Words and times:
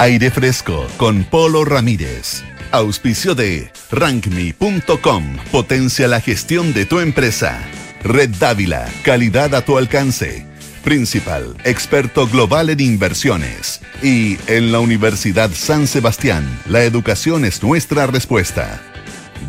Aire 0.00 0.30
Fresco 0.30 0.86
con 0.96 1.24
Polo 1.24 1.62
Ramírez. 1.62 2.42
Auspicio 2.70 3.34
de 3.34 3.70
rankme.com. 3.90 5.36
Potencia 5.52 6.08
la 6.08 6.22
gestión 6.22 6.72
de 6.72 6.86
tu 6.86 7.00
empresa. 7.00 7.60
Red 8.02 8.30
Dávila. 8.40 8.88
Calidad 9.04 9.54
a 9.54 9.62
tu 9.62 9.76
alcance. 9.76 10.46
Principal, 10.82 11.54
experto 11.64 12.26
global 12.26 12.70
en 12.70 12.80
inversiones. 12.80 13.82
Y 14.02 14.38
en 14.46 14.72
la 14.72 14.80
Universidad 14.80 15.50
San 15.50 15.86
Sebastián, 15.86 16.48
la 16.64 16.82
educación 16.82 17.44
es 17.44 17.62
nuestra 17.62 18.06
respuesta. 18.06 18.80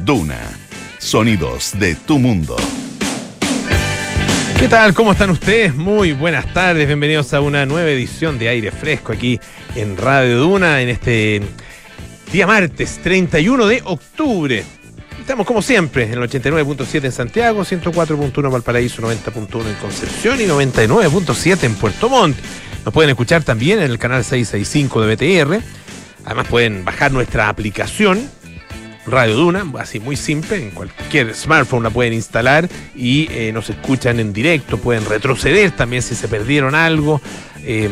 Duna. 0.04 0.41
Sonidos 0.99 1.79
de 1.79 1.95
tu 1.95 2.20
mundo. 2.20 2.57
¿Qué 4.61 4.68
tal? 4.68 4.93
¿Cómo 4.93 5.13
están 5.13 5.31
ustedes? 5.31 5.73
Muy 5.73 6.11
buenas 6.11 6.54
tardes, 6.54 6.86
bienvenidos 6.86 7.33
a 7.33 7.41
una 7.41 7.65
nueva 7.65 7.89
edición 7.89 8.38
de 8.38 8.47
Aire 8.47 8.70
Fresco 8.70 9.11
aquí 9.11 9.39
en 9.76 9.98
Radio 9.98 10.40
Duna 10.40 10.82
en 10.82 10.90
este 10.90 11.42
día 12.32 12.48
martes 12.48 13.00
31 13.04 13.68
de 13.68 13.82
octubre. 13.86 14.64
Estamos 15.20 15.46
como 15.46 15.62
siempre 15.62 16.04
en 16.04 16.14
el 16.14 16.20
89.7 16.20 17.06
en 17.06 17.12
Santiago, 17.12 17.62
104.1 17.64 18.46
en 18.46 18.52
Valparaíso, 18.52 19.02
90.1 19.02 19.68
en 19.68 19.76
Concepción 19.76 20.42
y 20.42 20.46
99.7 20.46 21.64
en 21.64 21.76
Puerto 21.76 22.10
Montt. 22.10 22.38
Nos 22.84 22.93
pueden 22.93 23.12
escuchar 23.12 23.43
también 23.43 23.79
en 23.79 23.92
el 23.92 24.00
canal 24.00 24.24
665 24.24 25.02
de 25.02 25.15
BTR. 25.15 25.64
Además 26.26 26.48
pueden 26.48 26.84
bajar 26.84 27.12
nuestra 27.12 27.50
aplicación 27.50 28.29
Radio 29.06 29.36
Duna, 29.36 29.65
así 29.79 30.00
muy 30.00 30.15
simple, 30.15 30.57
en 30.57 30.71
cualquier 30.71 31.34
smartphone 31.34 31.84
la 31.84 31.90
pueden 31.90 32.14
instalar 32.14 32.70
y 32.95 33.28
eh, 33.31 33.52
nos 33.52 33.70
escuchan 33.70 34.20
en 34.20 34.31
directo, 34.31 34.78
pueden 34.78 35.06
retroceder 35.06 35.72
también 35.72 36.03
si 36.03 36.14
se 36.14 36.28
perdieron 36.28 36.76
algo, 36.76 37.20
eh, 37.64 37.90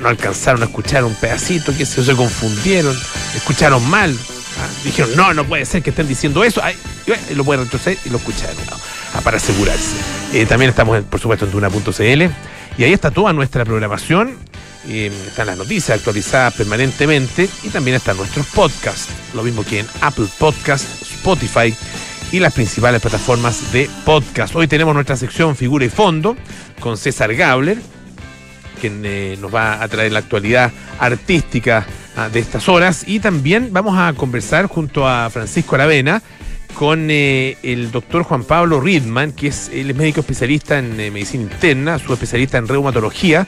no 0.00 0.08
alcanzaron 0.08 0.62
a 0.62 0.66
escuchar 0.66 1.04
un 1.04 1.14
pedacito, 1.14 1.76
que 1.76 1.86
se, 1.86 2.04
se 2.04 2.14
confundieron, 2.14 2.96
escucharon 3.34 3.88
mal, 3.88 4.16
ah, 4.58 4.68
dijeron, 4.84 5.10
no, 5.16 5.34
no 5.34 5.44
puede 5.44 5.64
ser 5.64 5.82
que 5.82 5.90
estén 5.90 6.08
diciendo 6.08 6.42
eso, 6.44 6.60
Ay, 6.62 6.76
lo 7.34 7.44
pueden 7.44 7.64
retroceder 7.64 7.98
y 8.04 8.10
lo 8.10 8.18
escuchan 8.18 8.50
ah, 9.14 9.20
para 9.20 9.36
asegurarse. 9.36 9.96
Eh, 10.32 10.46
también 10.46 10.70
estamos, 10.70 11.02
por 11.04 11.20
supuesto, 11.20 11.44
en 11.44 11.52
Duna.cl 11.52 12.22
y 12.78 12.84
ahí 12.84 12.92
está 12.92 13.10
toda 13.10 13.32
nuestra 13.32 13.64
programación 13.64 14.36
eh, 14.88 15.12
están 15.26 15.46
las 15.46 15.58
noticias 15.58 15.98
actualizadas 15.98 16.54
permanentemente 16.54 17.48
y 17.62 17.68
también 17.68 17.96
están 17.96 18.16
nuestros 18.16 18.46
podcasts, 18.46 19.12
lo 19.34 19.42
mismo 19.42 19.62
que 19.62 19.80
en 19.80 19.86
Apple 20.00 20.26
Podcast, 20.38 21.02
Spotify 21.02 21.74
y 22.32 22.38
las 22.38 22.54
principales 22.54 23.02
plataformas 23.02 23.72
de 23.72 23.90
podcast. 24.06 24.54
Hoy 24.56 24.68
tenemos 24.68 24.94
nuestra 24.94 25.16
sección 25.16 25.54
Figura 25.54 25.84
y 25.84 25.90
Fondo 25.90 26.34
con 26.80 26.96
César 26.96 27.34
Gabler, 27.34 27.78
quien 28.80 29.02
eh, 29.04 29.36
nos 29.40 29.54
va 29.54 29.82
a 29.82 29.88
traer 29.88 30.12
la 30.12 30.20
actualidad 30.20 30.72
artística 30.98 31.86
ah, 32.16 32.28
de 32.28 32.40
estas 32.40 32.68
horas 32.68 33.04
y 33.06 33.20
también 33.20 33.68
vamos 33.72 33.96
a 33.98 34.12
conversar 34.14 34.66
junto 34.66 35.06
a 35.06 35.28
Francisco 35.30 35.74
Aravena 35.74 36.22
con 36.74 37.10
eh, 37.10 37.56
el 37.62 37.90
doctor 37.90 38.22
Juan 38.22 38.44
Pablo 38.44 38.80
Ridman, 38.80 39.32
que 39.32 39.48
es, 39.48 39.70
él 39.72 39.90
es 39.90 39.96
médico 39.96 40.20
especialista 40.20 40.78
en 40.78 40.98
eh, 40.98 41.10
medicina 41.10 41.42
interna, 41.42 41.98
su 41.98 42.12
especialista 42.12 42.58
en 42.58 42.68
reumatología, 42.68 43.46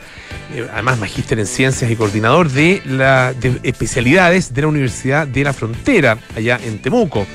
además 0.73 0.99
magíster 0.99 1.39
en 1.39 1.47
ciencias 1.47 1.91
y 1.91 1.97
coordinador 1.97 2.51
de, 2.51 2.83
las 2.85 3.35
especialidades 3.63 4.53
de 4.53 4.63
la 4.63 4.69
Universidad 4.69 5.27
de 5.27 5.45
la 5.45 5.53
Frontera, 5.53 6.19
allá 6.37 6.61
en 6.63 6.79
Temuco. 6.81 7.27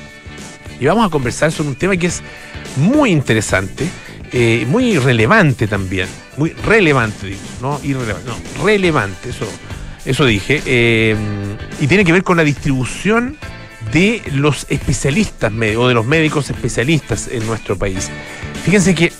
Y 0.78 0.86
vamos 0.86 1.06
a 1.06 1.10
conversar 1.10 1.50
sobre 1.50 1.70
un 1.70 1.76
tema 1.76 1.96
que 1.96 2.06
es 2.06 2.22
muy 2.76 3.10
interesante, 3.10 3.88
muy 4.66 4.98
relevante 4.98 5.66
también, 5.66 6.08
muy 6.36 6.50
relevante, 6.50 7.26
digo, 7.26 7.40
no 7.60 7.80
irrelevante, 7.82 8.28
no, 8.28 8.64
relevante, 8.64 9.30
eso, 9.30 9.46
eso 10.04 10.24
dije, 10.26 11.16
y 11.80 11.86
tiene 11.86 12.04
que 12.04 12.12
ver 12.12 12.22
con 12.22 12.36
la 12.36 12.44
distribución 12.44 13.38
de 13.92 14.22
los 14.32 14.66
especialistas 14.68 15.52
o 15.52 15.88
de 15.88 15.94
los 15.94 16.06
médicos 16.06 16.50
especialistas 16.50 17.28
en 17.28 17.46
nuestro 17.46 17.76
país. 17.76 18.10
Fíjense 18.64 18.94
que 18.94 19.12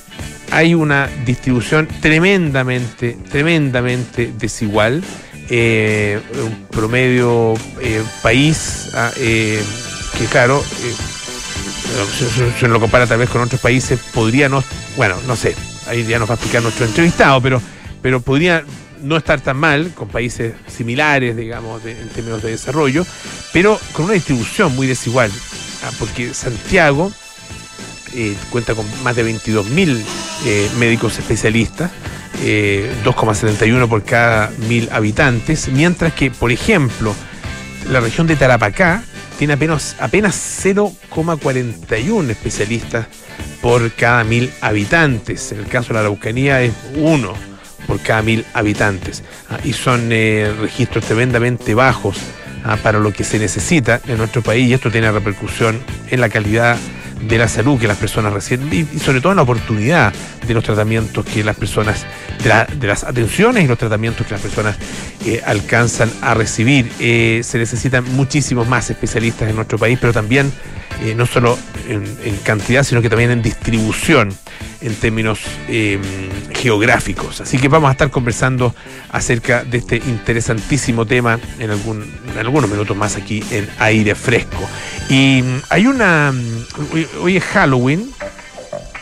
hay 0.50 0.74
una 0.74 1.08
distribución 1.24 1.88
tremendamente, 2.00 3.16
tremendamente 3.30 4.32
desigual. 4.38 5.02
Eh, 5.50 6.20
un 6.44 6.66
promedio 6.66 7.54
eh, 7.80 8.02
país 8.22 8.90
ah, 8.94 9.10
eh, 9.16 9.62
que, 10.18 10.26
claro, 10.26 10.62
uno 12.62 12.74
lo 12.74 12.80
compara 12.80 13.06
tal 13.06 13.18
vez 13.18 13.28
con 13.30 13.40
otros 13.40 13.60
países, 13.60 13.98
podría 14.12 14.48
no, 14.48 14.62
bueno, 14.96 15.16
no 15.26 15.36
sé, 15.36 15.54
ahí 15.86 16.04
ya 16.04 16.18
nos 16.18 16.28
va 16.28 16.34
a 16.34 16.36
explicar 16.36 16.62
nuestro 16.62 16.86
entrevistado, 16.86 17.40
pero, 17.40 17.60
pero 18.02 18.20
podría 18.20 18.64
no 19.02 19.16
estar 19.16 19.40
tan 19.40 19.56
mal 19.56 19.92
con 19.94 20.08
países 20.08 20.54
similares, 20.66 21.36
digamos, 21.36 21.84
en 21.84 22.08
términos 22.08 22.42
de 22.42 22.50
desarrollo, 22.50 23.06
pero 23.52 23.78
con 23.92 24.06
una 24.06 24.14
distribución 24.14 24.74
muy 24.74 24.86
desigual, 24.86 25.30
ah, 25.84 25.90
porque 25.98 26.34
Santiago 26.34 27.12
eh, 28.14 28.36
cuenta 28.50 28.74
con 28.74 28.86
más 29.02 29.16
de 29.16 29.24
22.000 29.24 30.02
eh, 30.46 30.70
médicos 30.78 31.18
especialistas, 31.18 31.90
2,71 32.40 33.84
eh, 33.84 33.86
por 33.86 34.04
cada 34.04 34.50
mil 34.68 34.88
habitantes, 34.92 35.68
mientras 35.68 36.12
que, 36.12 36.30
por 36.30 36.52
ejemplo, 36.52 37.14
la 37.90 38.00
región 38.00 38.26
de 38.26 38.36
Tarapacá 38.36 39.02
tiene 39.38 39.54
apenas, 39.54 39.96
apenas 39.98 40.36
0,41 40.64 42.30
especialistas 42.30 43.06
por 43.62 43.92
cada 43.92 44.24
mil 44.24 44.50
habitantes. 44.60 45.52
En 45.52 45.60
el 45.60 45.66
caso 45.66 45.88
de 45.88 45.94
la 45.94 46.00
Araucanía 46.00 46.62
es 46.62 46.72
uno 46.96 47.32
por 47.86 48.00
cada 48.00 48.22
mil 48.22 48.44
habitantes. 48.52 49.22
Ah, 49.48 49.58
y 49.64 49.72
son 49.72 50.10
eh, 50.12 50.52
registros 50.60 51.04
tremendamente 51.04 51.74
bajos 51.74 52.18
ah, 52.64 52.76
para 52.76 52.98
lo 52.98 53.12
que 53.12 53.24
se 53.24 53.38
necesita 53.38 54.00
en 54.06 54.18
nuestro 54.18 54.42
país 54.42 54.68
y 54.68 54.74
esto 54.74 54.90
tiene 54.90 55.10
repercusión 55.10 55.80
en 56.10 56.20
la 56.20 56.28
calidad 56.28 56.76
de 57.20 57.38
la 57.38 57.48
salud 57.48 57.78
que 57.78 57.88
las 57.88 57.98
personas 57.98 58.32
reciben 58.32 58.72
y, 58.72 58.98
sobre 58.98 59.20
todo 59.20 59.32
en 59.32 59.36
la 59.36 59.42
oportunidad 59.42 60.12
de 60.46 60.54
los 60.54 60.64
tratamientos 60.64 61.24
que 61.24 61.44
las 61.44 61.56
personas, 61.56 62.06
de, 62.42 62.86
las 62.86 63.04
atenciones 63.04 63.64
y 63.64 63.66
los 63.68 63.78
tratamientos 63.78 64.26
que 64.26 64.32
las 64.32 64.40
personas 64.40 64.76
eh, 65.26 65.42
alcanzan 65.44 66.10
a 66.20 66.34
recibir. 66.34 66.90
Eh, 67.00 67.40
se 67.44 67.58
necesitan 67.58 68.04
muchísimos 68.14 68.68
más 68.68 68.90
especialistas 68.90 69.48
en 69.48 69.56
nuestro 69.56 69.78
país, 69.78 69.98
pero 70.00 70.12
también 70.12 70.52
no 71.16 71.26
solo 71.26 71.56
en, 71.88 72.04
en, 72.24 72.36
cantidad, 72.38 72.82
sino 72.82 73.00
que 73.00 73.08
también 73.08 73.30
en 73.30 73.40
distribución 73.40 74.34
en 74.80 74.94
términos 74.94 75.40
em, 75.68 76.00
geográficos. 76.54 77.40
Así 77.40 77.58
que 77.58 77.68
vamos 77.68 77.88
a 77.88 77.92
estar 77.92 78.10
conversando 78.10 78.74
acerca 79.10 79.64
de 79.64 79.78
este 79.78 79.96
interesantísimo 79.96 81.06
tema 81.06 81.38
en, 81.58 81.70
algún, 81.70 82.02
en 82.30 82.38
algunos 82.38 82.70
minutos 82.70 82.96
más 82.96 83.16
aquí 83.16 83.42
en 83.50 83.68
aire 83.78 84.14
fresco. 84.14 84.68
Y 85.08 85.42
mm, 85.42 85.62
hay 85.70 85.86
una, 85.86 86.32
hoy, 87.20 87.36
es 87.36 87.44
Halloween 87.44 88.10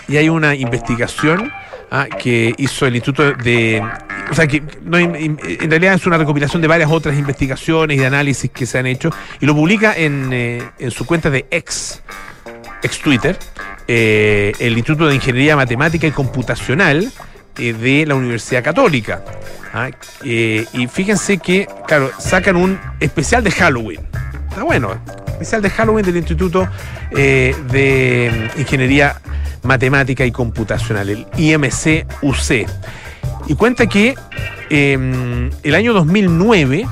y 0.09 0.17
hay 0.17 0.29
una 0.29 0.55
investigación 0.55 1.53
ah, 1.91 2.07
que 2.07 2.55
hizo 2.59 2.87
el 2.87 2.97
Instituto 2.97 3.33
de 3.33 3.83
o 4.31 4.35
sea 4.35 4.47
que 4.47 4.57
en 4.57 5.71
realidad 5.71 5.95
es 5.95 6.07
una 6.07 6.19
recopilación 6.19 6.61
de 6.61 6.69
varias 6.69 6.91
otras 6.91 7.17
investigaciones 7.17 7.97
y 7.97 8.01
de 8.01 8.07
análisis 8.07 8.51
que 8.51 8.67
se 8.67 8.79
han 8.79 8.87
hecho 8.87 9.11
y 9.41 9.47
lo 9.47 9.55
publica 9.55 9.95
en, 9.97 10.31
eh, 10.33 10.63
su 10.91 11.07
cuenta 11.07 11.31
de 11.31 11.47
ex, 11.51 12.03
ex 12.83 12.99
Twitter, 12.99 13.39
eh, 13.87 14.53
el 14.59 14.77
Instituto 14.77 15.07
de 15.07 15.15
Ingeniería 15.15 15.55
Matemática 15.55 16.07
y 16.07 16.11
Computacional 16.11 17.11
eh, 17.59 17.73
de 17.73 18.07
la 18.07 18.15
Universidad 18.15 18.65
Católica. 18.65 19.25
¿ah? 19.73 19.91
Y 20.23 20.89
fíjense 20.89 21.39
que, 21.39 21.69
claro, 21.87 22.11
sacan 22.19 22.57
un 22.57 22.79
especial 22.99 23.45
de 23.45 23.53
Halloween. 23.53 24.01
Bueno, 24.65 25.01
especial 25.27 25.63
de 25.63 25.71
Halloween 25.71 26.05
del 26.05 26.17
Instituto 26.17 26.69
de 27.13 28.51
Ingeniería 28.57 29.21
Matemática 29.63 30.25
y 30.25 30.33
Computacional, 30.33 31.09
el 31.11 31.27
IMC-UC. 31.37 32.67
Y 33.49 33.55
cuenta 33.55 33.87
que 33.87 34.15
em, 34.71 35.51
el 35.63 35.75
año 35.75 35.93
2009 35.93 36.87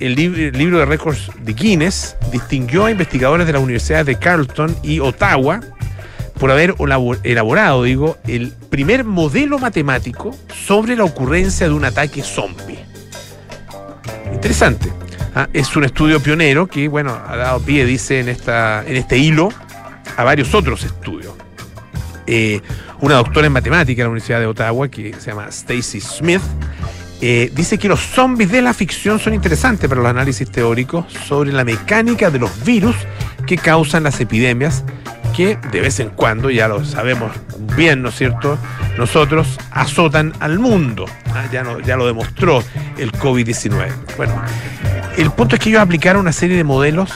el, 0.00 0.14
libro 0.14 0.78
de 0.78 0.86
récords 0.86 1.30
de 1.42 1.52
Guinness 1.52 2.16
distinguió 2.32 2.86
a 2.86 2.90
investigadores 2.90 3.46
de 3.46 3.52
las 3.52 3.62
universidades 3.62 4.06
de 4.06 4.16
Carleton 4.16 4.74
y 4.82 5.00
Ottawa 5.00 5.60
por 6.38 6.50
haber 6.50 6.74
elaborado, 7.22 7.84
digo, 7.84 8.18
el 8.26 8.52
primer 8.70 9.04
modelo 9.04 9.58
matemático 9.58 10.36
sobre 10.66 10.96
la 10.96 11.04
ocurrencia 11.04 11.68
de 11.68 11.74
un 11.74 11.84
ataque 11.84 12.22
zombie. 12.22 12.78
Interesante. 14.32 15.03
¿Ah? 15.34 15.48
Es 15.52 15.74
un 15.76 15.84
estudio 15.84 16.20
pionero 16.20 16.66
que, 16.66 16.88
bueno, 16.88 17.18
ha 17.26 17.36
dado 17.36 17.60
pie, 17.60 17.84
dice 17.84 18.20
en, 18.20 18.28
esta, 18.28 18.84
en 18.86 18.96
este 18.96 19.18
hilo, 19.18 19.50
a 20.16 20.24
varios 20.24 20.54
otros 20.54 20.84
estudios. 20.84 21.34
Eh, 22.26 22.60
una 23.00 23.16
doctora 23.16 23.46
en 23.46 23.52
matemática 23.52 24.02
en 24.02 24.06
la 24.06 24.10
Universidad 24.10 24.40
de 24.40 24.46
Ottawa, 24.46 24.88
que 24.88 25.12
se 25.14 25.30
llama 25.30 25.48
Stacy 25.48 26.00
Smith, 26.00 26.42
eh, 27.20 27.50
dice 27.54 27.78
que 27.78 27.88
los 27.88 28.00
zombies 28.00 28.50
de 28.50 28.62
la 28.62 28.74
ficción 28.74 29.18
son 29.18 29.34
interesantes 29.34 29.88
para 29.88 30.00
los 30.00 30.10
análisis 30.10 30.50
teóricos 30.50 31.12
sobre 31.12 31.52
la 31.52 31.64
mecánica 31.64 32.30
de 32.30 32.38
los 32.38 32.64
virus 32.64 32.96
que 33.46 33.56
causan 33.56 34.02
las 34.02 34.20
epidemias 34.20 34.84
que 35.34 35.58
de 35.72 35.80
vez 35.80 35.98
en 36.00 36.10
cuando, 36.10 36.48
ya 36.48 36.68
lo 36.68 36.84
sabemos 36.84 37.32
bien, 37.76 38.02
¿no 38.02 38.10
es 38.10 38.14
cierto?, 38.16 38.56
nosotros 38.96 39.58
azotan 39.72 40.32
al 40.38 40.58
mundo. 40.58 41.06
Ah, 41.34 41.46
ya, 41.52 41.64
no, 41.64 41.80
ya 41.80 41.96
lo 41.96 42.06
demostró 42.06 42.62
el 42.96 43.10
COVID-19. 43.12 43.90
Bueno, 44.16 44.40
el 45.16 45.30
punto 45.30 45.56
es 45.56 45.60
que 45.60 45.70
ellos 45.70 45.80
aplicaron 45.80 46.22
una 46.22 46.32
serie 46.32 46.56
de 46.56 46.64
modelos 46.64 47.10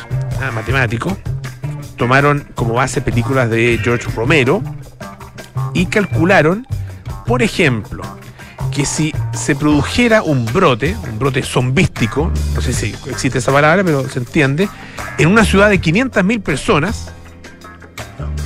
matemáticos, 0.54 1.14
tomaron 1.96 2.46
como 2.54 2.74
base 2.74 3.00
películas 3.00 3.50
de 3.50 3.78
George 3.82 4.08
Romero 4.14 4.62
y 5.74 5.86
calcularon, 5.86 6.66
por 7.26 7.42
ejemplo, 7.42 8.02
que 8.72 8.86
si 8.86 9.12
se 9.32 9.56
produjera 9.56 10.22
un 10.22 10.44
brote, 10.46 10.96
un 11.10 11.18
brote 11.18 11.42
zombístico, 11.42 12.30
no 12.54 12.60
sé 12.60 12.72
si 12.72 12.94
existe 13.10 13.38
esa 13.38 13.52
palabra, 13.52 13.82
pero 13.84 14.08
se 14.08 14.20
entiende, 14.20 14.68
en 15.18 15.28
una 15.28 15.44
ciudad 15.44 15.68
de 15.68 15.80
500.000 15.80 16.42
personas, 16.42 17.10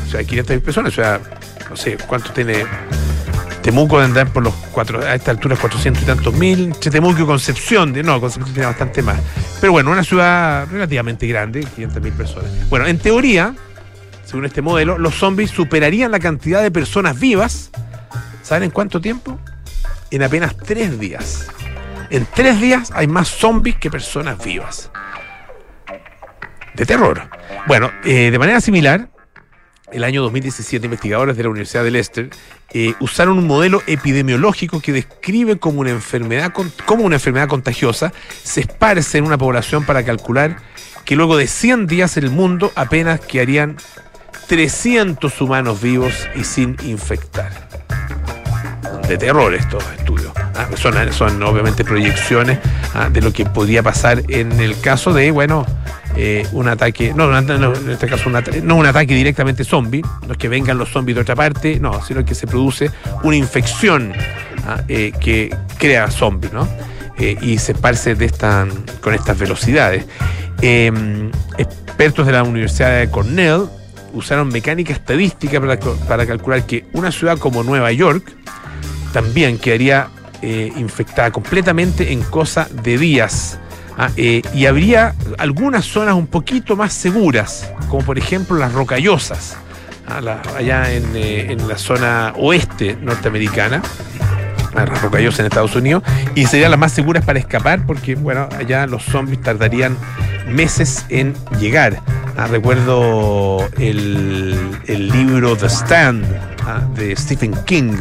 o 0.07 0.11
sea, 0.11 0.23
500.000 0.23 0.61
personas, 0.61 0.93
o 0.93 0.95
sea, 0.95 1.21
no 1.69 1.77
sé 1.77 1.97
cuánto 2.07 2.33
tiene 2.33 2.65
Temuco 3.63 4.01
andar 4.01 4.33
por 4.33 4.43
los 4.43 4.55
cuatro, 4.73 5.01
a 5.01 5.15
esta 5.15 5.31
altura 5.31 5.57
400 5.57 6.03
y 6.03 6.07
tantos 6.07 6.35
mil, 6.35 6.65
entre 6.65 6.91
Temuco 6.91 7.23
y 7.23 7.27
Concepción, 7.27 7.93
no, 8.05 8.21
Concepción 8.21 8.53
tiene 8.53 8.67
bastante 8.67 9.03
más. 9.03 9.21
Pero 9.61 9.73
bueno, 9.73 9.93
una 9.93 10.03
ciudad 10.03 10.67
relativamente 10.69 11.29
grande, 11.29 11.61
500 11.61 12.03
mil 12.03 12.13
personas. 12.13 12.51
Bueno, 12.69 12.87
en 12.87 12.99
teoría, 12.99 13.55
según 14.25 14.47
este 14.47 14.63
modelo, 14.63 14.99
los 14.99 15.15
zombies 15.15 15.51
superarían 15.53 16.11
la 16.11 16.19
cantidad 16.19 16.61
de 16.61 16.73
personas 16.73 17.21
vivas, 17.21 17.71
¿saben 18.43 18.65
en 18.65 18.71
cuánto 18.71 19.01
tiempo? 19.01 19.39
En 20.11 20.25
apenas 20.25 20.57
tres 20.57 20.99
días. 20.99 21.47
En 22.11 22.27
tres 22.27 22.61
días 22.61 22.91
hay 22.95 23.07
más 23.07 23.29
zombies 23.29 23.77
que 23.77 23.91
personas 23.91 24.45
vivas. 24.45 24.91
De 26.75 26.85
terror. 26.85 27.23
Bueno, 27.69 27.91
eh, 28.05 28.31
de 28.31 28.39
manera 28.39 28.61
similar, 28.61 29.09
el 29.93 30.05
año 30.05 30.23
2017, 30.23 30.87
investigadores 30.87 31.37
de 31.37 31.43
la 31.43 31.49
Universidad 31.51 31.85
de 31.85 31.91
Leicester 31.91 32.31
eh, 32.73 32.95
usaron 33.01 33.39
un 33.39 33.47
modelo 33.47 33.83
epidemiológico 33.87 34.81
que 34.81 34.93
describe 34.93 35.59
como 35.59 35.81
una 35.81 35.91
enfermedad 35.91 36.53
como 36.87 37.05
una 37.05 37.17
enfermedad 37.17 37.49
contagiosa 37.49 38.13
se 38.43 38.63
esparce 38.63 39.19
en 39.19 39.25
una 39.25 39.37
población 39.37 39.85
para 39.85 40.03
calcular 40.05 40.57
que 41.05 41.17
luego 41.17 41.37
de 41.37 41.47
100 41.47 41.87
días 41.87 42.17
en 42.17 42.25
el 42.25 42.31
mundo 42.31 42.73
apenas 42.75 43.21
quedarían 43.21 43.77
300 44.49 45.41
humanos 45.41 45.81
vivos 45.81 46.29
y 46.35 46.45
sin 46.45 46.77
infectar. 46.85 47.69
De 49.09 49.19
terror 49.19 49.55
estos 49.55 49.85
estudios. 49.99 50.33
Ah, 50.55 50.69
son, 50.77 50.95
son, 51.13 51.43
obviamente 51.43 51.83
proyecciones 51.85 52.59
ah, 52.95 53.09
de 53.11 53.23
lo 53.23 53.33
que 53.33 53.47
podría 53.47 53.83
pasar 53.83 54.23
en 54.29 54.53
el 54.61 54.79
caso 54.81 55.13
de, 55.15 55.31
bueno, 55.31 55.65
eh, 56.15 56.47
un 56.53 56.69
ataque, 56.69 57.15
no, 57.15 57.37
en 57.37 57.91
este 57.91 58.07
caso 58.07 58.29
un 58.29 58.67
no 58.67 58.77
un 58.77 58.85
ataque 58.85 59.15
directamente 59.15 59.65
zombie, 59.65 60.03
no 60.27 60.33
es 60.33 60.39
que 60.39 60.49
vengan 60.49 60.77
los 60.77 60.91
zombies 60.91 61.17
de 61.17 61.23
otra 61.23 61.35
parte, 61.35 61.81
no, 61.81 62.03
sino 62.03 62.25
que 62.25 62.35
se 62.35 62.47
produce 62.47 62.91
una 63.23 63.37
infección 63.37 64.13
ah, 64.67 64.83
eh, 64.89 65.13
que 65.19 65.55
crea 65.79 66.11
zombies, 66.11 66.53
¿no? 66.53 66.69
Eh, 67.19 67.37
y 67.41 67.57
se 67.59 67.73
esparce 67.73 68.15
de 68.15 68.27
esta, 68.27 68.67
con 69.01 69.15
estas 69.15 69.39
velocidades. 69.39 70.05
Em, 70.61 71.31
expertos 71.57 72.27
de 72.27 72.33
la 72.33 72.43
Universidad 72.43 72.99
de 72.99 73.11
Cornell 73.11 73.65
usaron 74.13 74.49
mecánica 74.49 74.93
estadística 74.93 75.61
para 76.07 76.27
calcular 76.27 76.67
que 76.67 76.85
una 76.93 77.11
ciudad 77.11 77.39
como 77.39 77.63
Nueva 77.63 77.91
York 77.93 78.31
también 79.13 79.59
quedaría 79.59 80.09
infectada 80.43 81.31
completamente 81.31 82.13
en 82.13 82.23
cosa 82.23 82.69
de 82.83 82.99
días. 82.99 83.59
Ah, 83.99 84.11
eh, 84.17 84.43
y 84.55 84.67
habría 84.67 85.15
algunas 85.39 85.85
zonas 85.85 86.15
un 86.15 86.27
poquito 86.27 86.77
más 86.77 86.93
seguras, 86.95 87.71
como 87.89 88.05
por 88.05 88.19
ejemplo 88.19 88.57
las 88.57 88.73
rocallosas, 88.73 89.57
ah, 90.09 90.41
allá 90.57 90.91
eh, 90.91 91.47
en, 91.51 91.69
la 91.69 91.77
zona 91.77 92.33
oeste 92.37 92.97
norteamericana, 93.01 93.83
ah, 94.75 94.87
las 94.87 95.03
rocallosas 95.03 95.41
en 95.41 95.47
Estados 95.47 95.77
Unidos, 95.77 96.03
y 96.35 96.47
serían 96.47 96.71
las 96.71 96.81
más 96.81 96.93
seguras 96.93 97.25
para 97.25 97.39
escapar 97.39 97.87
porque, 97.87 98.15
bueno, 98.15 98.49
allá 98.59 98.87
los 98.87 99.03
zombies 99.03 99.43
tardarían 99.43 99.97
meses 100.49 101.05
en 101.11 101.35
llegar. 101.61 102.01
recuerdo 102.51 103.69
el 103.77 105.09
libro 105.13 105.55
The 105.55 105.67
Stand 105.67 106.25
de 106.97 107.15
Stephen 107.15 107.55
King, 107.67 107.93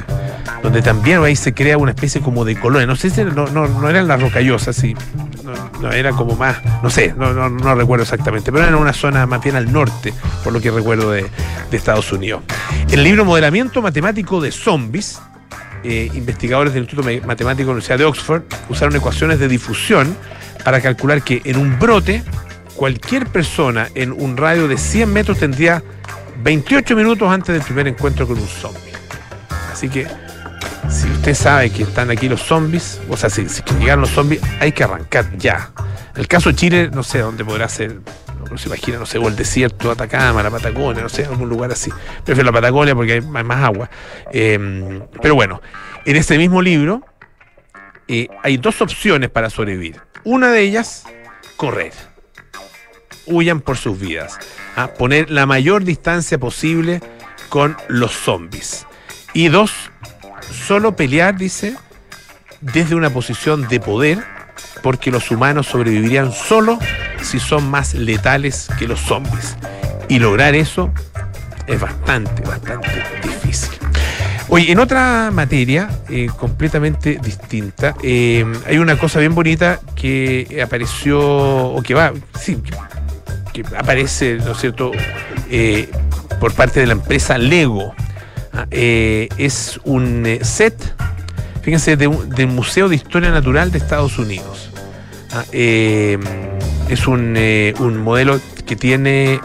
donde 0.61 0.81
también 0.81 1.23
ahí 1.23 1.35
se 1.35 1.53
crea 1.53 1.77
una 1.77 1.91
especie 1.91 2.21
como 2.21 2.45
de 2.45 2.55
colonia. 2.55 2.85
No 2.85 2.95
sé 2.95 3.09
si 3.09 3.23
no, 3.23 3.47
no, 3.47 3.89
eran 3.89 4.07
las 4.07 4.21
rocallosas, 4.21 4.75
sí. 4.75 4.95
No, 5.81 5.91
era 5.91 6.11
como 6.11 6.35
más, 6.35 6.57
no 6.83 6.89
sé, 6.89 7.13
no, 7.17 7.75
recuerdo 7.75 8.03
exactamente, 8.03 8.51
pero 8.51 8.65
era 8.65 8.77
una 8.77 8.93
zona 8.93 9.25
más 9.25 9.43
bien 9.43 9.55
al 9.55 9.71
norte, 9.71 10.13
por 10.43 10.53
lo 10.53 10.61
que 10.61 10.69
recuerdo 10.69 11.11
de, 11.11 11.27
Estados 11.71 12.11
Unidos. 12.11 12.43
El 12.91 13.03
libro 13.03 13.25
Modelamiento 13.25 13.81
Matemático 13.81 14.39
de 14.39 14.51
Zombies, 14.51 15.19
eh, 15.83 16.11
investigadores 16.13 16.73
del 16.73 16.83
Instituto 16.83 17.09
Matemático 17.25 17.45
de 17.45 17.65
la 17.65 17.71
Universidad 17.71 17.97
de 17.97 18.05
Oxford 18.05 18.43
usaron 18.69 18.95
ecuaciones 18.95 19.39
de 19.39 19.47
difusión 19.47 20.15
para 20.63 20.79
calcular 20.79 21.23
que 21.23 21.41
en 21.45 21.57
un 21.57 21.79
brote, 21.79 22.23
cualquier 22.75 23.25
persona 23.27 23.87
en 23.95 24.11
un 24.11 24.37
radio 24.37 24.67
de 24.67 24.77
100 24.77 25.11
metros 25.11 25.39
tendría 25.39 25.81
28 26.43 26.95
minutos 26.95 27.29
antes 27.31 27.53
del 27.55 27.63
primer 27.63 27.87
encuentro 27.87 28.27
con 28.27 28.37
un 28.37 28.47
zombie. 28.47 28.93
Así 29.71 29.89
que 29.89 30.07
si 30.91 31.09
usted 31.09 31.33
sabe 31.33 31.69
que 31.69 31.83
están 31.83 32.11
aquí 32.11 32.27
los 32.27 32.41
zombies, 32.41 32.99
o 33.09 33.15
sea, 33.15 33.29
si, 33.29 33.45
llegaron 33.79 34.01
los 34.01 34.09
zombies, 34.09 34.41
hay 34.59 34.71
que 34.71 34.83
arrancar 34.83 35.37
ya. 35.37 35.71
El 36.15 36.27
caso 36.27 36.49
de 36.49 36.55
Chile, 36.55 36.89
no 36.93 37.03
sé 37.03 37.19
dónde 37.19 37.45
podrá 37.45 37.69
ser, 37.69 38.01
no 38.49 38.57
se 38.57 38.67
imagina, 38.67 38.97
no 38.97 39.05
sé, 39.05 39.17
o 39.17 39.27
el 39.27 39.35
desierto, 39.35 39.91
Atacama, 39.91 40.43
la 40.43 40.51
Patagonia, 40.51 41.01
no 41.01 41.09
sé, 41.09 41.25
algún 41.25 41.47
lugar 41.47 41.71
así. 41.71 41.91
Prefiero 42.25 42.51
la 42.51 42.51
Patagonia 42.51 42.93
porque 42.93 43.13
hay 43.13 43.21
más 43.21 43.63
agua. 43.63 43.89
Em, 44.31 45.01
pero 45.21 45.35
bueno, 45.35 45.61
en 46.05 46.15
este 46.17 46.37
mismo 46.37 46.61
libro 46.61 47.03
eh, 48.07 48.27
hay 48.43 48.57
dos 48.57 48.81
opciones 48.81 49.29
para 49.29 49.49
sobrevivir. 49.49 50.01
Una 50.25 50.51
de 50.51 50.61
ellas, 50.61 51.05
correr. 51.55 51.93
Huyan 53.27 53.61
por 53.61 53.77
sus 53.77 53.99
vidas. 53.99 54.37
A 54.75 54.83
¿ah? 54.83 54.93
poner 54.93 55.29
la 55.31 55.45
mayor 55.45 55.83
distancia 55.83 56.37
posible 56.37 57.01
con 57.49 57.77
los 57.87 58.11
zombies. 58.11 58.85
Y 59.33 59.47
dos, 59.47 59.90
solo 60.49 60.95
pelear, 60.95 61.37
dice, 61.37 61.75
desde 62.61 62.95
una 62.95 63.09
posición 63.09 63.67
de 63.67 63.79
poder, 63.79 64.23
porque 64.81 65.11
los 65.11 65.31
humanos 65.31 65.67
sobrevivirían 65.67 66.31
solo 66.31 66.79
si 67.21 67.39
son 67.39 67.69
más 67.69 67.93
letales 67.93 68.67
que 68.77 68.87
los 68.87 68.99
zombies. 68.99 69.57
Y 70.09 70.19
lograr 70.19 70.55
eso 70.55 70.91
es 71.67 71.79
bastante, 71.79 72.41
bastante 72.41 73.03
difícil. 73.23 73.71
Oye, 74.49 74.71
en 74.71 74.79
otra 74.79 75.31
materia 75.31 75.89
eh, 76.09 76.27
completamente 76.37 77.19
distinta, 77.23 77.95
eh, 78.03 78.45
hay 78.67 78.77
una 78.79 78.97
cosa 78.97 79.19
bien 79.19 79.33
bonita 79.33 79.79
que 79.95 80.61
apareció, 80.61 81.19
o 81.21 81.81
que 81.81 81.93
va, 81.93 82.11
sí, 82.37 82.61
que 83.53 83.63
aparece, 83.77 84.39
¿no 84.43 84.51
es 84.51 84.57
cierto?, 84.57 84.91
eh, 85.49 85.89
por 86.41 86.53
parte 86.53 86.81
de 86.81 86.87
la 86.87 86.93
empresa 86.93 87.37
Lego. 87.37 87.93
Ah, 88.53 88.67
eh, 88.69 89.29
es 89.37 89.79
un 89.85 90.25
eh, 90.25 90.39
set, 90.43 90.75
fíjense, 91.61 91.95
del 91.95 92.47
Museo 92.47 92.89
de 92.89 92.95
Historia 92.95 93.31
Natural 93.31 93.71
de 93.71 93.77
Estados 93.77 94.17
Unidos. 94.19 94.71
Ah, 95.31 95.45
eh, 95.53 96.19
es 96.89 97.07
un, 97.07 97.33
modelo 98.03 98.39
que 98.65 98.75
tiene, 98.75 99.39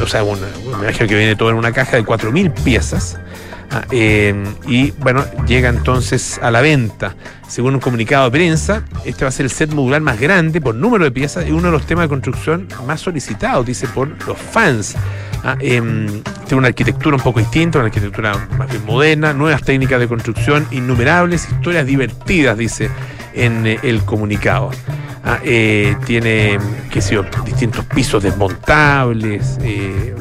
o 0.00 0.06
sea, 0.06 0.22
un, 0.22 0.38
me 0.40 0.84
imagino 0.84 1.08
que 1.08 1.16
viene 1.16 1.34
todo 1.34 1.50
en 1.50 1.56
una 1.56 1.72
caja 1.72 1.96
de 1.96 2.04
4.000 2.04 2.52
piezas. 2.62 3.18
Ah, 3.68 3.84
y 3.90 4.92
bueno, 4.92 5.24
llega 5.48 5.68
entonces 5.68 6.38
a 6.40 6.52
la 6.52 6.60
venta. 6.60 7.16
Según 7.48 7.74
un 7.74 7.80
comunicado 7.80 8.26
de 8.26 8.30
prensa, 8.30 8.84
este 9.04 9.24
va 9.24 9.28
a 9.30 9.32
ser 9.32 9.46
el 9.46 9.50
set 9.50 9.72
modular 9.72 10.00
más 10.00 10.20
grande 10.20 10.60
por 10.60 10.76
número 10.76 11.04
de 11.04 11.10
piezas 11.10 11.48
y 11.48 11.50
uno 11.50 11.62
de 11.62 11.72
los 11.72 11.84
temas 11.84 12.04
de 12.04 12.08
construcción 12.10 12.68
más 12.86 13.00
solicitados, 13.00 13.66
dice, 13.66 13.88
por 13.88 14.08
los 14.24 14.38
fans. 14.38 14.94
Em, 15.60 16.22
tiene 16.46 16.58
una 16.58 16.68
arquitectura 16.68 17.16
un 17.16 17.22
poco 17.22 17.40
distinta, 17.40 17.78
una 17.78 17.86
arquitectura 17.86 18.48
más 18.56 18.70
bien 18.70 18.84
moderna, 18.86 19.32
nuevas 19.32 19.62
técnicas 19.62 19.98
de 19.98 20.08
construcción, 20.08 20.66
innumerables 20.70 21.48
historias 21.50 21.84
divertidas, 21.86 22.56
dice 22.56 22.90
en 23.34 23.66
eh, 23.66 23.78
el 23.82 24.02
comunicado. 24.04 24.70
Ah, 25.24 25.40
eh, 25.42 25.96
tiene, 26.06 26.58
qué 26.90 27.02
sé 27.02 27.18
distintos 27.44 27.84
pisos 27.86 28.22
desmontables, 28.22 29.58
eh, 29.60 30.14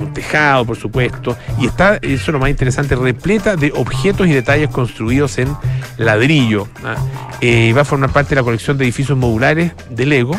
un 0.00 0.12
tejado, 0.12 0.64
por 0.64 0.76
supuesto, 0.76 1.36
y 1.58 1.66
está, 1.66 1.96
eso 1.96 2.14
es 2.14 2.28
lo 2.28 2.40
más 2.40 2.50
interesante, 2.50 2.96
repleta 2.96 3.54
de 3.54 3.72
objetos 3.76 4.26
y 4.26 4.32
detalles 4.32 4.70
construidos 4.70 5.38
en 5.38 5.56
ladrillo. 5.98 6.66
Ah, 6.84 6.96
va 7.74 7.80
a 7.82 7.84
formar 7.84 8.10
parte 8.10 8.30
de 8.30 8.36
la 8.36 8.42
colección 8.42 8.76
de 8.76 8.84
edificios 8.84 9.16
modulares 9.16 9.72
de 9.90 10.06
Lego, 10.06 10.36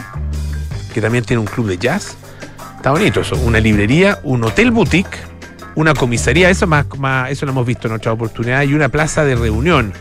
que 0.94 1.02
también 1.02 1.24
tiene 1.24 1.40
un 1.40 1.48
club 1.48 1.68
de 1.68 1.78
jazz 1.78 2.18
Está 2.86 2.92
bonito 2.92 3.22
eso. 3.22 3.36
Una 3.38 3.60
librería, 3.60 4.20
un 4.22 4.44
hotel 4.44 4.70
boutique, 4.70 5.18
una 5.74 5.96
comisaría, 5.96 6.52
eso 6.52 6.68
más, 6.68 6.86
eso 7.32 7.48
lo 7.48 7.52
hemos 7.52 7.66
visto 7.66 7.88
en 7.88 7.96
otra 7.96 8.12
oportunidad, 8.12 8.62
y 8.62 8.76
una 8.76 8.90
plaza 8.90 9.26
de 9.26 9.36
reunión. 9.36 9.92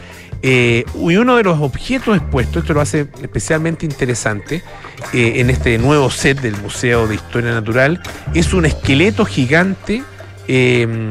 Eh, 0.42 0.84
y 0.94 1.16
uno 1.16 1.36
de 1.36 1.44
los 1.44 1.58
objetos 1.60 2.14
expuestos, 2.14 2.62
esto 2.62 2.74
lo 2.74 2.82
hace 2.82 3.08
especialmente 3.22 3.86
interesante 3.86 4.62
eh, 5.14 5.32
en 5.36 5.48
este 5.48 5.78
nuevo 5.78 6.10
set 6.10 6.42
del 6.42 6.58
Museo 6.58 7.06
de 7.06 7.14
Historia 7.14 7.52
Natural, 7.52 8.02
es 8.34 8.52
un 8.52 8.66
esqueleto 8.66 9.24
gigante 9.24 10.02
em, 10.46 11.08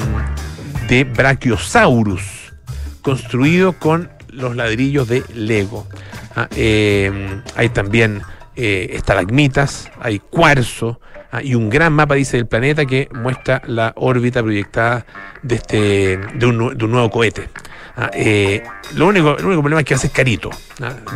de 0.87 1.05
Brachiosaurus. 1.05 2.53
construido 3.01 3.73
con 3.79 4.11
los 4.29 4.55
ladrillos 4.55 5.07
de 5.07 5.23
Lego. 5.33 5.87
Ah, 6.35 6.47
eh, 6.55 7.41
hay 7.55 7.69
también 7.69 8.21
eh, 8.55 8.89
estalagmitas, 8.91 9.89
hay 9.99 10.19
cuarzo 10.19 10.99
y 11.41 11.55
un 11.55 11.69
gran 11.69 11.93
mapa, 11.93 12.15
dice, 12.15 12.37
del 12.37 12.47
planeta 12.47 12.85
que 12.85 13.09
muestra 13.13 13.61
la 13.65 13.93
órbita 13.95 14.43
proyectada 14.43 15.05
de, 15.41 15.55
este, 15.55 16.17
de, 16.17 16.45
un, 16.45 16.77
de 16.77 16.85
un 16.85 16.91
nuevo 16.91 17.09
cohete. 17.09 17.49
Ah, 17.95 18.09
eh, 18.13 18.63
lo 18.95 19.07
único, 19.07 19.37
el 19.37 19.45
único 19.45 19.61
problema 19.61 19.81
es 19.81 19.85
que 19.85 19.93
hace 19.93 20.09
carito, 20.09 20.49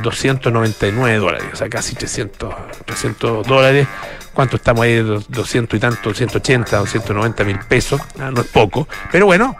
299 0.03 1.17
dólares, 1.17 1.47
o 1.51 1.55
sea, 1.55 1.69
casi 1.69 1.95
300, 1.95 2.53
300 2.85 3.47
dólares. 3.47 3.87
¿Cuánto 4.33 4.57
estamos 4.57 4.83
ahí? 4.83 4.97
200 4.97 5.75
y 5.75 5.79
tanto, 5.79 6.13
180, 6.13 6.77
290 6.77 7.43
mil 7.43 7.59
pesos, 7.67 7.99
no 8.17 8.41
es 8.41 8.47
poco, 8.47 8.87
pero 9.11 9.25
bueno, 9.25 9.55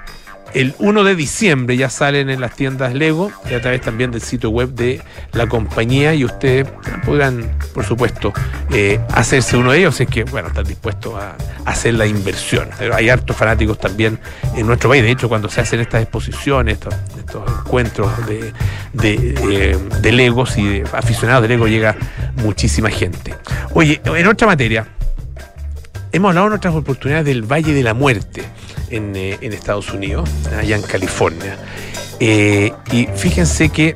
el 0.54 0.76
1 0.80 1.04
de 1.04 1.16
diciembre 1.16 1.78
ya 1.78 1.90
salen 1.90 2.30
en 2.30 2.42
las 2.42 2.56
tiendas 2.56 2.94
Lego 2.94 3.32
y 3.50 3.54
a 3.54 3.62
través 3.62 3.82
también 3.82 4.12
del 4.12 4.22
sitio 4.22 4.50
web 4.50 4.70
de 4.70 5.02
la 5.34 5.48
compañía 5.48 6.14
y 6.14 6.26
ustedes 6.26 6.68
podrán, 7.06 7.58
por 7.74 7.86
supuesto, 7.86 8.34
eh, 8.72 9.00
hacerse 9.14 9.58
uno 9.58 9.72
de 9.72 9.80
ellos 9.80 9.96
si 9.96 10.04
es 10.04 10.10
que, 10.10 10.24
bueno, 10.24 10.50
están 10.50 10.66
dispuestos 10.66 11.16
a, 11.16 11.36
hacer 11.66 11.96
la 11.96 12.06
inversión. 12.06 12.70
Pero 12.80 12.96
hay 12.96 13.10
hartos 13.10 13.36
fanáticos 13.36 13.78
también 13.78 14.20
en 14.56 14.66
nuestro 14.66 14.90
país. 14.90 15.04
De 15.04 15.12
hecho, 15.12 15.28
cuando 15.28 15.50
se 15.50 15.60
hacen 15.60 15.82
estas 15.82 16.02
exposiciones, 16.02 16.78
estos, 16.78 16.94
encuentros 17.66 18.10
de, 18.26 18.54
eh, 19.04 19.78
de 20.02 20.12
Legos 20.12 20.58
y 20.58 20.66
de 20.66 20.84
aficionados 20.94 21.42
de 21.42 21.50
Lego, 21.50 21.68
llega 21.68 21.96
muchísima 22.38 22.90
gente. 22.90 23.36
Oye, 23.74 24.02
en 24.06 24.28
otra 24.28 24.48
materia, 24.48 24.88
hemos 26.12 26.30
hablado 26.30 26.48
en 26.48 26.54
otras 26.54 26.76
oportunidades 26.76 27.26
del 27.26 27.44
Valle 27.44 27.74
de 27.74 27.84
la 27.84 27.94
Muerte 27.94 28.44
en, 28.90 29.16
eh, 29.16 29.38
Estados 29.42 29.94
Unidos, 29.94 30.30
allá 30.58 30.76
en 30.76 30.82
California. 30.82 31.58
Eh, 32.20 32.72
y 32.92 33.08
fíjense 33.16 33.70
que 33.70 33.96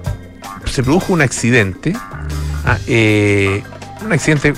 se 0.66 0.84
produjo 0.84 1.14
un 1.14 1.22
accidente, 1.22 1.94
ah, 2.66 2.78
eh, 2.88 3.64
un 4.04 4.14
accidente 4.14 4.54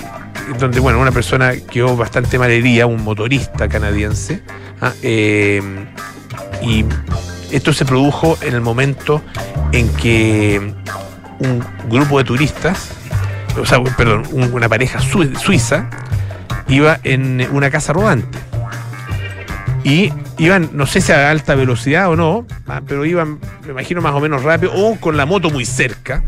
donde 0.58 0.80
bueno, 0.80 1.00
una 1.00 1.12
persona 1.12 1.54
quedó 1.70 1.96
bastante 1.96 2.38
malherida, 2.38 2.86
un 2.86 3.02
motorista 3.02 3.68
canadiense, 3.68 4.42
ah, 4.80 4.92
y 5.02 6.84
esto 7.50 7.72
se 7.72 7.84
produjo 7.84 8.36
en 8.42 8.54
el 8.54 8.60
momento 8.60 9.22
en 9.72 9.88
que 9.94 10.74
un 11.38 11.64
grupo 11.88 12.18
de 12.18 12.24
turistas, 12.24 12.90
o 13.58 13.64
sea, 13.64 13.82
perdón, 13.82 14.24
una 14.32 14.68
pareja 14.68 15.00
suiza, 15.00 15.88
iba 16.68 16.98
en 17.04 17.46
una 17.52 17.70
casa 17.70 17.92
rodante. 17.92 18.38
Y 19.84 20.12
iban, 20.38 20.70
no 20.72 20.86
sé 20.86 21.00
si 21.00 21.12
a 21.12 21.30
alta 21.30 21.54
velocidad 21.54 22.10
o 22.10 22.16
no, 22.16 22.46
ah, 22.66 22.80
pero 22.86 23.04
iban, 23.04 23.38
me 23.64 23.72
imagino, 23.72 24.00
más 24.00 24.14
o 24.14 24.20
menos 24.20 24.42
rápido, 24.42 24.72
o 24.74 24.96
con 24.98 25.16
la 25.16 25.26
moto 25.26 25.50
muy 25.50 25.64
cerca, 25.64 26.22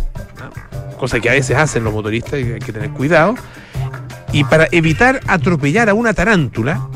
cosa 0.98 1.20
que 1.20 1.30
a 1.30 1.32
veces 1.32 1.56
hacen 1.56 1.84
los 1.84 1.92
motoristas 1.92 2.40
y 2.40 2.52
hay 2.52 2.60
que 2.60 2.72
tener 2.72 2.90
cuidado. 2.90 3.34
Y 4.32 4.44
para 4.44 4.68
evitar 4.72 5.20
atropellar 5.26 5.88
a 5.88 5.94
una 5.94 6.12
tarántula, 6.12 6.86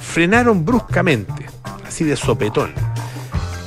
frenaron 0.00 0.64
bruscamente, 0.64 1.46
así 1.86 2.04
de 2.04 2.16
sopetón. 2.16 2.72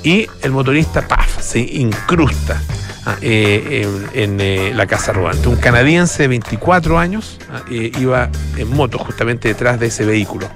Y 0.04 0.28
el 0.42 0.52
motorista, 0.52 1.08
¡paf!, 1.08 1.42
se 1.42 1.60
incrusta 1.60 2.62
ah, 2.62 2.85
eh, 3.22 3.88
en, 4.14 4.40
eh, 4.42 4.72
la 4.74 4.88
casa 4.88 5.14
rodante. 5.14 5.48
Un 5.48 5.58
canadiense 5.58 6.24
de 6.24 6.28
24 6.30 6.98
años 6.98 7.40
ah, 7.52 7.64
eh, 7.70 7.92
iba 8.00 8.30
en 8.58 8.70
moto 8.70 8.98
justamente 9.00 9.48
detrás 9.48 9.80
de 9.80 9.88
ese 9.88 10.06
vehículo. 10.06 10.48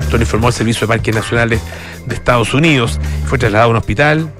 Esto 0.00 0.16
lo 0.16 0.22
informó 0.22 0.48
el 0.48 0.54
Servicio 0.54 0.86
de 0.86 0.94
Parques 0.94 1.14
Nacionales 1.14 1.60
de 2.06 2.14
Estados 2.14 2.54
Unidos. 2.54 3.00
Fue 3.26 3.38
trasladado 3.38 3.68
a 3.68 3.70
un 3.70 3.76
hospital. 3.76 4.32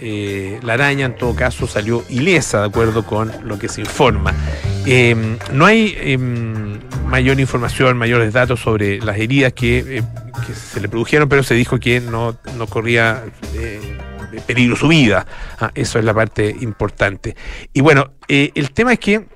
Eh, 0.00 0.60
la 0.62 0.74
araña, 0.74 1.06
en 1.06 1.16
todo 1.16 1.34
caso, 1.34 1.66
salió 1.66 2.04
ilesa, 2.08 2.60
de 2.60 2.66
acuerdo 2.66 3.04
con 3.04 3.32
lo 3.44 3.58
que 3.58 3.68
se 3.68 3.80
informa. 3.80 4.34
Em, 4.84 5.38
no 5.52 5.64
hay 5.64 5.96
em, 5.98 6.78
mayor 7.06 7.40
información, 7.40 7.96
mayores 7.96 8.32
datos 8.32 8.60
sobre 8.60 9.00
las 9.00 9.18
heridas 9.18 9.52
que, 9.52 9.98
eh, 9.98 10.02
se 10.54 10.80
le 10.80 10.88
produjeron, 10.88 11.28
pero 11.28 11.42
se 11.42 11.54
dijo 11.54 11.78
que 11.78 12.00
no, 12.00 12.36
corría 12.68 13.24
eh, 13.54 13.80
peligro 14.40 14.76
su 14.76 14.88
vida. 14.88 15.26
Ah, 15.60 15.70
eso 15.74 15.98
es 15.98 16.04
la 16.04 16.14
parte 16.14 16.54
importante. 16.60 17.36
Y 17.72 17.80
bueno, 17.80 18.12
el 18.28 18.70
tema 18.72 18.92
es 18.92 18.98
que 18.98 19.26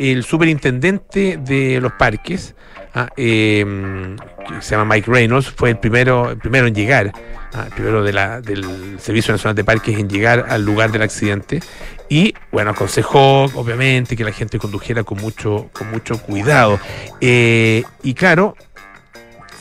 el 0.00 0.24
superintendente 0.24 1.36
de 1.36 1.78
los 1.78 1.92
parques, 1.92 2.54
ah, 2.94 3.08
em, 3.16 4.16
que 4.16 4.62
se 4.62 4.70
llama 4.74 4.94
Mike 4.94 5.10
Reynolds, 5.10 5.50
fue 5.50 5.70
el 5.70 5.78
primero, 5.78 6.30
el 6.30 6.38
primero 6.38 6.66
en 6.66 6.74
llegar, 6.74 7.12
ah, 7.52 7.64
el 7.66 7.72
primero 7.72 8.02
del 8.02 8.98
Servicio 8.98 9.32
Nacional 9.32 9.54
de 9.54 9.62
Parques 9.62 9.98
en 9.98 10.08
llegar 10.08 10.46
al 10.48 10.64
lugar 10.64 10.90
del 10.90 11.02
accidente. 11.02 11.60
Y 12.08 12.34
bueno, 12.50 12.70
aconsejó, 12.70 13.44
obviamente, 13.44 14.16
que 14.16 14.24
la 14.24 14.32
gente 14.32 14.58
condujera 14.58 15.04
con 15.04 15.18
mucho, 15.20 15.68
con 15.72 15.90
mucho 15.90 16.20
cuidado. 16.20 16.80
Eh, 17.20 17.84
y 18.02 18.14
claro, 18.14 18.56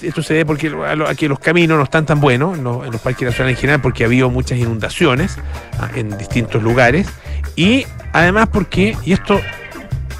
esto 0.02 0.24
se 0.24 0.34
debe 0.34 0.46
porque 0.46 0.74
aquí 1.08 1.28
los 1.28 1.40
caminos 1.40 1.78
no 1.78 1.84
están 1.84 2.06
tan 2.06 2.20
buenos 2.20 2.58
en 2.58 2.64
los, 2.64 3.02
parques 3.02 3.28
nacionales 3.28 3.58
en 3.58 3.62
general 3.62 3.82
porque 3.82 4.04
ha 4.04 4.08
habido 4.08 4.30
muchas 4.30 4.58
inundaciones 4.58 5.38
ah, 5.80 5.90
en 5.96 6.18
distintos 6.18 6.64
lugares 6.64 7.08
y 7.56 7.86
además 8.14 8.50
porque, 8.52 8.98
y 9.06 9.14
esto 9.14 9.40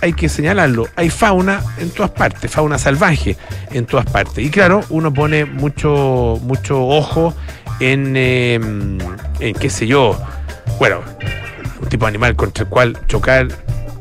hay 0.02 0.14
que 0.14 0.30
señalarlo, 0.30 0.88
hay 0.96 1.10
fauna 1.10 1.62
en 1.78 1.90
todas 1.90 2.12
partes, 2.12 2.50
fauna 2.50 2.78
salvaje 2.78 3.38
en 3.72 3.86
todas 3.86 4.06
partes. 4.06 4.46
Y 4.46 4.50
claro, 4.50 4.82
uno 4.90 5.14
pone 5.14 5.46
mucho, 5.46 6.40
mucho 6.42 6.86
ojo 6.88 7.34
en, 7.80 8.16
em, 8.16 8.98
en 9.40 9.54
qué 9.56 9.70
sé 9.70 9.88
yo, 9.88 10.18
bueno, 10.80 11.02
un 11.82 11.90
tipo 11.90 12.06
de 12.06 12.10
animal 12.10 12.36
contra 12.36 12.64
el 12.64 12.70
cual 12.70 12.98
chocar 13.08 13.48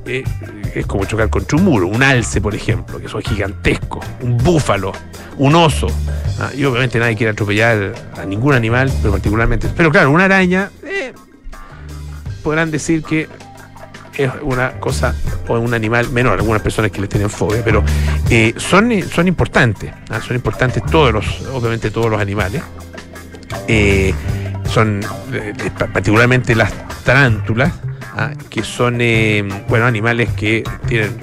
es 0.09 0.87
como 0.87 1.05
chocar 1.05 1.29
contra 1.31 1.59
un 1.59 1.65
muro, 1.65 1.87
un 1.87 2.03
alce, 2.03 2.41
por 2.41 2.55
ejemplo, 2.55 3.01
que 3.01 3.09
son 3.09 3.23
gigantescos, 3.23 4.05
un 4.23 4.37
búfalo, 4.39 4.93
un 5.37 5.55
oso. 5.55 5.89
Ah, 6.41 6.51
y 6.57 6.65
obviamente 6.65 6.99
nadie 6.99 7.17
quiere 7.17 7.33
atropellar 7.33 7.95
a 8.17 8.25
ningún 8.25 8.55
animal, 8.55 8.91
pero 9.01 9.13
particularmente. 9.13 9.69
Pero 9.77 9.91
claro, 9.91 10.11
una 10.11 10.25
araña, 10.25 10.71
eh, 10.85 11.13
podrán 12.43 12.71
decir 12.71 13.03
que 13.03 13.29
es 14.17 14.31
una 14.43 14.73
cosa 14.81 15.15
o 15.47 15.59
un 15.59 15.75
animal 15.75 16.11
menor, 16.11 16.39
algunas 16.39 16.61
personas 16.61 16.91
que 16.91 17.01
le 17.01 17.09
tienen 17.09 17.31
fobia, 17.31 17.63
pero 17.65 17.85
eh, 18.29 18.53
son, 18.57 18.93
son 19.03 19.29
importantes, 19.29 19.93
¿ah? 20.11 20.21
son 20.21 20.37
importantes 20.37 20.83
todos 20.91 21.13
los, 21.13 21.43
obviamente 21.53 21.91
todos 21.91 22.11
los 22.11 22.21
animales. 22.21 22.63
Eh, 23.67 24.13
son 24.69 25.01
particularmente 25.93 26.55
las 26.55 26.73
tarántulas, 27.05 27.73
¿ah? 28.19 28.33
que 28.51 28.63
son 28.63 28.99
bueno 29.69 29.87
animales 29.87 30.29
que 30.31 30.65
tienen 30.87 31.17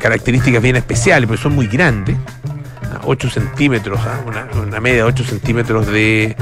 características 0.00 0.62
bien 0.62 0.76
especiales, 0.76 1.28
porque 1.28 1.42
son 1.42 1.54
muy 1.54 1.68
grandes, 1.68 2.16
8 3.04 3.28
¿ah? 3.28 3.30
centímetros, 3.32 4.00
una, 4.54 4.80
media 4.80 4.96
de 4.98 5.02
8 5.04 5.24
centímetros 5.24 5.86
de, 5.86 6.36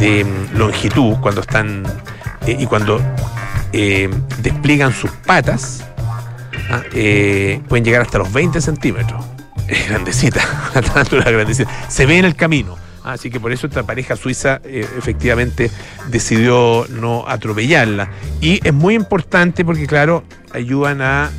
mm, 0.00 0.56
longitud 0.56 1.16
cuando 1.20 1.42
están 1.42 1.84
y 2.46 2.66
cuando 2.66 3.00
eh, 3.72 4.10
despliegan 4.42 4.92
sus 4.92 5.10
patas, 5.10 5.84
¿ah? 6.70 6.82
eh, 6.92 7.60
pueden 7.68 7.84
llegar 7.84 8.02
hasta 8.02 8.18
los 8.18 8.32
20 8.32 8.60
centímetros. 8.60 9.24
Es 9.66 9.88
grandecita, 9.88 10.42
una 11.12 11.24
grandecita. 11.24 11.70
Se 11.88 12.04
ve 12.04 12.18
en 12.18 12.26
el 12.26 12.36
camino. 12.36 12.76
Así 13.04 13.30
que 13.30 13.38
por 13.38 13.52
eso 13.52 13.66
esta 13.66 13.84
pareja 13.84 14.16
suiza 14.16 14.60
eh, 14.64 14.86
efectivamente 14.98 15.70
decidió 16.08 16.86
no 16.88 17.24
atropellarla. 17.28 18.10
Y 18.40 18.66
es 18.66 18.74
muy 18.74 18.94
importante 18.94 19.64
porque, 19.64 19.86
claro, 19.86 20.24
ayudan 20.52 21.02
a 21.02 21.30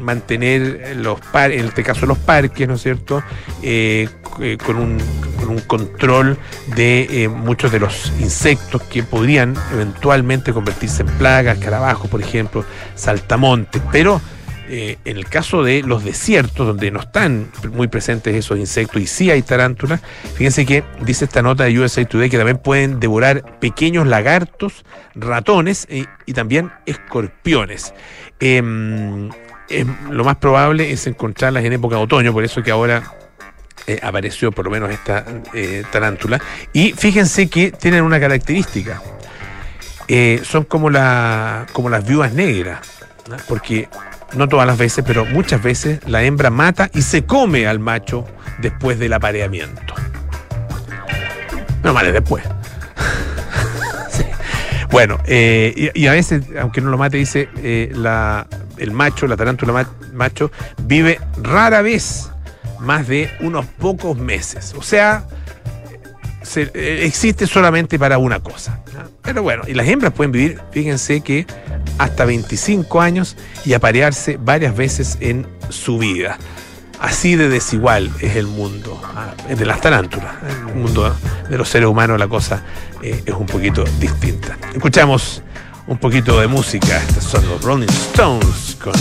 mantener 0.00 0.96
los 0.96 1.20
parques, 1.20 1.60
en 1.60 1.66
este 1.66 1.82
caso 1.82 2.06
los 2.06 2.18
parques, 2.18 2.66
¿no 2.68 2.74
es 2.74 2.82
cierto?, 2.82 3.22
con 4.64 4.76
un 4.76 4.98
un 5.48 5.60
control 5.60 6.38
de 6.74 7.24
eh, 7.24 7.28
muchos 7.28 7.72
de 7.72 7.80
los 7.80 8.12
insectos 8.20 8.82
que 8.82 9.02
podrían 9.02 9.54
eventualmente 9.72 10.52
convertirse 10.52 11.02
en 11.02 11.08
plagas, 11.18 11.58
carabajos, 11.58 12.08
por 12.10 12.20
ejemplo, 12.20 12.64
saltamontes, 12.94 13.82
pero 13.92 14.20
eh, 14.68 14.98
en 15.04 15.16
el 15.16 15.26
caso 15.26 15.62
de 15.62 15.82
los 15.82 16.02
desiertos, 16.02 16.66
donde 16.66 16.90
no 16.90 17.00
están 17.00 17.48
muy 17.72 17.86
presentes 17.86 18.34
esos 18.34 18.58
insectos 18.58 19.00
y 19.00 19.06
sí 19.06 19.30
hay 19.30 19.42
tarántulas, 19.42 20.00
fíjense 20.34 20.66
que 20.66 20.82
dice 21.02 21.26
esta 21.26 21.40
nota 21.40 21.64
de 21.64 21.78
USA 21.78 22.04
Today 22.04 22.28
que 22.28 22.36
también 22.36 22.58
pueden 22.58 22.98
devorar 22.98 23.58
pequeños 23.60 24.08
lagartos, 24.08 24.84
ratones 25.14 25.86
eh, 25.88 26.06
y 26.26 26.32
también 26.32 26.72
escorpiones. 26.84 27.94
Em, 28.40 29.30
lo 30.10 30.24
más 30.24 30.36
probable 30.36 30.90
es 30.90 31.06
encontrarlas 31.06 31.64
en 31.64 31.72
época 31.72 31.96
de 31.96 32.02
otoño, 32.02 32.32
por 32.32 32.42
eso 32.42 32.62
que 32.62 32.72
ahora 32.72 33.14
eh, 33.86 34.00
apareció 34.02 34.50
por 34.50 34.64
lo 34.64 34.70
menos 34.72 34.90
esta 34.90 35.24
eh, 35.54 35.84
tarántula. 35.92 36.40
Y 36.72 36.92
fíjense 36.92 37.48
que 37.48 37.70
tienen 37.70 38.02
una 38.02 38.18
característica. 38.18 39.00
Son 40.42 40.64
como 40.64 40.90
las 40.90 41.66
viudas 42.04 42.32
negras, 42.32 42.80
porque 43.48 43.88
no 44.34 44.48
todas 44.48 44.66
las 44.66 44.78
veces, 44.78 45.04
pero 45.06 45.24
muchas 45.24 45.62
veces 45.62 46.00
la 46.06 46.22
hembra 46.22 46.50
mata 46.50 46.90
y 46.92 47.02
se 47.02 47.24
come 47.24 47.66
al 47.66 47.78
macho 47.78 48.26
después 48.58 48.98
del 48.98 49.12
apareamiento. 49.12 49.94
No 51.82 51.92
vale 51.92 52.12
después. 52.12 52.44
Bueno, 54.88 55.18
eh, 55.26 55.90
y, 55.94 56.06
a 56.06 56.12
veces, 56.12 56.44
aunque 56.58 56.80
no 56.80 56.90
lo 56.90 56.96
mate, 56.96 57.18
dice 57.18 57.50
eh, 57.56 57.90
la, 57.92 58.46
el 58.78 58.92
macho, 58.92 59.26
la 59.26 59.36
tarántula 59.36 59.86
macho, 60.14 60.50
vive 60.84 61.20
rara 61.42 61.82
vez 61.82 62.30
más 62.80 63.06
de 63.06 63.28
unos 63.40 63.66
pocos 63.66 64.16
meses. 64.16 64.74
O 64.78 64.82
sea, 64.82 65.24
eh, 66.56 67.00
existe 67.04 67.46
solamente 67.46 67.98
para 67.98 68.18
una 68.18 68.40
cosa. 68.40 68.80
Pero 69.22 69.42
bueno, 69.42 69.62
y 69.66 69.74
las 69.74 69.86
hembras 69.88 70.12
pueden 70.12 70.32
vivir, 70.32 70.60
fíjense 70.70 71.20
que 71.20 71.46
hasta 71.98 72.24
25 72.24 73.00
años 73.00 73.36
y 73.64 73.72
aparearse 73.74 74.38
varias 74.40 74.76
veces 74.76 75.18
en 75.20 75.46
su 75.70 75.98
vida. 75.98 76.38
Así 77.00 77.36
de 77.36 77.48
desigual 77.48 78.10
es 78.20 78.36
el 78.36 78.46
mundo 78.46 79.00
ah, 79.04 79.34
de 79.48 79.66
las 79.66 79.80
tarántulas. 79.80 80.34
El 80.68 80.74
mundo 80.74 81.14
de 81.48 81.58
los 81.58 81.68
seres 81.68 81.88
humanos 81.88 82.18
la 82.18 82.28
cosa 82.28 82.62
eh, 83.02 83.22
es 83.24 83.34
un 83.34 83.46
poquito 83.46 83.84
distinta. 84.00 84.56
Escuchamos 84.72 85.42
un 85.86 85.98
poquito 85.98 86.40
de 86.40 86.46
música. 86.46 87.02
Estos 87.02 87.24
son 87.24 87.46
los 87.48 87.62
Rolling 87.62 87.88
Stones 87.88 88.76
con 88.82 88.94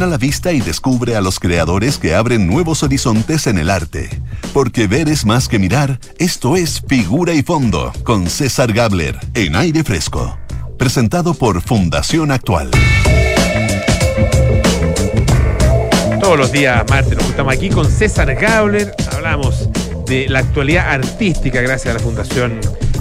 Entrena 0.00 0.12
la 0.12 0.18
vista 0.18 0.50
y 0.52 0.62
descubre 0.62 1.14
a 1.14 1.20
los 1.20 1.38
creadores 1.38 1.98
que 1.98 2.14
abren 2.14 2.46
nuevos 2.46 2.82
horizontes 2.82 3.46
en 3.46 3.58
el 3.58 3.68
arte. 3.68 4.08
Porque 4.54 4.86
ver 4.86 5.10
es 5.10 5.26
más 5.26 5.46
que 5.46 5.58
mirar, 5.58 6.00
esto 6.18 6.56
es 6.56 6.80
Figura 6.88 7.34
y 7.34 7.42
Fondo, 7.42 7.92
con 8.02 8.30
César 8.30 8.72
Gabler, 8.72 9.18
en 9.34 9.56
aire 9.56 9.84
fresco. 9.84 10.38
Presentado 10.78 11.34
por 11.34 11.60
Fundación 11.60 12.30
Actual. 12.30 12.70
Todos 16.18 16.38
los 16.38 16.50
días, 16.50 16.82
martes, 16.88 17.18
nos 17.18 17.26
juntamos 17.26 17.52
aquí 17.52 17.68
con 17.68 17.84
César 17.84 18.34
Gabler. 18.34 18.94
Hablamos 19.12 19.68
de 20.06 20.30
la 20.30 20.38
actualidad 20.38 20.94
artística 20.94 21.60
gracias 21.60 21.94
a 21.94 21.98
la 21.98 22.02
Fundación 22.02 22.58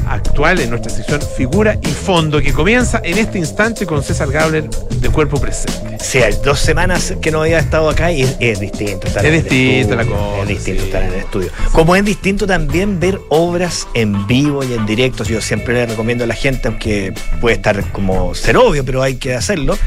actual 0.10 0.60
en 0.60 0.72
nuestra 0.72 0.92
sección 0.92 1.22
Figura 1.38 1.80
y 1.82 1.92
Fondo, 1.92 2.42
que 2.42 2.52
comienza 2.52 3.00
en 3.06 3.20
este 3.20 3.38
instante 3.38 3.86
con 3.86 4.04
César 4.04 4.30
Gabler 4.30 4.70
de 4.70 5.10
Cuerpo 5.10 5.40
Presente. 5.40 5.89
Sí, 6.02 6.20
hay 6.20 6.34
dos 6.44 6.60
semanas 6.60 7.14
que 7.22 7.30
no 7.30 7.42
había 7.42 7.60
estado 7.60 7.90
acá 7.90 8.12
y 8.12 8.22
es, 8.22 8.60
distinto 8.60 9.08
estar 9.08 9.26
es 9.26 9.44
distinto 9.44 9.96
la 9.96 10.06
cosa. 10.06 10.42
Es 10.42 10.48
distinto 10.48 10.84
estar 10.84 11.04
en 11.04 11.10
el 11.10 11.20
estudio. 11.20 11.52
Como 11.72 11.96
es 11.96 12.06
distinto 12.06 12.48
también 12.48 13.00
ver 13.00 13.20
obras 13.30 13.88
en 13.94 14.26
vivo 14.26 14.64
y 14.64 14.74
en 14.74 14.86
directo. 14.86 15.24
Yo 15.24 15.42
siempre 15.42 15.74
le 15.74 15.86
recomiendo 15.86 16.24
a 16.24 16.28
la 16.28 16.36
gente, 16.36 16.68
aunque 16.68 17.14
puede 17.42 17.58
estar 17.58 17.92
como 17.92 18.34
ser 18.34 18.58
obvio, 18.58 18.86
pero 18.86 19.04
hay 19.04 19.16
que 19.16 19.36
hacerlo 19.36 19.78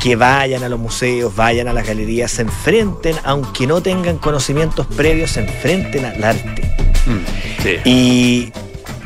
que 0.00 0.14
vayan 0.14 0.62
a 0.62 0.68
los 0.68 0.78
museos, 0.78 1.34
vayan 1.34 1.68
a 1.68 1.72
las 1.72 1.86
galerías, 1.86 2.30
se 2.30 2.42
enfrenten, 2.42 3.16
aunque 3.24 3.66
no 3.66 3.80
tengan 3.80 4.18
conocimientos 4.18 4.86
previos, 4.86 5.32
se 5.32 5.40
enfrenten 5.40 6.04
al 6.04 6.22
arte. 6.22 6.62
Mm, 7.06 7.88
Y 7.88 8.52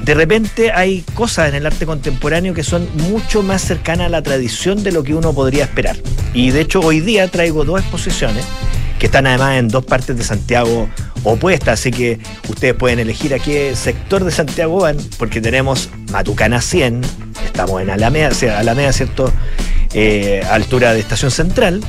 de 0.05 0.15
repente 0.15 0.73
hay 0.73 1.03
cosas 1.15 1.49
en 1.49 1.55
el 1.55 1.67
arte 1.67 1.87
contemporáneo 1.87 2.55
que 2.55 2.65
son 2.65 2.89
mucho 3.09 3.43
más 3.43 3.63
cercanas 3.63 4.07
a 4.07 4.11
la 4.11 4.23
tradición 4.23 4.83
de 4.83 4.93
lo 4.93 5.03
que 5.03 5.15
uno 5.15 5.33
podría 5.33 5.65
esperar. 5.65 5.97
Y 6.35 6.51
de 6.51 6.63
hecho 6.63 6.81
hoy 6.81 7.01
día 7.01 7.29
traigo 7.29 7.65
dos 7.65 7.81
exposiciones 7.81 8.45
que 8.99 9.07
están 9.07 9.27
además 9.27 9.59
en 9.59 9.69
dos 9.69 9.85
partes 9.85 10.17
de 10.17 10.23
Santiago 10.23 10.89
opuestas, 11.25 11.81
así 11.81 11.91
que 11.91 12.19
ustedes 12.49 12.75
pueden 12.75 12.99
elegir 12.99 13.33
a 13.35 13.39
qué 13.39 13.75
sector 13.75 14.25
de 14.25 14.31
Santiago 14.31 14.81
van, 14.81 14.99
porque 15.19 15.41
tenemos 15.41 15.89
Matucana 16.13 16.61
100, 16.61 17.01
estamos 17.45 17.81
en 17.81 17.91
Alameda, 17.91 18.29
o 18.29 18.35
sea, 18.35 18.59
Alameda, 18.59 18.93
¿cierto? 18.93 19.33
Eh, 19.95 20.43
altura 20.51 20.93
de 20.93 21.01
Estación 21.01 21.31
Central, 21.31 21.83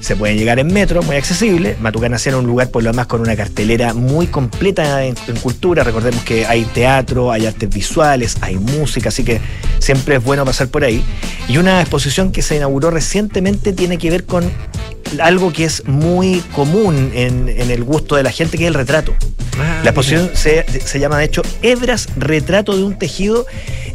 se 0.00 0.16
pueden 0.16 0.36
llegar 0.38 0.58
en 0.58 0.72
metro, 0.72 1.02
muy 1.02 1.16
accesible. 1.16 1.76
Matucana 1.80 2.18
100 2.18 2.34
es 2.34 2.40
un 2.40 2.46
lugar 2.46 2.70
por 2.70 2.82
lo 2.82 2.90
demás 2.90 3.06
con 3.06 3.20
una 3.20 3.36
cartelera 3.36 3.94
muy 3.94 4.26
completa 4.26 5.04
en, 5.04 5.14
en 5.28 5.36
cultura. 5.36 5.84
Recordemos 5.84 6.22
que 6.24 6.46
hay 6.46 6.64
teatro, 6.64 7.30
hay 7.32 7.46
artes 7.46 7.68
visuales, 7.68 8.36
hay 8.40 8.56
música, 8.56 9.10
así 9.10 9.24
que 9.24 9.40
siempre 9.78 10.16
es 10.16 10.24
bueno 10.24 10.44
pasar 10.44 10.68
por 10.68 10.84
ahí. 10.84 11.04
Y 11.48 11.58
una 11.58 11.80
exposición 11.80 12.32
que 12.32 12.42
se 12.42 12.56
inauguró 12.56 12.90
recientemente 12.90 13.72
tiene 13.72 13.98
que 13.98 14.10
ver 14.10 14.24
con 14.24 14.50
algo 15.20 15.52
que 15.52 15.64
es 15.64 15.86
muy 15.86 16.40
común 16.54 17.10
en, 17.14 17.48
en 17.48 17.70
el 17.70 17.84
gusto 17.84 18.16
de 18.16 18.22
la 18.22 18.30
gente, 18.30 18.56
que 18.56 18.64
es 18.64 18.68
el 18.68 18.74
retrato. 18.74 19.14
Ah, 19.58 19.80
La 19.82 19.90
exposición 19.90 20.30
se, 20.34 20.64
se 20.84 21.00
llama, 21.00 21.18
de 21.18 21.24
hecho, 21.24 21.42
Hebras, 21.62 22.08
retrato 22.16 22.76
de 22.76 22.84
un 22.84 22.98
tejido, 22.98 23.44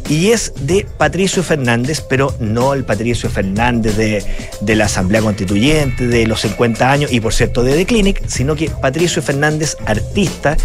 y 0.08 0.28
es 0.28 0.52
de 0.60 0.86
Patricio 0.98 1.42
Fernández, 1.42 2.00
pero 2.00 2.34
no 2.38 2.74
el 2.74 2.84
Patricio 2.84 3.28
Fernández 3.30 3.96
de, 3.96 4.24
de 4.60 4.76
la 4.76 4.84
Asamblea 4.84 5.20
Constituyente, 5.22 5.95
de 5.98 6.26
los 6.26 6.40
50 6.42 6.90
años, 6.90 7.12
y 7.12 7.20
por 7.20 7.32
cierto 7.34 7.62
de 7.62 7.74
The 7.74 7.86
Clinic, 7.86 8.22
sino 8.26 8.54
que 8.56 8.68
Patricio 8.70 9.22
Fernández, 9.22 9.76
artista, 9.86 10.56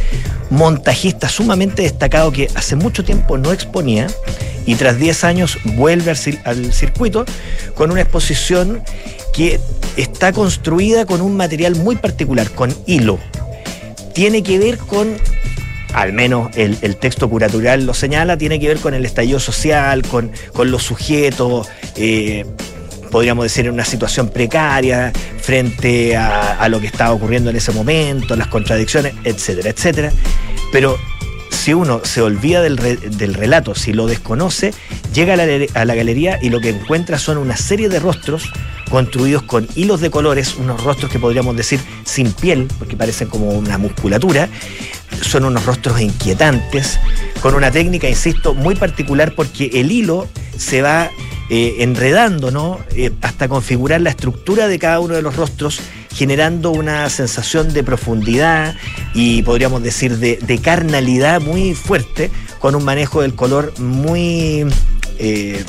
montajista 0.50 1.30
sumamente 1.30 1.84
destacado 1.84 2.32
que 2.32 2.50
hace 2.56 2.76
mucho 2.76 3.04
tiempo 3.04 3.38
no 3.38 3.52
exponía, 3.52 4.08
y 4.66 4.76
tras 4.76 4.98
10 5.00 5.24
años 5.24 5.58
vuelve 5.64 6.12
al, 6.12 6.18
cir- 6.18 6.42
al 6.44 6.72
circuito 6.74 7.26
con 7.76 7.92
una 7.92 8.02
exposición 8.02 8.84
que 9.34 9.60
está 9.98 10.32
construida 10.34 11.06
con 11.06 11.22
un 11.22 11.36
material 11.38 11.76
muy 11.76 11.96
particular, 11.96 12.52
con 12.52 12.76
hilo. 12.86 13.18
Tiene 14.14 14.44
que 14.44 14.60
ver 14.60 14.78
con, 14.78 15.16
al 15.94 16.14
menos 16.14 16.56
el, 16.58 16.78
el 16.82 16.98
texto 16.98 17.30
curatorial 17.30 17.86
lo 17.86 17.94
señala, 17.94 18.38
tiene 18.38 18.60
que 18.60 18.68
ver 18.68 18.78
con 18.80 18.94
el 18.94 19.06
estallido 19.06 19.40
social, 19.40 20.04
con, 20.04 20.32
con 20.54 20.70
los 20.70 20.84
sujetos, 20.84 21.68
eh, 21.96 22.46
podríamos 23.12 23.44
decir, 23.44 23.68
en 23.68 23.74
una 23.74 23.86
situación 23.86 24.30
precaria 24.30 25.12
frente 25.42 26.16
a, 26.16 26.68
lo 26.70 26.80
que 26.80 26.88
estaba 26.88 27.14
ocurriendo 27.14 27.50
en 27.50 27.58
ese 27.58 27.72
momento, 27.72 28.36
las 28.36 28.48
contradicciones, 28.48 29.14
etcétera, 29.24 29.70
etcétera. 29.70 30.12
Pero 30.72 30.98
si 31.50 31.74
uno 31.74 32.02
se 32.04 32.22
olvida 32.22 32.62
del, 32.62 32.78
del 32.78 33.34
relato, 33.34 33.76
si 33.76 33.94
lo 33.94 34.08
desconoce, 34.08 34.74
llega 35.14 35.34
a 35.34 35.38
la, 35.38 35.46
a 35.74 35.86
la 35.86 35.96
galería 35.96 36.40
y 36.42 36.50
lo 36.50 36.62
que 36.62 36.70
encuentra 36.70 37.20
son 37.20 37.38
una 37.38 37.58
serie 37.58 37.90
de 37.90 38.00
rostros 38.00 38.50
construidos 38.90 39.44
con 39.44 39.68
hilos 39.76 40.02
de 40.02 40.12
colores, 40.12 40.56
unos 40.56 40.84
rostros 40.84 41.12
que 41.12 41.18
podríamos 41.18 41.56
decir 41.56 41.80
sin 42.04 42.32
piel, 42.34 42.68
porque 42.78 42.98
parecen 42.98 43.30
como 43.30 43.50
una 43.52 43.78
musculatura. 43.78 44.50
Son 45.22 45.46
unos 45.46 45.66
rostros 45.66 46.00
inquietantes, 46.02 47.00
con 47.42 47.56
una 47.56 47.72
técnica, 47.72 48.10
insisto, 48.10 48.54
muy 48.54 48.76
particular 48.76 49.34
porque 49.36 49.70
el 49.74 49.92
hilo 49.92 50.28
se 50.58 50.82
va 50.82 51.10
eh, 51.54 51.84
enredando, 51.84 52.50
¿no? 52.50 52.80
Eh, 52.96 53.12
hasta 53.22 53.50
configurar 53.50 54.00
la 54.00 54.10
estructura 54.10 54.70
de 54.70 54.80
cada 54.80 55.02
uno 55.02 55.16
de 55.16 55.22
los 55.22 55.36
rostros, 55.36 55.82
generando 56.14 56.72
una 56.72 57.10
sensación 57.10 57.74
de 57.74 57.84
profundidad 57.84 58.74
y 59.14 59.44
podríamos 59.44 59.84
decir 59.84 60.18
de, 60.18 60.38
de 60.38 60.58
carnalidad 60.60 61.42
muy 61.42 61.74
fuerte, 61.76 62.32
con 62.60 62.74
un 62.74 62.86
manejo 62.86 63.22
del 63.22 63.36
color 63.36 63.78
muy 63.80 64.66
eh, 65.20 65.62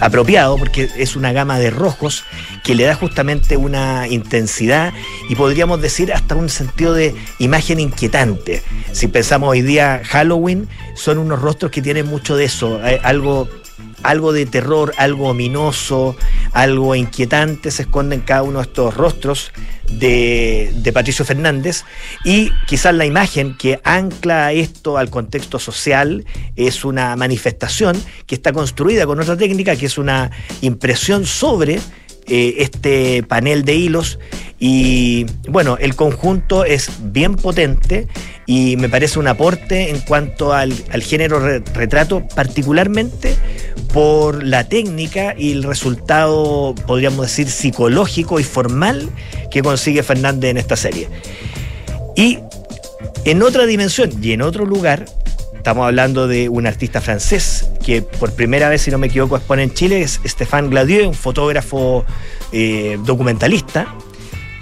apropiado, 0.00 0.56
porque 0.56 0.88
es 0.96 1.14
una 1.14 1.32
gama 1.32 1.58
de 1.58 1.68
rojos 1.68 2.24
que 2.64 2.74
le 2.74 2.84
da 2.84 2.94
justamente 2.94 3.58
una 3.58 4.08
intensidad 4.08 4.94
y 5.28 5.34
podríamos 5.34 5.82
decir 5.82 6.10
hasta 6.10 6.36
un 6.36 6.48
sentido 6.48 6.94
de 6.94 7.14
imagen 7.38 7.80
inquietante. 7.80 8.62
Si 8.92 9.08
pensamos 9.08 9.50
hoy 9.50 9.60
día 9.60 10.00
Halloween, 10.06 10.68
son 10.94 11.18
unos 11.18 11.42
rostros 11.42 11.70
que 11.70 11.82
tienen 11.82 12.06
mucho 12.06 12.34
de 12.34 12.46
eso, 12.46 12.80
eh, 12.82 12.98
algo 13.02 13.46
algo 14.02 14.32
de 14.32 14.46
terror, 14.46 14.92
algo 14.96 15.28
ominoso, 15.28 16.16
algo 16.52 16.94
inquietante 16.94 17.70
se 17.70 17.82
esconde 17.82 18.16
en 18.16 18.20
cada 18.22 18.42
uno 18.42 18.58
de 18.58 18.64
estos 18.64 18.94
rostros 18.94 19.52
de, 19.90 20.90
Patricio 20.92 21.24
Fernández. 21.24 21.84
Y 22.24 22.50
quizás 22.66 22.94
la 22.94 23.06
imagen 23.06 23.56
que 23.56 23.80
ancla 23.84 24.52
esto 24.52 24.98
al 24.98 25.10
contexto 25.10 25.58
social 25.58 26.24
es 26.56 26.84
una 26.84 27.16
manifestación 27.16 28.00
que 28.26 28.34
está 28.34 28.52
construida 28.52 29.06
con 29.06 29.20
otra 29.20 29.36
técnica 29.36 29.76
que 29.76 29.86
es 29.86 29.98
una 29.98 30.30
impresión 30.60 31.26
sobre 31.26 31.80
eh, 32.26 32.54
este 32.58 33.22
panel 33.22 33.64
de 33.64 33.74
hilos 33.74 34.18
y 34.64 35.26
bueno, 35.48 35.76
el 35.80 35.96
conjunto 35.96 36.64
es 36.64 36.88
bien 37.12 37.34
potente 37.34 38.06
y 38.46 38.76
me 38.76 38.88
parece 38.88 39.18
un 39.18 39.26
aporte 39.26 39.90
en 39.90 39.98
cuanto 39.98 40.52
al, 40.52 40.72
género 41.02 41.40
re- 41.40 41.64
retrato, 41.74 42.22
particularmente 42.36 43.34
por 43.92 44.44
la 44.44 44.68
técnica 44.68 45.34
y 45.36 45.50
el 45.50 45.64
resultado, 45.64 46.76
podríamos 46.86 47.26
decir, 47.26 47.50
psicológico 47.50 48.38
y 48.38 48.44
formal 48.44 49.10
que 49.50 49.62
consigue 49.62 50.04
Fernández 50.04 50.52
en 50.52 50.58
esta 50.58 50.76
serie. 50.76 51.08
Y 52.14 52.38
en 53.24 53.42
otra 53.42 53.66
dimensión 53.66 54.12
y 54.22 54.30
en 54.30 54.42
otro 54.42 54.64
lugar, 54.64 55.06
estamos 55.56 55.86
hablando 55.86 56.28
de 56.28 56.48
un 56.48 56.68
artista 56.68 57.00
francés 57.00 57.68
que 57.84 58.00
por 58.02 58.32
primera 58.32 58.68
vez, 58.68 58.82
si 58.82 58.92
no 58.92 58.98
me 58.98 59.08
equivoco, 59.08 59.36
expone 59.36 59.64
en 59.64 59.74
Chile, 59.74 60.02
es 60.02 60.20
Stéphane 60.24 60.68
Gladieux, 60.68 61.08
un 61.08 61.14
fotógrafo 61.14 62.04
eh, 62.52 62.96
documentalista 63.04 63.92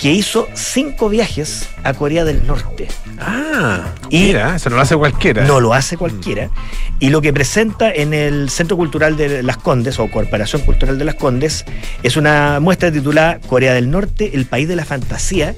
que 0.01 0.11
hizo 0.13 0.49
cinco 0.55 1.09
viajes 1.11 1.69
a 1.85 1.93
Corea 1.93 2.25
del 2.25 2.47
Norte. 2.47 2.89
Ah, 3.19 3.93
Y- 4.09 4.25
mira, 4.25 4.57
eso 4.57 4.71
no 4.71 4.77
lo 4.77 4.83
hace 4.83 4.97
cualquiera. 4.97 5.45
No 5.45 5.61
lo 5.61 5.75
hace 5.75 5.97
cualquiera. 5.99 6.51
Y 7.01 7.11
lo 7.11 7.21
que 7.21 7.33
presenta 7.35 7.93
en 7.93 8.15
el 8.15 8.49
Centro 8.49 8.77
Cultural 8.79 9.17
de 9.17 9.43
Las 9.43 9.59
Condes, 9.59 9.99
o 9.99 10.11
Corporación 10.11 10.63
Cultural 10.63 10.99
de 10.99 11.05
Las 11.05 11.17
Condes, 11.17 11.65
es 12.03 12.17
una 12.17 12.61
muestra 12.61 12.91
titulada 12.91 13.41
Corea 13.41 13.75
del 13.75 13.91
Norte, 13.91 14.31
el 14.35 14.47
país 14.47 14.69
de 14.69 14.77
la 14.77 14.85
fantasía. 14.87 15.55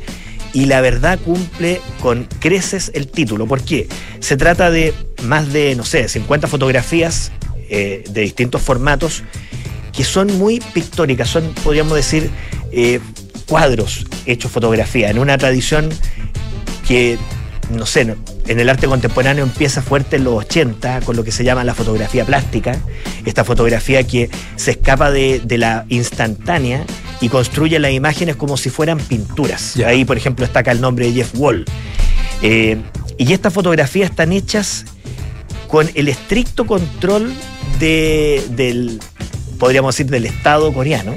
Y 0.55 0.67
la 0.67 0.81
verdad 0.81 1.19
cumple 1.25 1.81
con 2.01 2.25
creces 2.41 2.91
el 2.95 3.07
título. 3.09 3.47
¿Por 3.47 3.63
qué? 3.63 3.89
Se 4.21 4.37
trata 4.37 4.71
de 4.71 4.93
más 5.23 5.53
de, 5.53 5.75
no 5.77 5.85
sé, 5.85 6.09
50 6.09 6.47
fotografías 6.49 7.31
eh, 7.71 8.05
de 8.11 8.21
distintos 8.23 8.61
formatos 8.61 9.23
que 9.95 10.05
son 10.05 10.37
muy 10.39 10.59
pictóricas, 10.75 11.29
son, 11.29 11.45
podríamos 11.65 11.95
decir, 11.95 12.31
eh, 12.71 12.99
cuadros 13.43 14.07
hechos 14.27 14.51
fotografía, 14.51 15.11
en 15.11 15.19
una 15.19 15.39
tradición 15.39 15.89
que, 16.87 17.19
no 17.71 17.87
sé, 17.87 18.01
en 18.47 18.61
el 18.61 18.69
arte 18.69 18.87
contemporáneo 18.87 19.45
empieza 19.45 19.83
fuerte 19.83 20.17
en 20.17 20.25
los 20.25 20.35
80 20.35 21.01
con 21.03 21.17
lo 21.17 21.25
que 21.25 21.31
se 21.33 21.45
llama 21.45 21.63
la 21.65 21.75
fotografía 21.75 22.25
plástica, 22.25 22.77
esta 23.25 23.45
fotografía 23.45 24.03
que 24.05 24.31
se 24.57 24.73
escapa 24.73 25.11
de, 25.11 25.41
de 25.45 25.59
la 25.59 25.85
instantánea 25.89 26.85
y 27.21 27.29
construye 27.29 27.79
las 27.79 27.93
imágenes 27.93 28.35
como 28.37 28.57
si 28.57 28.69
fueran 28.71 28.99
pinturas. 28.99 29.75
Ya. 29.75 29.89
Ahí, 29.89 30.05
por 30.05 30.17
ejemplo, 30.17 30.45
está 30.45 30.61
acá 30.61 30.73
el 30.73 30.81
nombre 30.81 31.07
de 31.07 31.13
Jeff 31.13 31.31
Wall. 31.37 31.65
Eh, 32.43 32.79
y 33.17 33.33
estas 33.33 33.53
fotografías 33.53 34.11
están 34.11 34.33
hechas 34.33 34.85
con 35.69 35.89
el 35.95 36.09
estricto 36.09 36.67
control 36.67 37.33
de- 37.79 38.43
del, 38.51 38.99
podríamos 39.59 39.95
decir, 39.95 40.11
del 40.11 40.27
Estado 40.27 40.73
coreano. 40.73 41.15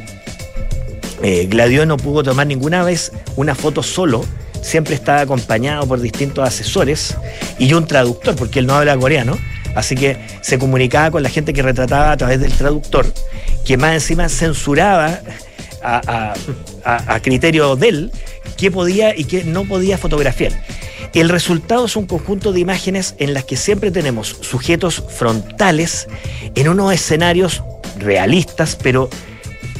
Eh, 1.23 1.47
Gladio 1.49 1.85
no 1.85 1.97
pudo 1.97 2.23
tomar 2.23 2.45
ninguna 2.47 2.83
vez 2.83 3.11
una 3.35 3.55
foto 3.55 3.81
solo, 3.83 4.23
siempre 4.61 4.95
estaba 4.95 5.21
acompañado 5.21 5.87
por 5.87 6.01
distintos 6.01 6.47
asesores 6.47 7.15
y 7.57 7.73
un 7.73 7.87
traductor, 7.87 8.35
porque 8.35 8.59
él 8.59 8.67
no 8.67 8.75
habla 8.75 8.97
coreano. 8.97 9.37
Así 9.75 9.95
que 9.95 10.17
se 10.41 10.57
comunicaba 10.57 11.11
con 11.11 11.21
la 11.23 11.29
gente 11.29 11.51
que 11.51 11.61
retrataba 11.61 12.11
a 12.13 12.17
través 12.17 12.39
del 12.39 12.51
traductor, 12.53 13.05
que 13.65 13.75
más 13.77 13.93
encima 13.93 14.29
censuraba 14.29 15.19
a, 15.83 16.33
a- 16.85 17.13
a- 17.15 17.19
criterio 17.19 17.75
de 17.75 17.89
él 17.89 18.11
qué 18.57 18.71
podía 18.71 19.15
y 19.17 19.25
qué 19.25 19.43
no 19.43 19.65
podía 19.65 19.97
fotografiar. 19.97 20.53
El 21.13 21.29
resultado 21.29 21.85
es 21.85 21.95
un 21.97 22.05
conjunto 22.07 22.51
de 22.53 22.59
imágenes 22.61 23.15
en 23.19 23.33
las 23.33 23.43
que 23.43 23.57
siempre 23.57 23.91
tenemos 23.91 24.37
sujetos 24.41 25.03
frontales 25.09 26.07
en 26.55 26.69
unos 26.69 26.93
escenarios 26.93 27.61
realistas, 27.99 28.77
pero 28.81 29.09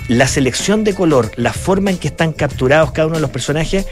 la 0.07 0.27
selección 0.27 0.83
de 0.83 0.93
color, 0.93 1.31
la 1.35 1.53
forma 1.53 1.91
en 1.91 1.97
que 1.97 2.07
están 2.07 2.33
capturados 2.33 2.91
cada 2.91 3.07
uno 3.07 3.15
de 3.15 3.21
los 3.21 3.31
personajes, 3.31 3.85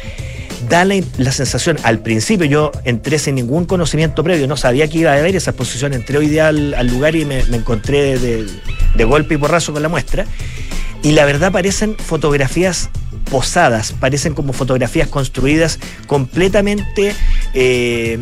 da 0.70 0.86
la, 0.86 1.32
sensación, 1.32 1.78
al 1.84 2.00
principio 2.00 2.46
yo 2.46 2.72
entré 2.86 3.20
sin 3.20 3.36
ningún 3.36 3.66
conocimiento 3.66 4.24
previo, 4.24 4.48
no 4.48 4.56
sabía 4.56 4.88
que 4.88 5.00
iba 5.00 5.12
a 5.12 5.18
haber 5.18 5.36
esa 5.36 5.52
exposición, 5.52 5.94
entré 5.94 6.18
hoy 6.18 6.28
día 6.28 6.48
al, 6.48 6.88
lugar 6.88 7.16
y 7.16 7.26
me, 7.26 7.40
encontré 7.40 8.18
de, 8.18 8.48
de 8.96 9.04
golpe 9.04 9.36
y 9.36 9.38
porrazo 9.38 9.74
con 9.74 9.82
la 9.82 9.90
muestra. 9.90 10.26
y 11.02 11.12
la 11.12 11.26
verdad 11.26 11.52
parecen 11.52 11.98
fotografías 11.98 12.90
posadas, 13.30 13.94
parecen 14.00 14.34
como 14.34 14.54
fotografías 14.54 15.08
construidas 15.08 15.80
completamente 16.08 17.16
eh, 17.54 18.20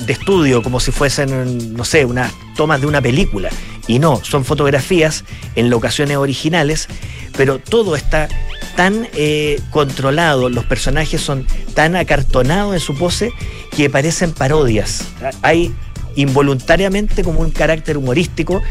de 0.00 0.12
estudio, 0.12 0.62
como 0.62 0.80
si 0.80 0.90
fuesen, 0.90 1.74
no 1.74 1.84
sé, 1.84 2.04
unas 2.04 2.32
tomas 2.56 2.80
de 2.80 2.86
una 2.86 3.00
película. 3.00 3.50
Y 3.86 3.98
no, 3.98 4.22
son 4.24 4.44
fotografías 4.44 5.24
en 5.56 5.70
locaciones 5.70 6.16
originales, 6.16 6.88
pero 7.36 7.58
todo 7.58 7.96
está 7.96 8.28
tan 8.76 9.08
eh, 9.14 9.60
controlado, 9.70 10.48
los 10.48 10.64
personajes 10.64 11.20
son 11.20 11.46
tan 11.74 11.96
acartonados 11.96 12.74
en 12.74 12.80
su 12.80 12.96
pose 12.96 13.30
que 13.76 13.90
parecen 13.90 14.32
parodias. 14.32 15.04
Hay 15.42 15.72
involuntariamente 16.16 17.22
como 17.22 17.40
un 17.40 17.50
carácter 17.50 17.98
humorístico 17.98 18.62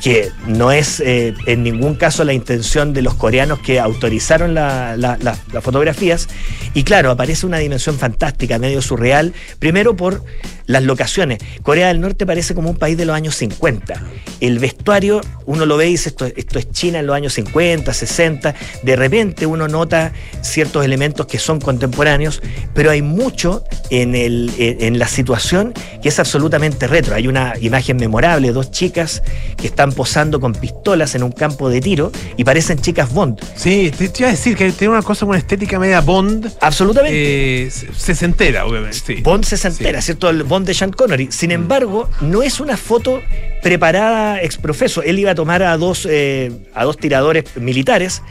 que 0.00 0.30
no 0.46 0.72
es 0.72 1.00
eh, 1.00 1.34
en 1.46 1.62
ningún 1.62 1.94
caso 1.94 2.24
la 2.24 2.32
intención 2.32 2.94
de 2.94 3.02
los 3.02 3.14
coreanos 3.14 3.58
que 3.58 3.78
autorizaron 3.78 4.54
las 4.54 5.40
fotografías. 5.62 6.28
Y 6.72 6.84
claro, 6.84 7.10
aparece 7.10 7.46
una 7.46 7.58
dimensión 7.58 7.98
fantástica, 7.98 8.58
medio 8.58 8.80
surreal, 8.80 9.34
primero 9.58 9.96
por 9.96 10.24
las 10.70 10.84
locaciones. 10.84 11.38
Corea 11.62 11.88
del 11.88 12.00
Norte 12.00 12.26
parece 12.26 12.54
como 12.54 12.70
un 12.70 12.76
país 12.76 12.96
de 12.96 13.04
los 13.04 13.14
años 13.14 13.34
50. 13.36 14.02
El 14.40 14.58
vestuario, 14.58 15.20
uno 15.46 15.66
lo 15.66 15.76
ve 15.76 15.88
y 15.88 15.92
dice, 15.92 16.10
esto, 16.10 16.26
esto 16.26 16.58
es 16.58 16.70
China 16.70 17.00
en 17.00 17.06
los 17.06 17.16
años 17.16 17.34
50, 17.34 17.92
60. 17.92 18.54
De 18.82 18.96
repente 18.96 19.46
uno 19.46 19.68
nota 19.68 20.12
ciertos 20.42 20.84
elementos 20.84 21.26
que 21.26 21.38
son 21.38 21.60
contemporáneos, 21.60 22.40
pero 22.74 22.90
hay 22.90 23.02
mucho 23.02 23.64
en, 23.90 24.14
el, 24.14 24.52
en 24.58 24.98
la 24.98 25.08
situación 25.08 25.74
que 26.02 26.08
es 26.08 26.18
absolutamente 26.18 26.86
retro. 26.86 27.14
Hay 27.14 27.26
una 27.26 27.54
imagen 27.60 27.96
memorable, 27.96 28.52
dos 28.52 28.70
chicas 28.70 29.22
que 29.56 29.66
están 29.66 29.92
posando 29.92 30.40
con 30.40 30.52
pistolas 30.52 31.14
en 31.14 31.22
un 31.22 31.32
campo 31.32 31.68
de 31.68 31.80
tiro 31.80 32.12
y 32.36 32.44
parecen 32.44 32.78
chicas 32.78 33.12
Bond. 33.12 33.40
Sí, 33.56 33.90
te, 33.96 34.10
iba 34.18 34.28
a 34.28 34.32
decir 34.32 34.56
que 34.56 34.70
tiene 34.72 34.92
una 34.92 35.02
cosa 35.02 35.20
con 35.20 35.30
una 35.30 35.38
estética 35.38 35.78
media 35.78 36.00
Bond. 36.00 36.52
Absolutamente. 36.60 37.66
Eh, 37.66 37.70
se 37.70 38.24
entera, 38.24 38.66
obviamente. 38.66 39.20
Bond 39.22 39.44
se 39.44 39.68
entera, 39.68 40.00
¿cierto? 40.00 40.30
El 40.30 40.44
Bond 40.44 40.59
de 40.64 40.74
Sean 40.74 40.92
Connery. 40.92 41.28
Sin 41.30 41.50
mm. 41.50 41.52
embargo, 41.52 42.08
no 42.20 42.42
es 42.42 42.60
una 42.60 42.76
foto 42.76 43.22
preparada 43.62 44.42
ex 44.42 44.56
profeso. 44.56 45.02
Él 45.02 45.18
iba 45.18 45.32
a 45.32 45.34
tomar 45.34 45.62
a 45.62 45.76
dos, 45.76 46.06
eh, 46.08 46.52
a 46.74 46.84
dos 46.84 46.96
tiradores 46.96 47.56
militares 47.56 48.22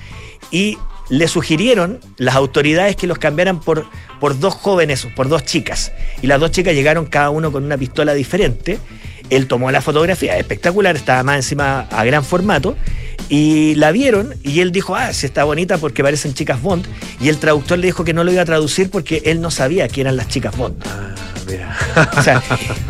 y 0.51 0.77
le 1.09 1.27
sugirieron 1.27 1.99
las 2.17 2.35
autoridades 2.35 2.95
que 2.95 3.07
los 3.07 3.17
cambiaran 3.17 3.59
por, 3.59 3.85
por 4.19 4.39
dos 4.39 4.53
jóvenes, 4.53 5.07
por 5.15 5.27
dos 5.27 5.43
chicas. 5.43 5.91
Y 6.21 6.27
las 6.27 6.39
dos 6.39 6.51
chicas 6.51 6.73
llegaron 6.73 7.05
cada 7.05 7.29
uno 7.31 7.51
con 7.51 7.63
una 7.63 7.77
pistola 7.77 8.13
diferente 8.13 8.79
él 9.29 9.47
tomó 9.47 9.71
la 9.71 9.81
fotografía, 9.81 10.37
espectacular, 10.37 10.95
estaba 10.95 11.23
más 11.23 11.37
encima 11.37 11.81
a 11.91 12.03
gran 12.03 12.23
formato, 12.23 12.75
y 13.29 13.75
la 13.75 13.91
vieron 13.91 14.33
y 14.43 14.61
él 14.61 14.71
dijo, 14.71 14.95
ah, 14.95 15.13
sí 15.13 15.25
está 15.27 15.43
bonita 15.43 15.77
porque 15.77 16.01
parecen 16.01 16.33
chicas 16.33 16.61
Bond, 16.61 16.85
y 17.21 17.29
el 17.29 17.37
traductor 17.37 17.77
le 17.77 17.87
dijo 17.87 18.03
que 18.03 18.13
no 18.13 18.23
lo 18.23 18.31
iba 18.31 18.41
a 18.41 18.45
traducir 18.45 18.89
porque 18.89 19.21
él 19.25 19.39
no 19.41 19.51
sabía 19.51 19.87
que 19.87 20.01
eran 20.01 20.17
las 20.17 20.27
chicas 20.27 20.55
Bond. 20.57 20.83
O 22.17 22.21
sea, 22.21 22.41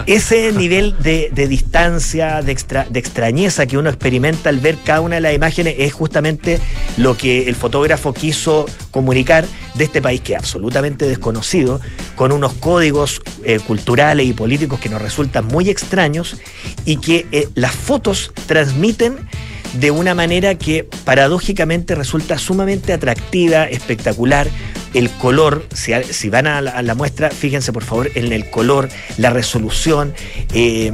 ese 0.06 0.52
nivel 0.52 0.96
de, 1.00 1.30
distancia, 1.48 2.42
de, 2.42 2.56
de 2.90 3.00
extrañeza 3.00 3.66
que 3.66 3.78
uno 3.78 3.90
experimenta 3.90 4.50
al 4.50 4.60
ver 4.60 4.78
cada 4.84 5.02
una 5.02 5.16
de 5.16 5.22
las 5.22 5.34
imágenes 5.34 5.76
es 5.78 5.94
justamente 5.94 6.60
lo 6.98 7.16
que 7.18 7.48
el 7.48 7.56
fotógrafo 7.56 8.14
quiso 8.14 8.66
comunicar 8.92 9.46
de 9.76 9.84
este 9.84 10.02
país 10.02 10.22
que 10.22 10.34
es 10.34 10.40
absolutamente 10.40 11.08
desconocido, 11.08 11.80
con 12.16 12.32
unos 12.32 12.54
códigos 12.54 13.22
eh, 13.44 13.60
culturales 13.60 14.26
y 14.26 14.34
políticos 14.34 14.80
que 14.80 14.90
nos 14.90 15.02
resultan 15.02 15.46
muy 15.46 15.70
extraños 15.70 16.38
y 16.86 16.98
que 16.98 17.28
eh, 17.32 17.48
las 17.56 17.74
fotos 17.74 18.34
transmiten 18.46 19.18
de 19.74 19.92
una 19.92 20.16
manera 20.16 20.56
que 20.56 20.88
paradójicamente 21.06 21.96
resulta 21.96 22.38
sumamente 22.38 22.94
atractiva, 22.94 23.66
espectacular. 23.66 24.48
El 24.94 25.10
color, 25.12 25.68
si, 25.74 26.30
van 26.30 26.48
a 26.48 26.62
la, 26.62 26.96
muestra, 26.96 27.30
fíjense 27.30 27.72
por 27.72 27.84
favor 27.84 28.10
en 28.16 28.32
el 28.34 28.50
color, 28.50 28.90
la 29.18 29.30
resolución, 29.30 30.14
eh, 30.54 30.92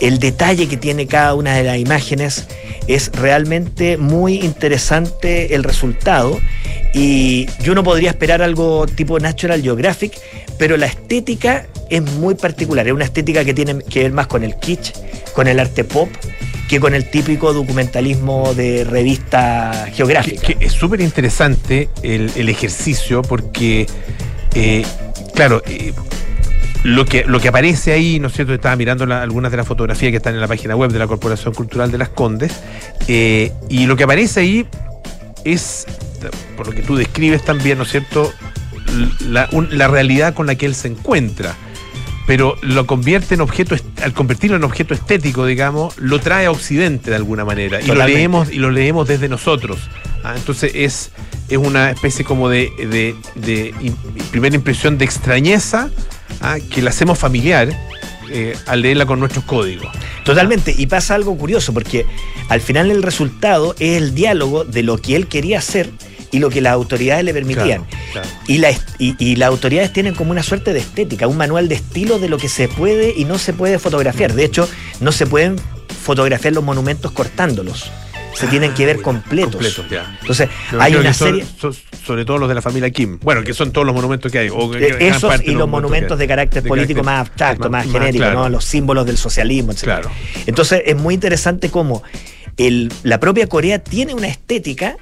el 0.00 0.18
detalle 0.18 0.66
que 0.66 0.76
tiene 0.76 1.06
cada 1.06 1.34
una 1.34 1.54
de 1.54 1.62
las 1.62 1.78
imágenes. 1.78 2.46
Es 2.88 3.10
realmente 3.12 3.96
muy 3.96 4.40
interesante 4.40 5.54
el 5.54 5.64
resultado 5.64 6.40
y 6.94 7.46
yo 7.62 7.74
no 7.74 7.84
podría 7.84 8.10
esperar 8.10 8.42
algo 8.42 8.86
tipo 8.86 9.18
Natural 9.18 9.62
Geographic, 9.62 10.12
pero 10.58 10.76
la 10.76 10.86
estética 10.86 11.66
es 11.90 12.02
muy 12.02 12.34
particular. 12.34 12.86
Es 12.86 12.92
una 12.92 13.04
estética 13.04 13.44
que 13.44 13.54
tiene 13.54 13.78
que 13.78 14.02
ver 14.02 14.12
más 14.12 14.26
con 14.26 14.42
el 14.42 14.56
kitsch, 14.56 14.92
con 15.32 15.46
el 15.46 15.60
arte 15.60 15.84
pop 15.84 16.08
que 16.68 16.80
con 16.80 16.94
el 16.94 17.08
típico 17.10 17.52
documentalismo 17.52 18.54
de 18.54 18.84
revista 18.84 19.88
geográfica. 19.92 20.54
es 20.58 20.72
súper 20.72 21.00
interesante 21.00 21.88
el, 22.02 22.48
ejercicio 22.48 23.22
porque, 23.22 23.86
eh, 24.54 24.84
claro, 25.34 25.62
eh, 25.66 25.92
lo 26.82 27.04
que, 27.04 27.24
lo 27.24 27.40
que 27.40 27.48
aparece 27.48 27.92
ahí, 27.92 28.18
¿no 28.18 28.28
es 28.28 28.34
cierto? 28.34 28.54
Estaba 28.54 28.76
mirando 28.76 29.04
algunas 29.12 29.50
de 29.50 29.56
las 29.56 29.66
fotografías 29.66 30.10
que 30.10 30.16
están 30.16 30.34
en 30.34 30.40
la 30.40 30.48
página 30.48 30.76
web 30.76 30.90
de 30.90 30.98
la 30.98 31.06
Corporación 31.06 31.54
Cultural 31.54 31.90
de 31.90 31.98
las 31.98 32.08
Condes, 32.08 32.52
eh, 33.08 33.52
y 33.68 33.86
lo 33.86 33.96
que 33.96 34.04
aparece 34.04 34.40
ahí 34.40 34.66
es, 35.44 35.86
por 36.56 36.66
lo 36.66 36.72
que 36.72 36.82
tú 36.82 36.96
describes 36.96 37.44
también, 37.44 37.78
¿no 37.78 37.84
es 37.84 37.90
cierto?, 37.90 38.32
la, 39.20 39.48
la 39.70 39.88
realidad 39.88 40.32
con 40.32 40.46
la 40.46 40.54
que 40.54 40.64
él 40.64 40.74
se 40.74 40.88
encuentra 40.88 41.56
pero 42.26 42.56
lo 42.60 42.86
convierte 42.86 43.34
en 43.34 43.40
objeto, 43.40 43.76
al 44.02 44.12
convertirlo 44.12 44.56
en 44.56 44.64
objeto 44.64 44.94
estético, 44.94 45.46
digamos, 45.46 45.96
lo 45.98 46.18
trae 46.18 46.46
a 46.46 46.50
Occidente 46.50 47.10
de 47.10 47.16
alguna 47.16 47.44
manera. 47.44 47.80
Y 47.80 47.86
lo 47.86 47.94
leemos, 47.94 48.50
y 48.50 48.56
lo 48.56 48.70
leemos 48.70 49.06
desde 49.06 49.28
nosotros. 49.28 49.78
¿ah? 50.24 50.34
Entonces 50.36 50.72
es, 50.74 51.12
es 51.48 51.58
una 51.58 51.90
especie 51.90 52.24
como 52.24 52.48
de, 52.48 52.72
de, 53.36 53.74
primera 54.32 54.56
impresión 54.56 54.98
de 54.98 55.04
extrañeza 55.04 55.88
¿ah? 56.40 56.56
que 56.70 56.82
la 56.82 56.90
hacemos 56.90 57.18
familiar. 57.18 57.68
Eh, 58.28 58.56
al 58.66 58.82
leerla 58.82 59.06
con 59.06 59.20
nuestros 59.20 59.44
códigos. 59.44 59.86
Totalmente, 60.24 60.74
y 60.76 60.86
pasa 60.86 61.14
algo 61.14 61.38
curioso, 61.38 61.72
porque 61.72 62.04
al 62.48 62.60
final 62.60 62.90
el 62.90 63.04
resultado 63.04 63.76
es 63.78 63.98
el 63.98 64.16
diálogo 64.16 64.64
de 64.64 64.82
lo 64.82 64.98
que 64.98 65.14
él 65.14 65.28
quería 65.28 65.58
hacer 65.58 65.92
y 66.30 66.38
lo 66.38 66.50
que 66.50 66.60
las 66.60 66.72
autoridades 66.72 67.24
le 67.24 67.32
permitían. 67.32 67.86
Y, 68.46 68.58
la, 68.58 68.70
y, 68.98 69.36
las 69.36 69.48
autoridades 69.48 69.92
tienen 69.92 70.14
como 70.14 70.30
una 70.30 70.42
suerte 70.42 70.72
de 70.72 70.80
estética, 70.80 71.26
un 71.26 71.36
manual 71.36 71.68
de 71.68 71.76
estilo 71.76 72.18
de 72.18 72.28
lo 72.28 72.38
que 72.38 72.48
se 72.48 72.68
puede 72.68 73.14
y 73.16 73.24
no 73.24 73.38
se 73.38 73.52
puede 73.52 73.78
fotografiar. 73.78 74.34
De 74.34 74.44
hecho, 74.44 74.68
no 75.00 75.12
se 75.12 75.26
pueden 75.26 75.56
fotografiar 76.02 76.54
los 76.54 76.64
monumentos 76.64 77.10
cortándolos 77.12 77.90
se 78.36 78.46
tienen 78.48 78.74
que 78.74 78.86
ver 78.86 79.00
completos. 79.00 79.80
Entonces, 80.20 80.48
hay 80.78 80.94
una 80.94 81.12
serie. 81.12 81.44
sobre 82.04 82.24
todo 82.24 82.38
los 82.38 82.48
de 82.48 82.54
la 82.54 82.62
familia 82.62 82.90
Kim. 82.90 83.18
Bueno, 83.22 83.42
que 83.42 83.54
son 83.54 83.72
todos 83.72 83.86
los 83.86 83.94
monumentos 83.94 84.30
que 84.30 84.38
hay. 84.38 84.48
Eh, 84.48 84.96
esos 85.00 85.42
y 85.42 85.52
los 85.52 85.68
monumentos, 85.68 86.18
de 86.18 86.28
carácter 86.28 86.62
político 86.62 87.02
más 87.02 87.20
abstracto, 87.20 87.70
más, 87.70 87.90
genérico, 87.90 88.30
¿no? 88.30 88.48
los 88.48 88.64
símbolos 88.64 89.06
del 89.06 89.16
socialismo, 89.16 89.72
etc. 89.72 89.84
Claro. 89.84 90.10
Entonces, 90.46 90.82
es 90.84 90.96
muy 90.96 91.14
interesante 91.14 91.70
cómo 91.70 92.02
el, 92.56 92.92
la 93.02 93.20
propia 93.20 93.46
Corea 93.46 93.78
tiene 93.78 94.14
una 94.14 94.28
estética 94.28 94.96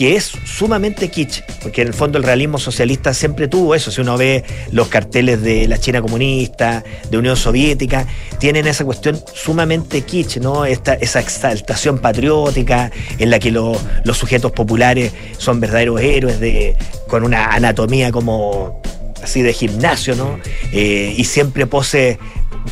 que 0.00 0.16
es 0.16 0.32
sumamente 0.46 1.10
kitsch, 1.10 1.42
porque 1.62 1.82
en 1.82 1.88
el 1.88 1.92
fondo 1.92 2.16
el 2.16 2.24
realismo 2.24 2.56
socialista 2.58 3.12
siempre 3.12 3.48
tuvo 3.48 3.74
eso. 3.74 3.90
Si 3.90 4.00
uno 4.00 4.16
ve 4.16 4.42
los 4.72 4.88
carteles 4.88 5.42
de 5.42 5.68
la 5.68 5.76
China 5.76 6.00
comunista, 6.00 6.82
de 7.10 7.18
Unión 7.18 7.36
Soviética, 7.36 8.06
tienen 8.38 8.66
esa 8.66 8.86
cuestión 8.86 9.20
sumamente 9.34 10.00
kitsch, 10.00 10.38
¿no? 10.38 10.64
Esta, 10.64 10.94
esa 10.94 11.20
exaltación 11.20 11.98
patriótica 11.98 12.90
en 13.18 13.28
la 13.28 13.38
que 13.38 13.50
los 13.50 13.76
sujetos 14.14 14.52
populares 14.52 15.12
son 15.36 15.60
verdaderos 15.60 16.00
héroes 16.00 16.40
de, 16.40 16.78
con 17.06 17.22
una 17.22 17.48
anatomía 17.48 18.10
como 18.10 18.80
así 19.22 19.42
de 19.42 19.52
gimnasio, 19.52 20.16
¿no? 20.16 20.40
Eh, 20.72 21.14
y 21.14 21.24
siempre 21.24 21.66
pose 21.66 22.18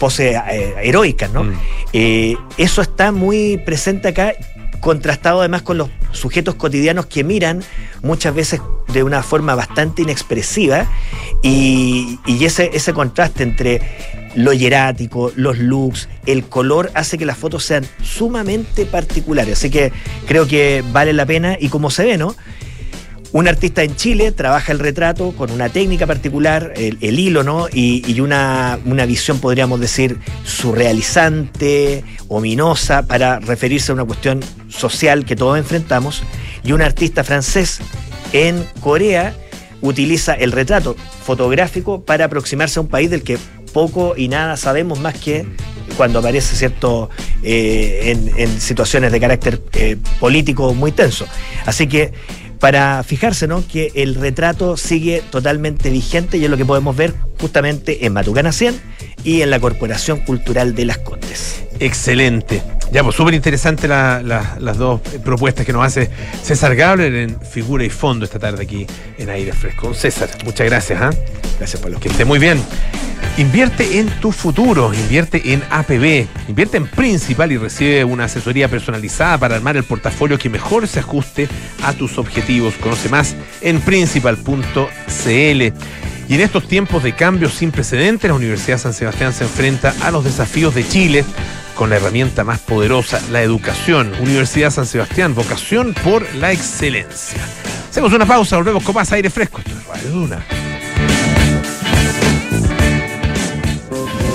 pose 0.01 0.31
eh, 0.31 0.75
heroicas, 0.83 1.31
¿no? 1.31 1.45
Mm. 1.45 1.61
Eh, 1.93 2.37
eso 2.57 2.81
está 2.81 3.13
muy 3.13 3.59
presente 3.59 4.09
acá 4.09 4.33
contrastado 4.81 5.41
además 5.41 5.63
con 5.63 5.79
los 5.79 5.91
sujetos 6.13 6.55
cotidianos 6.55 7.07
que 7.07 7.25
miran 7.25 7.63
muchas 8.03 8.35
veces 8.35 8.61
de 8.93 9.03
una 9.03 9.23
forma 9.23 9.55
bastante 9.55 10.03
inexpresiva 10.03 10.87
y, 11.43 12.19
ese, 12.41 12.71
ese 12.73 12.93
contraste 12.93 13.43
entre 13.43 13.81
lo 14.35 14.53
hierático, 14.53 15.33
los 15.37 15.59
looks, 15.59 16.09
el 16.27 16.45
color 16.45 16.91
hace 16.95 17.19
que 17.19 17.27
las 17.27 17.37
fotos 17.37 17.65
sean 17.65 17.87
sumamente 18.03 18.87
particulares. 18.87 19.59
Así 19.59 19.71
que 19.71 19.93
creo 20.27 20.47
que 20.47 20.85
vale 20.93 21.13
la 21.13 21.27
pena 21.27 21.57
y 21.59 21.69
como 21.69 21.91
se 21.91 22.05
ve, 22.05 22.19
¿no? 22.19 22.35
Un 23.33 23.47
artista 23.47 23.83
en 23.83 23.95
Chile 23.95 24.33
trabaja 24.33 24.73
el 24.73 24.79
retrato 24.79 25.33
con 25.33 25.51
una 25.51 25.69
técnica 25.69 26.07
particular, 26.07 26.73
el, 26.77 27.19
hilo, 27.19 27.45
¿no? 27.45 27.69
Y, 27.71 28.21
una, 28.21 28.79
visión, 29.07 29.39
podríamos 29.39 29.81
decir, 29.81 30.19
surrealizante, 30.45 32.05
ominosa, 32.29 33.03
para 33.03 33.39
referirse 33.39 33.93
a 33.93 33.95
una 33.95 34.05
cuestión 34.05 34.41
social 34.69 35.27
que 35.27 35.37
todos 35.37 35.59
enfrentamos. 35.59 36.23
Y 36.65 36.73
un 36.73 36.81
artista 36.81 37.23
francés 37.23 37.81
en 38.33 38.65
Corea 38.81 39.35
utiliza 39.83 40.33
el 40.33 40.51
retrato 40.53 40.97
fotográfico 41.25 42.03
para 42.03 42.25
aproximarse 42.25 42.79
a 42.79 42.83
un 42.83 42.89
país 42.89 43.11
del 43.11 43.23
que 43.23 43.39
poco 43.73 44.15
y 44.17 44.29
nada 44.29 44.57
sabemos 44.57 44.99
más 44.99 45.15
que 45.15 45.47
cuando 45.97 46.19
aparece 46.19 46.57
cierto 46.57 47.11
eh, 47.43 48.17
en, 48.37 48.61
situaciones 48.61 49.13
de 49.13 49.21
carácter 49.21 49.63
eh, 49.75 49.97
político 50.19 50.73
muy 50.75 50.93
tenso. 50.93 51.27
Así 51.67 51.87
que 51.87 52.13
para 52.61 53.03
fijarse 53.03 53.47
¿no? 53.47 53.67
que 53.67 53.93
el 53.95 54.15
retrato 54.15 54.77
sigue 54.77 55.23
totalmente 55.31 55.91
vigente 55.91 56.39
y 56.39 56.45
es 56.45 56.51
lo 56.51 56.57
que 56.57 56.65
podemos 56.65 56.97
ver 56.97 57.15
justamente 57.41 58.07
en 58.07 58.13
Matucana 58.13 58.53
100 58.53 58.81
y 59.25 59.43
en 59.43 59.51
la 59.51 59.61
Corporación 59.61 60.21
Cultural 60.21 60.75
de 60.75 60.85
las 60.85 60.99
Condes. 60.99 61.65
Excelente. 61.81 62.63
Ya, 62.91 63.05
pues 63.05 63.17
súper 63.17 63.35
interesante 63.35 63.87
las 63.87 64.79
dos 64.79 65.01
propuestas 65.23 65.67
que 65.67 65.73
nos 65.73 65.85
hace 65.85 66.11
César 66.43 66.75
Gabler 66.75 67.15
en 67.15 67.41
figura 67.41 67.85
y 67.85 67.91
fondo 67.91 68.25
esta 68.25 68.39
tarde 68.39 68.63
aquí 68.63 68.87
en 69.19 69.29
Aire 69.29 69.53
Fresco. 69.53 69.93
César, 69.93 70.31
muchas 70.45 70.67
gracias. 70.67 71.01
¿ah? 71.03 71.11
Gracias, 71.59 71.83
Pablo. 71.83 72.01
Que 72.01 72.09
esté 72.09 72.25
muy 72.25 72.39
bien. 72.39 72.63
Invierte 73.37 74.01
en 74.01 74.09
tu 74.21 74.33
futuro, 74.33 74.93
invierte 74.93 75.53
en 75.53 75.63
APB, 75.71 76.27
invierte 76.49 76.79
en 76.79 76.89
Principal 76.89 77.53
y 77.53 77.59
recibe 77.59 78.05
una 78.05 78.25
asesoría 78.25 78.69
personalizada 78.69 79.39
para 79.39 79.55
armar 79.57 79.77
el 79.77 79.85
portafolio 79.85 80.39
que 80.39 80.49
mejor 80.49 80.89
se 80.89 81.01
ajuste 81.01 81.47
a 81.85 81.93
tus 81.93 82.19
objetivos. 82.19 82.75
Conoce 82.81 83.09
más 83.11 83.37
en 83.61 83.81
principal.cl. 83.81 85.63
Y 86.29 86.35
en 86.35 86.41
estos 86.41 86.67
tiempos 86.67 87.03
de 87.03 87.15
cambio 87.15 87.49
sin 87.49 87.71
precedentes, 87.71 88.29
la 88.29 88.35
Universidad 88.35 88.79
San 88.79 88.93
Sebastián 88.93 89.33
se 89.33 89.45
enfrenta 89.45 89.95
a 90.03 90.11
los 90.11 90.25
desafíos 90.25 90.75
de 90.75 90.87
Chile 90.89 91.25
con 91.79 91.91
la 91.91 91.97
herramienta 91.97 92.43
más 92.43 92.59
poderosa, 92.59 93.23
la 93.31 93.41
educación. 93.41 94.13
Universidad 94.19 94.73
San 94.73 94.85
Sebastián, 94.85 95.37
vocación 95.37 95.95
por 96.03 96.35
la 96.35 96.51
excelencia. 96.51 97.41
Hacemos 97.89 98.13
una 98.13 98.27
pausa, 98.27 98.57
volvemos 98.57 98.83
con 98.83 98.97
más 98.97 99.13
aire 99.13 99.31
fresco. 99.31 99.61
Esto 99.61 99.79
es 99.79 99.87
Radio 99.87 100.11
Duna. 100.11 100.58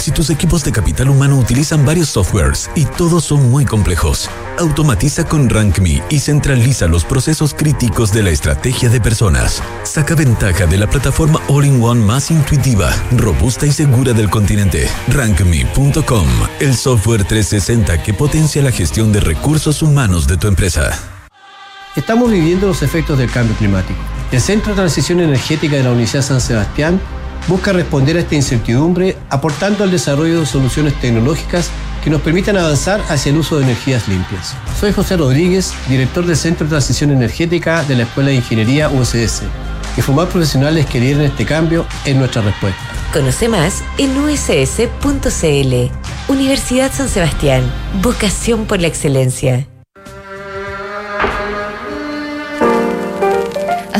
Si 0.00 0.10
tus 0.12 0.30
equipos 0.30 0.64
de 0.64 0.72
capital 0.72 1.10
humano 1.10 1.36
utilizan 1.36 1.84
varios 1.84 2.08
softwares 2.08 2.70
y 2.74 2.86
todos 2.86 3.22
son 3.22 3.50
muy 3.50 3.66
complejos, 3.66 4.30
automatiza 4.58 5.24
con 5.24 5.50
RankMe 5.50 6.02
y 6.08 6.20
centraliza 6.20 6.86
los 6.86 7.04
procesos 7.04 7.52
críticos 7.52 8.10
de 8.10 8.22
la 8.22 8.30
estrategia 8.30 8.88
de 8.88 8.98
personas. 8.98 9.62
Saca 9.82 10.14
ventaja 10.14 10.66
de 10.66 10.78
la 10.78 10.88
plataforma 10.88 11.38
All-in-One 11.48 12.02
más 12.02 12.30
intuitiva, 12.30 12.90
robusta 13.14 13.66
y 13.66 13.72
segura 13.72 14.14
del 14.14 14.30
continente. 14.30 14.88
RankMe.com, 15.08 16.28
el 16.60 16.74
software 16.74 17.24
360 17.24 18.02
que 18.02 18.14
potencia 18.14 18.62
la 18.62 18.72
gestión 18.72 19.12
de 19.12 19.20
recursos 19.20 19.82
humanos 19.82 20.26
de 20.26 20.38
tu 20.38 20.48
empresa. 20.48 20.98
Estamos 21.94 22.30
viviendo 22.30 22.68
los 22.68 22.82
efectos 22.82 23.18
del 23.18 23.30
cambio 23.30 23.54
climático. 23.56 24.00
El 24.32 24.40
Centro 24.40 24.70
de 24.70 24.76
Transición 24.76 25.20
Energética 25.20 25.76
de 25.76 25.82
la 25.82 25.90
Universidad 25.90 26.22
San 26.22 26.40
Sebastián 26.40 27.02
busca 27.48 27.72
responder 27.72 28.16
a 28.16 28.20
esta 28.20 28.34
incertidumbre 28.34 29.16
aportando 29.28 29.84
al 29.84 29.90
desarrollo 29.90 30.40
de 30.40 30.46
soluciones 30.46 30.94
tecnológicas 31.00 31.70
que 32.02 32.10
nos 32.10 32.22
permitan 32.22 32.56
avanzar 32.56 33.02
hacia 33.08 33.30
el 33.30 33.38
uso 33.38 33.58
de 33.58 33.64
energías 33.64 34.08
limpias. 34.08 34.54
Soy 34.78 34.92
José 34.92 35.16
Rodríguez, 35.16 35.74
director 35.88 36.24
del 36.24 36.36
Centro 36.36 36.66
de 36.66 36.70
Transición 36.70 37.10
Energética 37.10 37.82
de 37.84 37.96
la 37.96 38.02
Escuela 38.04 38.30
de 38.30 38.36
Ingeniería 38.36 38.88
USS, 38.88 39.42
y 39.96 40.00
formar 40.00 40.28
profesionales 40.28 40.86
que 40.86 41.00
lideren 41.00 41.26
este 41.26 41.44
cambio 41.44 41.84
es 42.04 42.16
nuestra 42.16 42.42
respuesta. 42.42 42.80
Conoce 43.12 43.48
más 43.48 43.82
en 43.98 44.16
uss.cl. 44.16 45.90
Universidad 46.28 46.92
San 46.92 47.08
Sebastián, 47.08 47.64
vocación 48.00 48.66
por 48.66 48.80
la 48.80 48.86
excelencia. 48.86 49.66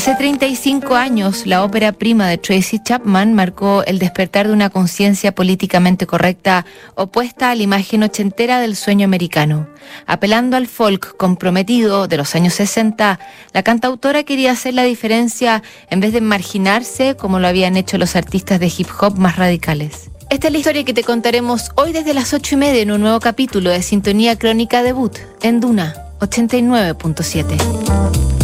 Hace 0.01 0.15
35 0.15 0.95
años, 0.95 1.47
la 1.47 1.63
ópera 1.63 1.93
prima 1.93 2.27
de 2.27 2.39
Tracy 2.39 2.79
Chapman 2.83 3.35
marcó 3.35 3.85
el 3.85 3.99
despertar 3.99 4.47
de 4.47 4.55
una 4.55 4.71
conciencia 4.71 5.33
políticamente 5.33 6.07
correcta 6.07 6.65
opuesta 6.95 7.51
a 7.51 7.55
la 7.55 7.65
imagen 7.65 8.03
ochentera 8.03 8.61
del 8.61 8.77
sueño 8.77 9.05
americano. 9.05 9.69
Apelando 10.07 10.57
al 10.57 10.69
folk 10.69 11.19
comprometido 11.19 12.09
de 12.09 12.17
los 12.17 12.35
años 12.35 12.55
60, 12.55 13.21
la 13.53 13.63
cantautora 13.63 14.23
quería 14.23 14.53
hacer 14.53 14.73
la 14.73 14.85
diferencia 14.85 15.63
en 15.91 16.01
vez 16.01 16.15
de 16.15 16.23
marginarse 16.23 17.15
como 17.15 17.39
lo 17.39 17.47
habían 17.47 17.77
hecho 17.77 17.99
los 17.99 18.17
artistas 18.17 18.59
de 18.59 18.73
hip 18.75 18.89
hop 19.03 19.19
más 19.19 19.37
radicales. 19.37 20.09
Esta 20.31 20.47
es 20.47 20.53
la 20.55 20.61
historia 20.61 20.85
que 20.85 20.95
te 20.95 21.05
contaremos 21.05 21.73
hoy 21.75 21.93
desde 21.93 22.15
las 22.15 22.33
8 22.33 22.55
y 22.55 22.57
media 22.57 22.81
en 22.81 22.93
un 22.93 23.03
nuevo 23.03 23.21
capítulo 23.21 23.69
de 23.69 23.83
Sintonía 23.83 24.39
Crónica 24.39 24.83
Debut 24.83 25.19
en 25.43 25.61
Duna 25.61 25.95
89.7. 26.21 28.40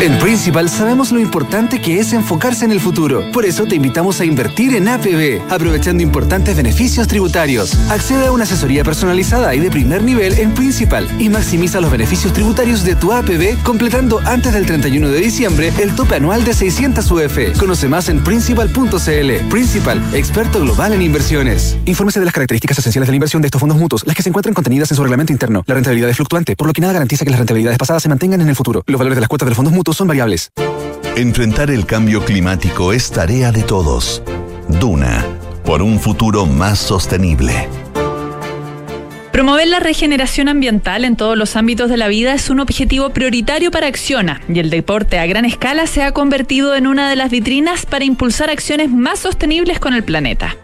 En 0.00 0.18
Principal 0.18 0.70
sabemos 0.70 1.12
lo 1.12 1.20
importante 1.20 1.78
que 1.78 1.98
es 1.98 2.14
enfocarse 2.14 2.64
en 2.64 2.72
el 2.72 2.80
futuro. 2.80 3.30
Por 3.32 3.44
eso 3.44 3.66
te 3.66 3.74
invitamos 3.74 4.18
a 4.18 4.24
invertir 4.24 4.74
en 4.74 4.88
APB, 4.88 5.42
aprovechando 5.50 6.02
importantes 6.02 6.56
beneficios 6.56 7.06
tributarios. 7.06 7.74
Accede 7.90 8.28
a 8.28 8.32
una 8.32 8.44
asesoría 8.44 8.82
personalizada 8.82 9.54
y 9.54 9.60
de 9.60 9.70
primer 9.70 10.02
nivel 10.02 10.38
en 10.38 10.54
Principal 10.54 11.06
y 11.18 11.28
maximiza 11.28 11.82
los 11.82 11.90
beneficios 11.90 12.32
tributarios 12.32 12.82
de 12.82 12.94
tu 12.94 13.12
APB 13.12 13.62
completando 13.62 14.20
antes 14.24 14.54
del 14.54 14.64
31 14.64 15.06
de 15.10 15.20
diciembre 15.20 15.70
el 15.78 15.94
tope 15.94 16.14
anual 16.14 16.44
de 16.44 16.54
600 16.54 17.10
UF. 17.10 17.58
Conoce 17.58 17.86
más 17.86 18.08
en 18.08 18.24
principal.cl. 18.24 19.48
Principal, 19.50 20.02
experto 20.14 20.60
global 20.62 20.94
en 20.94 21.02
inversiones. 21.02 21.76
Infórmese 21.84 22.20
de 22.20 22.24
las 22.24 22.32
características 22.32 22.78
esenciales 22.78 23.06
de 23.06 23.12
la 23.12 23.16
inversión 23.16 23.42
de 23.42 23.48
estos 23.48 23.60
fondos 23.60 23.76
mutuos, 23.76 24.06
las 24.06 24.16
que 24.16 24.22
se 24.22 24.30
encuentran 24.30 24.54
contenidas 24.54 24.90
en 24.90 24.96
su 24.96 25.02
reglamento 25.02 25.34
interno. 25.34 25.62
La 25.66 25.74
rentabilidad 25.74 26.08
es 26.08 26.16
fluctuante, 26.16 26.56
por 26.56 26.68
lo 26.68 26.72
que 26.72 26.80
nada 26.80 26.94
garantiza 26.94 27.26
que 27.26 27.30
las 27.30 27.38
rentabilidades 27.38 27.76
pasadas 27.76 28.02
se 28.02 28.08
mantengan 28.08 28.40
en 28.40 28.48
el 28.48 28.56
futuro. 28.56 28.82
Los 28.86 28.98
valores 28.98 29.18
de 29.18 29.20
las 29.20 29.28
cuotas 29.28 29.44
de 29.44 29.50
los 29.50 29.56
fondos 29.56 29.74
mutuos 29.74 29.89
son 29.96 30.08
variables. 30.08 30.50
Enfrentar 31.16 31.70
el 31.70 31.86
cambio 31.86 32.24
climático 32.24 32.92
es 32.92 33.10
tarea 33.10 33.52
de 33.52 33.62
todos. 33.62 34.22
Duna, 34.68 35.24
por 35.64 35.82
un 35.82 35.98
futuro 35.98 36.46
más 36.46 36.78
sostenible. 36.78 37.68
Promover 39.32 39.68
la 39.68 39.80
regeneración 39.80 40.48
ambiental 40.48 41.04
en 41.04 41.16
todos 41.16 41.36
los 41.36 41.56
ámbitos 41.56 41.88
de 41.88 41.96
la 41.96 42.08
vida 42.08 42.34
es 42.34 42.50
un 42.50 42.60
objetivo 42.60 43.10
prioritario 43.10 43.70
para 43.70 43.86
Acciona 43.86 44.40
y 44.52 44.58
el 44.58 44.70
deporte 44.70 45.18
a 45.18 45.26
gran 45.26 45.44
escala 45.44 45.86
se 45.86 46.02
ha 46.02 46.12
convertido 46.12 46.74
en 46.74 46.86
una 46.86 47.08
de 47.08 47.16
las 47.16 47.30
vitrinas 47.30 47.86
para 47.86 48.04
impulsar 48.04 48.50
acciones 48.50 48.90
más 48.90 49.20
sostenibles 49.20 49.78
con 49.78 49.94
el 49.94 50.04
planeta. 50.04 50.56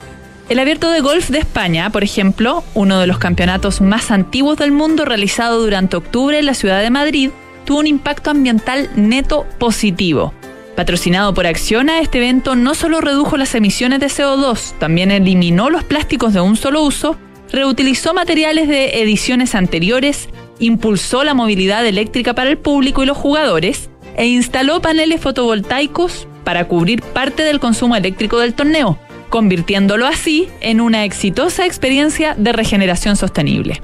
El 0.49 0.59
Abierto 0.59 0.91
de 0.91 1.01
Golf 1.01 1.31
de 1.31 1.39
España, 1.39 1.91
por 1.91 2.05
ejemplo, 2.05 2.65
uno 2.75 3.01
de 3.01 3.07
los 3.07 3.19
campeonatos 3.19 3.81
más 3.81 4.11
antiguos 4.11 4.59
del 4.59 4.73
mundo 4.73 5.05
realizado 5.05 5.61
durante 5.61 5.97
octubre 5.97 6.39
en 6.39 6.47
la 6.47 6.55
ciudad 6.55 6.83
de 6.83 6.91
Madrid, 6.91 7.31
tuvo 7.67 7.81
un 7.81 7.87
impacto 7.87 8.31
ambiental 8.31 8.89
neto 8.97 9.47
positivo. 9.59 10.33
Patrocinado 10.75 11.35
por 11.35 11.47
Acciona, 11.47 12.01
este 12.01 12.19
evento 12.19 12.55
no 12.55 12.75
solo 12.75 13.01
redujo 13.01 13.37
las 13.37 13.55
emisiones 13.55 14.01
de 14.01 14.07
CO2, 14.07 14.79
también 14.79 15.11
eliminó 15.11 15.69
los 15.69 15.85
plásticos 15.85 16.33
de 16.33 16.41
un 16.41 16.57
solo 16.57 16.83
uso, 16.83 17.17
reutilizó 17.51 18.15
materiales 18.15 18.69
de 18.69 19.03
ediciones 19.03 19.55
anteriores, 19.55 20.29
impulsó 20.59 21.25
la 21.25 21.35
movilidad 21.35 21.87
eléctrica 21.87 22.35
para 22.35 22.51
el 22.51 22.59
público 22.59 23.03
y 23.03 23.07
los 23.07 23.17
jugadores, 23.17 23.91
e 24.17 24.27
instaló 24.27 24.81
paneles 24.81 25.21
fotovoltaicos 25.21 26.29
para 26.45 26.69
cubrir 26.69 27.03
parte 27.03 27.43
del 27.43 27.61
consumo 27.61 27.97
eléctrico 27.97 28.39
del 28.39 28.55
torneo, 28.55 28.99
convirtiéndolo 29.31 30.07
así 30.07 30.49
en 30.61 30.81
una 30.81 31.05
exitosa 31.05 31.67
experiencia 31.67 32.35
de 32.35 32.53
regeneración 32.53 33.17
sostenible. 33.17 33.81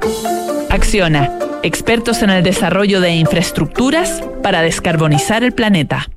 Acciona, 0.70 1.30
expertos 1.62 2.22
en 2.22 2.30
el 2.30 2.42
desarrollo 2.42 3.00
de 3.00 3.12
infraestructuras 3.12 4.22
para 4.42 4.62
descarbonizar 4.62 5.44
el 5.44 5.52
planeta. 5.52 6.08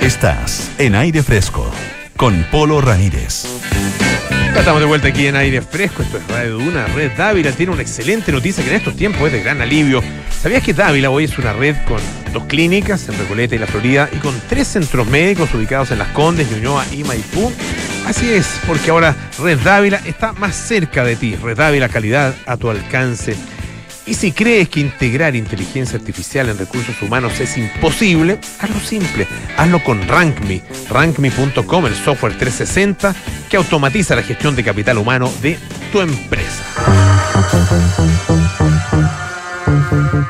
Estás 0.00 0.70
en 0.78 0.94
aire 0.94 1.22
fresco 1.22 1.70
con 2.16 2.44
Polo 2.50 2.80
Ramírez. 2.80 3.46
estamos 4.56 4.80
de 4.80 4.86
vuelta 4.86 5.08
aquí 5.08 5.26
en 5.26 5.36
aire 5.36 5.62
fresco. 5.62 6.02
Esto 6.02 6.18
es 6.18 6.26
Radio 6.28 6.58
Duna. 6.58 6.86
Red 6.86 7.12
Dávila 7.16 7.52
tiene 7.52 7.72
una 7.72 7.82
excelente 7.82 8.32
noticia 8.32 8.64
que 8.64 8.70
en 8.70 8.76
estos 8.76 8.96
tiempos 8.96 9.26
es 9.26 9.32
de 9.32 9.42
gran 9.42 9.60
alivio. 9.60 10.02
¿Sabías 10.42 10.64
que 10.64 10.74
Dávila 10.74 11.10
hoy 11.10 11.24
es 11.24 11.38
una 11.38 11.52
red 11.52 11.76
con 11.86 12.00
dos 12.32 12.44
clínicas 12.44 13.08
en 13.08 13.18
Recoleta 13.18 13.54
y 13.54 13.58
La 13.58 13.66
Florida 13.66 14.08
y 14.12 14.16
con 14.16 14.34
tres 14.48 14.68
centros 14.68 15.06
médicos 15.06 15.54
ubicados 15.54 15.90
en 15.92 15.98
Las 15.98 16.08
Condes, 16.08 16.50
Ñuñoa 16.50 16.84
y 16.92 17.04
Maipú? 17.04 17.52
Así 18.06 18.32
es, 18.32 18.58
porque 18.66 18.90
ahora 18.90 19.14
Red 19.38 19.60
Dávila 19.60 20.00
está 20.04 20.32
más 20.32 20.56
cerca 20.56 21.04
de 21.04 21.16
ti. 21.16 21.36
Red 21.36 21.58
Dávila, 21.58 21.88
calidad 21.88 22.34
a 22.46 22.56
tu 22.56 22.70
alcance. 22.70 23.36
Y 24.10 24.14
si 24.14 24.32
crees 24.32 24.68
que 24.68 24.80
integrar 24.80 25.36
inteligencia 25.36 25.96
artificial 25.96 26.48
en 26.48 26.58
recursos 26.58 27.00
humanos 27.00 27.38
es 27.38 27.56
imposible, 27.56 28.40
hazlo 28.58 28.80
simple. 28.80 29.28
Hazlo 29.56 29.84
con 29.84 30.06
RankMe. 30.08 30.62
RankMe.com, 30.88 31.86
el 31.86 31.94
software 31.94 32.36
360 32.36 33.14
que 33.48 33.56
automatiza 33.56 34.16
la 34.16 34.24
gestión 34.24 34.56
de 34.56 34.64
capital 34.64 34.98
humano 34.98 35.32
de 35.40 35.56
tu 35.92 36.00
empresa. 36.00 36.64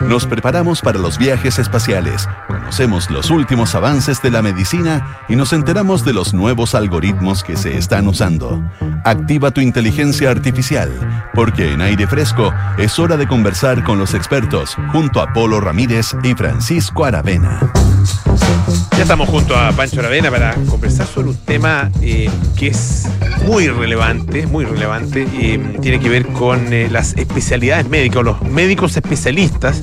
Nos 0.02 0.26
preparamos 0.26 0.80
para 0.80 0.98
los 0.98 1.18
viajes 1.18 1.58
espaciales, 1.58 2.28
conocemos 2.46 3.10
los 3.10 3.30
últimos 3.30 3.74
avances 3.74 4.20
de 4.22 4.30
la 4.30 4.42
medicina 4.42 5.18
y 5.28 5.36
nos 5.36 5.52
enteramos 5.52 6.04
de 6.04 6.12
los 6.12 6.34
nuevos 6.34 6.74
algoritmos 6.74 7.44
que 7.44 7.56
se 7.56 7.76
están 7.76 8.08
usando. 8.08 8.62
Activa 9.04 9.50
tu 9.50 9.60
inteligencia 9.60 10.30
artificial, 10.30 10.90
porque 11.34 11.72
en 11.72 11.80
aire 11.80 12.06
fresco 12.06 12.52
es 12.76 12.98
hora 12.98 13.16
de 13.16 13.28
conversar 13.28 13.84
con 13.84 13.98
los 13.98 14.14
expertos 14.14 14.76
junto 14.92 15.20
a 15.20 15.32
Polo 15.32 15.60
Ramírez 15.60 16.16
y 16.22 16.34
Francisco 16.34 17.04
Aravena. 17.04 17.60
Ya 19.00 19.04
estamos 19.04 19.30
junto 19.30 19.56
a 19.56 19.72
Pancho 19.72 19.98
Aravena 20.00 20.30
para 20.30 20.54
conversar 20.68 21.06
sobre 21.06 21.30
un 21.30 21.36
tema 21.36 21.90
eh, 22.02 22.28
que 22.54 22.66
es 22.66 23.08
muy 23.46 23.66
relevante, 23.66 24.46
muy 24.46 24.66
relevante, 24.66 25.26
eh, 25.38 25.58
tiene 25.80 25.98
que 25.98 26.10
ver 26.10 26.26
con 26.26 26.70
eh, 26.70 26.86
las 26.90 27.16
especialidades 27.16 27.88
médicas, 27.88 28.22
los 28.22 28.42
médicos 28.42 28.98
especialistas 28.98 29.80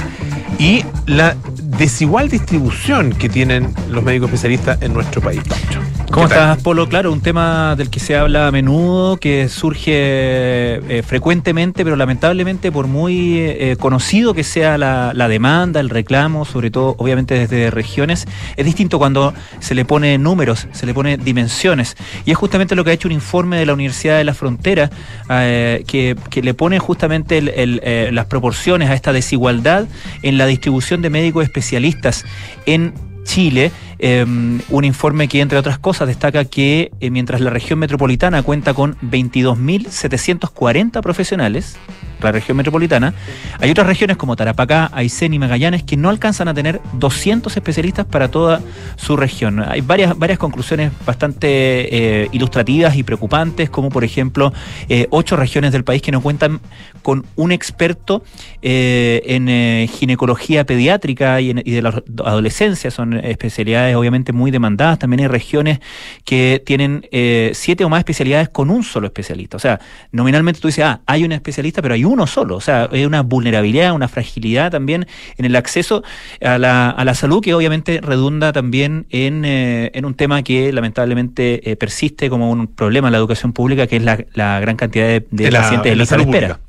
y 0.59 0.85
la 1.07 1.35
desigual 1.63 2.29
distribución 2.29 3.11
que 3.11 3.27
tienen 3.27 3.73
los 3.89 4.03
médicos 4.03 4.27
especialistas 4.27 4.79
en 4.83 4.93
nuestro 4.93 5.19
país, 5.19 5.41
Pancho. 5.49 5.86
¿Cómo 6.11 6.25
estás, 6.25 6.61
Polo? 6.63 6.87
Claro, 6.87 7.11
un 7.11 7.21
tema 7.21 7.75
del 7.75 7.89
que 7.89 7.99
se 7.99 8.15
habla 8.15 8.47
a 8.47 8.51
menudo, 8.51 9.17
que 9.17 9.49
surge 9.49 9.91
eh, 9.93 11.03
frecuentemente, 11.05 11.83
pero 11.83 11.95
lamentablemente 11.95 12.71
por 12.71 12.87
muy 12.87 13.39
eh, 13.39 13.75
conocido 13.77 14.33
que 14.33 14.43
sea 14.43 14.77
la, 14.77 15.27
demanda, 15.27 15.79
el 15.79 15.89
reclamo, 15.89 16.45
sobre 16.45 16.71
todo 16.71 16.95
obviamente 16.97 17.35
desde 17.37 17.69
regiones, 17.71 18.25
es 18.55 18.65
distinto 18.65 18.99
cuando 18.99 19.33
se 19.59 19.75
le 19.75 19.83
pone 19.85 20.17
números, 20.17 20.67
se 20.71 20.85
le 20.85 20.93
pone 20.93 21.17
dimensiones. 21.17 21.97
Y 22.25 22.31
es 22.31 22.37
justamente 22.37 22.75
lo 22.75 22.83
que 22.83 22.91
ha 22.91 22.93
hecho 22.93 23.09
un 23.09 23.13
informe 23.13 23.57
de 23.57 23.65
la 23.65 23.73
Universidad 23.73 24.17
de 24.17 24.23
la 24.23 24.33
Frontera, 24.33 24.89
eh, 25.29 25.83
que, 25.85 26.15
le 26.41 26.53
pone 26.53 26.79
justamente 26.79 27.41
las 27.41 28.25
proporciones 28.27 28.89
a 28.89 28.93
esta 28.93 29.11
desigualdad 29.11 29.87
en 30.23 30.37
la 30.37 30.45
distribución 30.45 31.01
de 31.01 31.09
médicos 31.09 31.43
especialistas 31.43 32.25
en 32.65 32.93
Chile, 33.27 33.71
em, 33.99 34.61
un 34.69 34.83
informe 34.83 35.27
que, 35.27 35.41
entre 35.41 35.57
otras 35.57 35.79
cosas, 35.79 36.07
destaca 36.07 36.45
que 36.45 36.91
eh, 36.99 37.09
mientras 37.09 37.41
la 37.41 37.49
región 37.49 37.79
metropolitana 37.79 38.43
cuenta 38.43 38.73
con 38.73 38.95
22.740 38.99 41.01
profesionales, 41.01 41.77
la 42.21 42.31
región 42.31 42.57
metropolitana, 42.57 43.13
hay 43.59 43.69
otras 43.69 43.87
regiones 43.87 44.17
como 44.17 44.35
Tarapacá, 44.35 44.89
Aysén 44.91 45.33
y 45.33 45.39
Magallanes 45.39 45.83
que 45.83 45.97
no 45.97 46.09
alcanzan 46.09 46.47
a 46.47 46.53
tener 46.53 46.81
200 46.93 47.55
especialistas 47.55 48.05
para 48.05 48.29
toda 48.29 48.61
su 48.95 49.15
región. 49.15 49.59
Hay 49.59 49.81
varias, 49.81 50.17
varias 50.17 50.39
conclusiones 50.39 50.91
bastante 51.05 52.23
eh, 52.23 52.29
ilustrativas 52.31 52.95
y 52.95 53.03
preocupantes, 53.03 53.69
como 53.69 53.89
por 53.89 54.03
ejemplo 54.03 54.51
eh, 54.89 55.07
ocho 55.11 55.35
regiones 55.35 55.71
del 55.71 55.83
país 55.83 56.01
que 56.01 56.11
no 56.11 56.21
cuentan 56.21 56.59
con 57.03 57.25
un 57.35 57.51
experto 57.51 58.23
en 58.61 59.87
ginecología 59.87 60.65
pediátrica 60.65 61.39
y, 61.39 61.51
y 61.51 61.71
de 61.71 61.81
la 61.81 62.03
adolescencia, 62.25 62.91
son 62.91 63.13
especialidades 63.13 63.86
obviamente 63.95 64.33
muy 64.33 64.51
demandadas. 64.51 64.99
También 64.99 65.21
hay 65.21 65.27
regiones 65.27 65.79
que 66.23 66.61
tienen 66.65 67.07
siete 67.53 67.83
o 67.83 67.89
más 67.89 67.99
especialidades 67.99 68.49
con 68.49 68.69
un 68.69 68.83
solo 68.83 69.07
especialista. 69.07 69.57
O 69.57 69.59
sea, 69.59 69.79
nominalmente 70.11 70.59
tú 70.59 70.67
dices, 70.67 70.85
ah, 70.85 71.01
hay 71.05 71.23
un 71.23 71.31
especialista, 71.31 71.81
pero 71.81 71.93
hay 71.93 72.03
uno 72.03 72.27
solo. 72.27 72.55
O 72.55 72.61
sea, 72.61 72.89
hay 72.91 73.05
una 73.05 73.21
vulnerabilidad, 73.21 73.93
una 73.93 74.07
fragilidad 74.07 74.71
también 74.71 75.07
en 75.37 75.45
el 75.45 75.55
acceso 75.55 76.03
a 76.41 76.57
la, 76.57 76.89
a 76.89 77.05
la 77.05 77.15
salud 77.15 77.41
que 77.41 77.53
obviamente 77.53 78.01
redunda 78.01 78.53
también 78.53 79.05
en, 79.09 79.45
eh, 79.45 79.91
en 79.93 80.05
un 80.05 80.13
tema 80.13 80.43
que 80.43 80.71
lamentablemente 80.71 81.69
eh, 81.69 81.75
persiste 81.75 82.29
como 82.29 82.51
un 82.51 82.67
problema 82.67 83.07
en 83.07 83.13
la 83.13 83.17
educación 83.17 83.53
pública, 83.53 83.87
que 83.87 83.97
es 83.97 84.03
la, 84.03 84.23
la 84.33 84.59
gran 84.59 84.75
cantidad 84.75 85.07
de, 85.07 85.51
pacientes 85.51 85.91
en 85.91 85.97
lista 85.97 86.17
de 86.17 86.23
espera. 86.23 86.59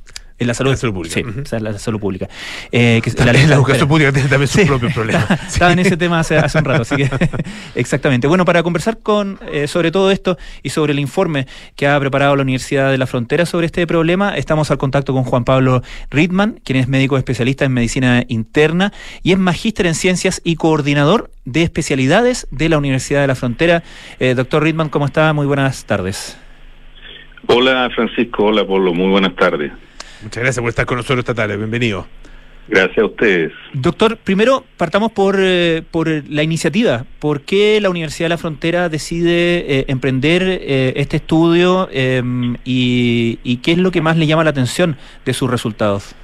En 0.40 0.46
la 0.46 0.54
salud, 0.54 0.78
pública. 0.92 1.14
Sí, 1.14 1.22
o 1.22 1.44
sea, 1.44 1.58
la 1.58 1.76
salud 1.80 1.98
pública. 1.98 2.28
Eh, 2.70 3.02
la, 3.24 3.32
educación 3.32 3.88
pública 3.88 4.12
tiene 4.12 4.28
también 4.28 4.46
sus 4.46 4.62
propios 4.66 4.92
problemas. 4.92 5.28
Estaba 5.48 5.72
en 5.72 5.80
ese 5.80 5.96
tema 5.96 6.20
hace, 6.20 6.36
un 6.36 6.64
rato, 6.64 6.82
así 6.82 6.94
que 6.94 7.10
exactamente. 7.74 8.28
Bueno, 8.28 8.44
para 8.44 8.62
conversar 8.62 8.98
con 8.98 9.40
eh, 9.52 9.66
sobre 9.66 9.90
todo 9.90 10.12
esto 10.12 10.38
y 10.62 10.70
sobre 10.70 10.92
el 10.92 11.00
informe 11.00 11.48
que 11.74 11.88
ha 11.88 11.98
preparado 11.98 12.36
la 12.36 12.42
Universidad 12.42 12.92
de 12.92 12.98
la 12.98 13.08
Frontera 13.08 13.46
sobre 13.46 13.66
este 13.66 13.84
problema, 13.88 14.36
estamos 14.36 14.70
al 14.70 14.78
contacto 14.78 15.12
con 15.12 15.24
Juan 15.24 15.42
Pablo 15.42 15.82
Ritman, 16.08 16.60
quien 16.62 16.78
es 16.78 16.86
médico 16.86 17.18
especialista 17.18 17.64
en 17.64 17.72
medicina 17.72 18.22
interna 18.28 18.92
y 19.24 19.32
es 19.32 19.38
magíster 19.38 19.86
en 19.86 19.96
ciencias 19.96 20.40
y 20.44 20.54
coordinador 20.54 21.32
de 21.46 21.64
especialidades 21.64 22.46
de 22.52 22.68
la 22.68 22.78
Universidad 22.78 23.22
de 23.22 23.26
la 23.26 23.34
Frontera. 23.34 23.82
Eh, 24.20 24.34
doctor 24.34 24.62
Ritman, 24.62 24.88
¿cómo 24.88 25.06
está? 25.06 25.32
Muy 25.32 25.46
buenas 25.46 25.84
tardes. 25.84 26.38
Hola 27.48 27.90
Francisco, 27.92 28.44
hola 28.44 28.64
Pablo, 28.64 28.94
muy 28.94 29.08
buenas 29.08 29.34
tardes. 29.34 29.72
Muchas 30.22 30.42
gracias 30.42 30.60
por 30.60 30.68
estar 30.68 30.86
con 30.86 30.96
nosotros 30.96 31.20
esta 31.20 31.34
tarde. 31.34 31.56
Bienvenido. 31.56 32.06
Gracias 32.68 32.98
a 32.98 33.06
ustedes. 33.06 33.52
Doctor, 33.72 34.18
primero 34.18 34.62
partamos 34.76 35.12
por, 35.12 35.36
eh, 35.38 35.82
por 35.90 36.08
la 36.28 36.42
iniciativa. 36.42 37.06
¿Por 37.18 37.40
qué 37.40 37.80
la 37.80 37.88
Universidad 37.88 38.26
de 38.26 38.30
la 38.30 38.38
Frontera 38.38 38.90
decide 38.90 39.78
eh, 39.78 39.84
emprender 39.88 40.42
eh, 40.44 40.92
este 40.96 41.16
estudio 41.16 41.88
em, 41.90 42.56
y, 42.66 43.38
y, 43.42 43.56
qué 43.58 43.72
es 43.72 43.78
lo 43.78 43.90
que 43.90 44.02
más 44.02 44.18
le 44.18 44.26
llama 44.26 44.44
la 44.44 44.50
atención 44.50 44.98
de 45.24 45.32
sus 45.32 45.50
resultados? 45.50 46.14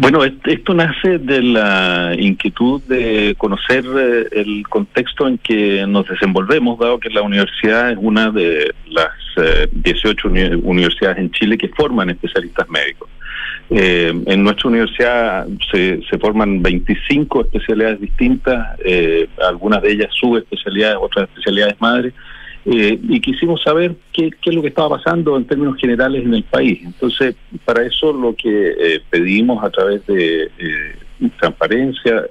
Bueno, 0.00 0.20
esto 0.22 0.74
nace 0.74 1.18
de 1.18 1.42
la 1.42 2.14
inquietud 2.16 2.80
de 2.82 3.34
conocer 3.36 3.84
el 4.30 4.62
contexto 4.68 5.26
en 5.26 5.38
que 5.38 5.84
nos 5.88 6.06
desenvolvemos, 6.06 6.78
dado 6.78 7.00
que 7.00 7.10
la 7.10 7.22
universidad 7.22 7.90
es 7.90 7.98
una 8.00 8.30
de 8.30 8.72
las 8.86 9.10
18 9.72 10.28
universidades 10.62 11.18
en 11.18 11.32
Chile 11.32 11.58
que 11.58 11.68
forman 11.70 12.10
especialistas 12.10 12.70
médicos. 12.70 13.10
Eh, 13.70 14.14
en 14.26 14.44
nuestra 14.44 14.68
universidad 14.68 15.48
se, 15.72 16.00
se, 16.08 16.18
forman 16.18 16.62
25 16.62 17.40
especialidades 17.40 18.00
distintas, 18.00 18.78
eh, 18.84 19.28
algunas 19.48 19.82
de 19.82 19.94
ellas 19.94 20.10
subespecialidades, 20.12 20.98
otras 21.00 21.28
especialidades 21.28 21.74
madres, 21.80 22.14
eh, 22.70 22.98
y 23.02 23.20
quisimos 23.20 23.62
saber 23.62 23.96
qué, 24.12 24.30
es 24.44 24.54
lo 24.54 24.62
que 24.62 24.68
estaba 24.68 24.96
pasando 24.96 25.36
en 25.36 25.46
términos 25.46 25.76
generales 25.78 26.24
en 26.24 26.34
el 26.34 26.44
país. 26.44 26.80
Entonces, 26.84 27.34
para 27.64 27.82
eso 27.84 28.12
lo 28.12 28.34
que 28.34 29.00
pedimos 29.10 29.62
a 29.64 29.70
través 29.70 30.06
de 30.06 30.50
transparencia, 31.38 32.24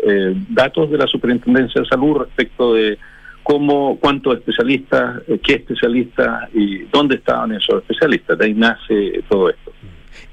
datos 0.50 0.92
de 0.92 0.98
la 0.98 1.08
Superintendencia 1.08 1.82
de 1.82 1.88
Salud 1.88 2.20
respecto 2.20 2.74
de 2.74 2.98
cómo, 3.44 3.98
cuántos 4.00 4.38
especialistas, 4.38 5.22
qué 5.44 5.56
especialistas 5.56 6.50
y 6.54 6.84
dónde 6.92 7.16
estaban 7.16 7.54
esos 7.54 7.82
especialistas. 7.82 8.38
De 8.38 8.46
ahí 8.46 8.54
nace 8.54 9.24
todo 9.30 9.50
esto. 9.50 9.72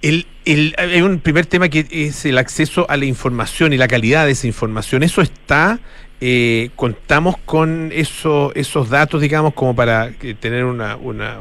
El, 0.03 0.27
el, 0.45 0.75
hay 0.77 1.01
un 1.01 1.19
primer 1.21 1.47
tema 1.47 1.69
que 1.69 1.87
es 1.91 2.27
el 2.27 2.37
acceso 2.37 2.87
a 2.91 2.97
la 2.97 3.07
información 3.07 3.73
y 3.73 3.79
la 3.79 3.89
calidad 3.89 4.27
de 4.27 4.33
esa 4.33 4.47
información. 4.47 5.03
¿Eso 5.03 5.23
está? 5.23 5.79
Eh, 6.27 6.71
¿Contamos 6.75 7.37
con 7.45 7.91
eso, 7.93 8.51
esos 8.55 8.89
datos, 8.89 9.21
digamos, 9.21 9.53
como 9.53 9.77
para 9.77 10.11
tener 10.41 10.65
una, 10.65 10.97
una 10.97 11.37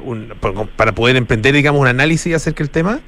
para 0.76 0.92
poder 0.92 1.16
emprender, 1.16 1.54
digamos, 1.54 1.80
un 1.80 1.88
análisis 1.88 2.36
acerca 2.36 2.66
del 2.66 2.70
tema? 2.70 3.00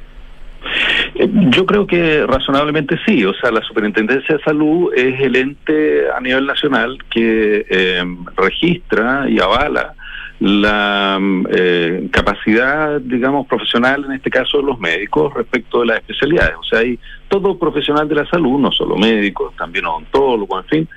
Eh, 1.15 1.29
yo 1.49 1.65
creo 1.65 1.85
que 1.85 2.25
razonablemente 2.25 2.97
sí. 3.05 3.25
O 3.25 3.33
sea, 3.33 3.51
la 3.51 3.61
Superintendencia 3.61 4.37
de 4.37 4.43
Salud 4.43 4.93
es 4.95 5.19
el 5.19 5.35
ente 5.35 6.09
a 6.15 6.21
nivel 6.21 6.45
nacional 6.45 6.97
que 7.09 7.65
eh, 7.69 8.03
registra 8.37 9.29
y 9.29 9.41
avala 9.41 9.95
la 10.39 11.19
eh, 11.49 12.07
capacidad, 12.09 13.01
digamos, 13.01 13.47
profesional, 13.47 14.05
en 14.05 14.13
este 14.13 14.29
caso 14.29 14.59
de 14.59 14.63
los 14.63 14.79
médicos, 14.79 15.33
respecto 15.33 15.81
de 15.81 15.87
las 15.87 15.97
especialidades. 15.97 16.55
O 16.57 16.63
sea, 16.63 16.79
hay 16.79 16.97
todo 17.27 17.59
profesional 17.59 18.07
de 18.07 18.15
la 18.15 18.25
salud, 18.27 18.61
no 18.61 18.71
solo 18.71 18.95
médicos, 18.95 19.53
también 19.57 19.85
odontólogos, 19.85 20.63
en 20.63 20.69
fin, 20.69 20.89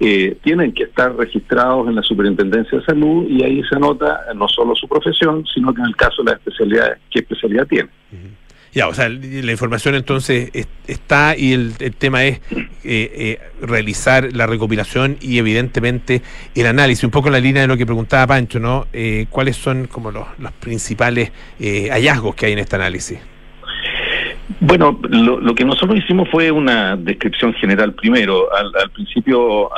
eh, 0.00 0.36
tienen 0.42 0.72
que 0.72 0.84
estar 0.84 1.14
registrados 1.16 1.88
en 1.88 1.94
la 1.94 2.02
Superintendencia 2.02 2.78
de 2.78 2.84
Salud 2.84 3.26
y 3.28 3.42
ahí 3.42 3.62
se 3.68 3.76
anota 3.76 4.20
no 4.34 4.48
solo 4.48 4.74
su 4.74 4.88
profesión, 4.88 5.44
sino 5.52 5.72
que 5.72 5.80
en 5.80 5.88
el 5.88 5.96
caso 5.96 6.22
de 6.22 6.32
las 6.32 6.40
especialidades, 6.40 6.98
qué 7.10 7.20
especialidad 7.20 7.66
tiene. 7.66 7.90
Ya, 8.74 8.88
o 8.88 8.94
sea, 8.94 9.08
la 9.08 9.52
información 9.52 9.94
entonces 9.94 10.50
está 10.88 11.36
y 11.36 11.52
el, 11.52 11.74
tema 11.96 12.24
es 12.24 12.40
eh, 12.50 12.58
eh, 12.82 13.40
realizar 13.62 14.32
la 14.32 14.48
recopilación 14.48 15.16
y 15.20 15.38
evidentemente 15.38 16.22
el 16.56 16.66
análisis, 16.66 17.04
un 17.04 17.12
poco 17.12 17.28
en 17.28 17.34
la 17.34 17.40
línea 17.40 17.62
de 17.62 17.68
lo 17.68 17.76
que 17.76 17.86
preguntaba 17.86 18.26
Pancho, 18.26 18.58
¿no? 18.58 18.88
Eh, 18.92 19.26
¿Cuáles 19.30 19.56
son 19.56 19.86
como 19.86 20.10
los, 20.10 20.26
los 20.40 20.50
principales 20.52 21.30
hallazgos 21.60 22.34
que 22.34 22.46
hay 22.46 22.52
en 22.54 22.58
este 22.58 22.74
análisis? 22.74 23.20
Bueno, 24.60 24.98
lo, 25.08 25.54
que 25.54 25.64
nosotros 25.64 25.98
hicimos 25.98 26.28
fue 26.30 26.50
una 26.50 26.96
descripción 26.96 27.54
general 27.54 27.94
primero. 27.94 28.48
Al, 28.54 28.90
principio 28.90 29.70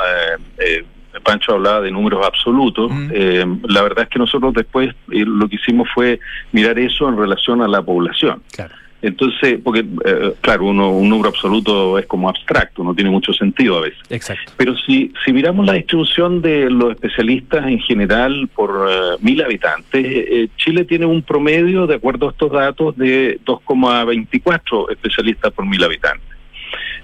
Pancho 1.23 1.53
hablaba 1.53 1.81
de 1.81 1.91
números 1.91 2.25
absolutos. 2.25 2.91
la 2.91 3.81
verdad 3.81 4.03
es 4.03 4.09
que 4.09 4.19
nosotros 4.19 4.53
después 4.53 4.93
lo 5.07 5.47
que 5.47 5.55
hicimos 5.55 5.87
fue 5.93 6.19
mirar 6.51 6.77
eso 6.79 7.07
en 7.07 7.17
relación 7.17 7.61
a 7.61 7.67
la 7.67 7.81
población. 7.81 8.41
Claro. 8.51 8.75
Entonces, 9.01 9.59
porque, 9.63 9.85
eh, 10.05 10.33
claro, 10.41 10.65
uno, 10.65 10.89
un 10.89 11.07
número 11.07 11.29
absoluto 11.29 11.99
es 11.99 12.07
como 12.07 12.29
abstracto, 12.29 12.83
no 12.83 12.95
tiene 12.95 13.11
mucho 13.11 13.31
sentido 13.31 13.77
a 13.77 13.81
veces. 13.81 13.99
Exacto. 14.09 14.51
Pero 14.57 14.75
si, 14.75 15.13
si 15.23 15.33
miramos 15.33 15.67
la 15.67 15.73
distribución 15.73 16.41
de 16.41 16.69
los 16.69 16.91
especialistas 16.91 17.67
en 17.67 17.79
general 17.79 18.49
por 18.55 18.87
eh, 18.89 19.17
mil 19.21 19.41
habitantes, 19.43 20.03
eh, 20.03 20.47
Chile 20.57 20.83
tiene 20.85 21.05
un 21.05 21.21
promedio, 21.21 21.85
de 21.85 21.95
acuerdo 21.95 22.27
a 22.27 22.31
estos 22.31 22.51
datos, 22.51 22.97
de 22.97 23.39
2,24 23.45 24.91
especialistas 24.91 25.53
por 25.53 25.65
mil 25.67 25.83
habitantes. 25.83 26.27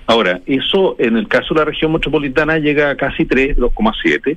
Ahora, 0.08 0.42
eso 0.48 0.96
en 1.00 1.16
el 1.16 1.28
caso 1.28 1.54
de 1.54 1.60
la 1.60 1.66
región 1.66 1.94
metropolitana 1.94 2.58
llega 2.58 2.90
a 2.90 2.98
casi 2.98 3.26
3, 3.26 3.58
2,7, 3.58 4.36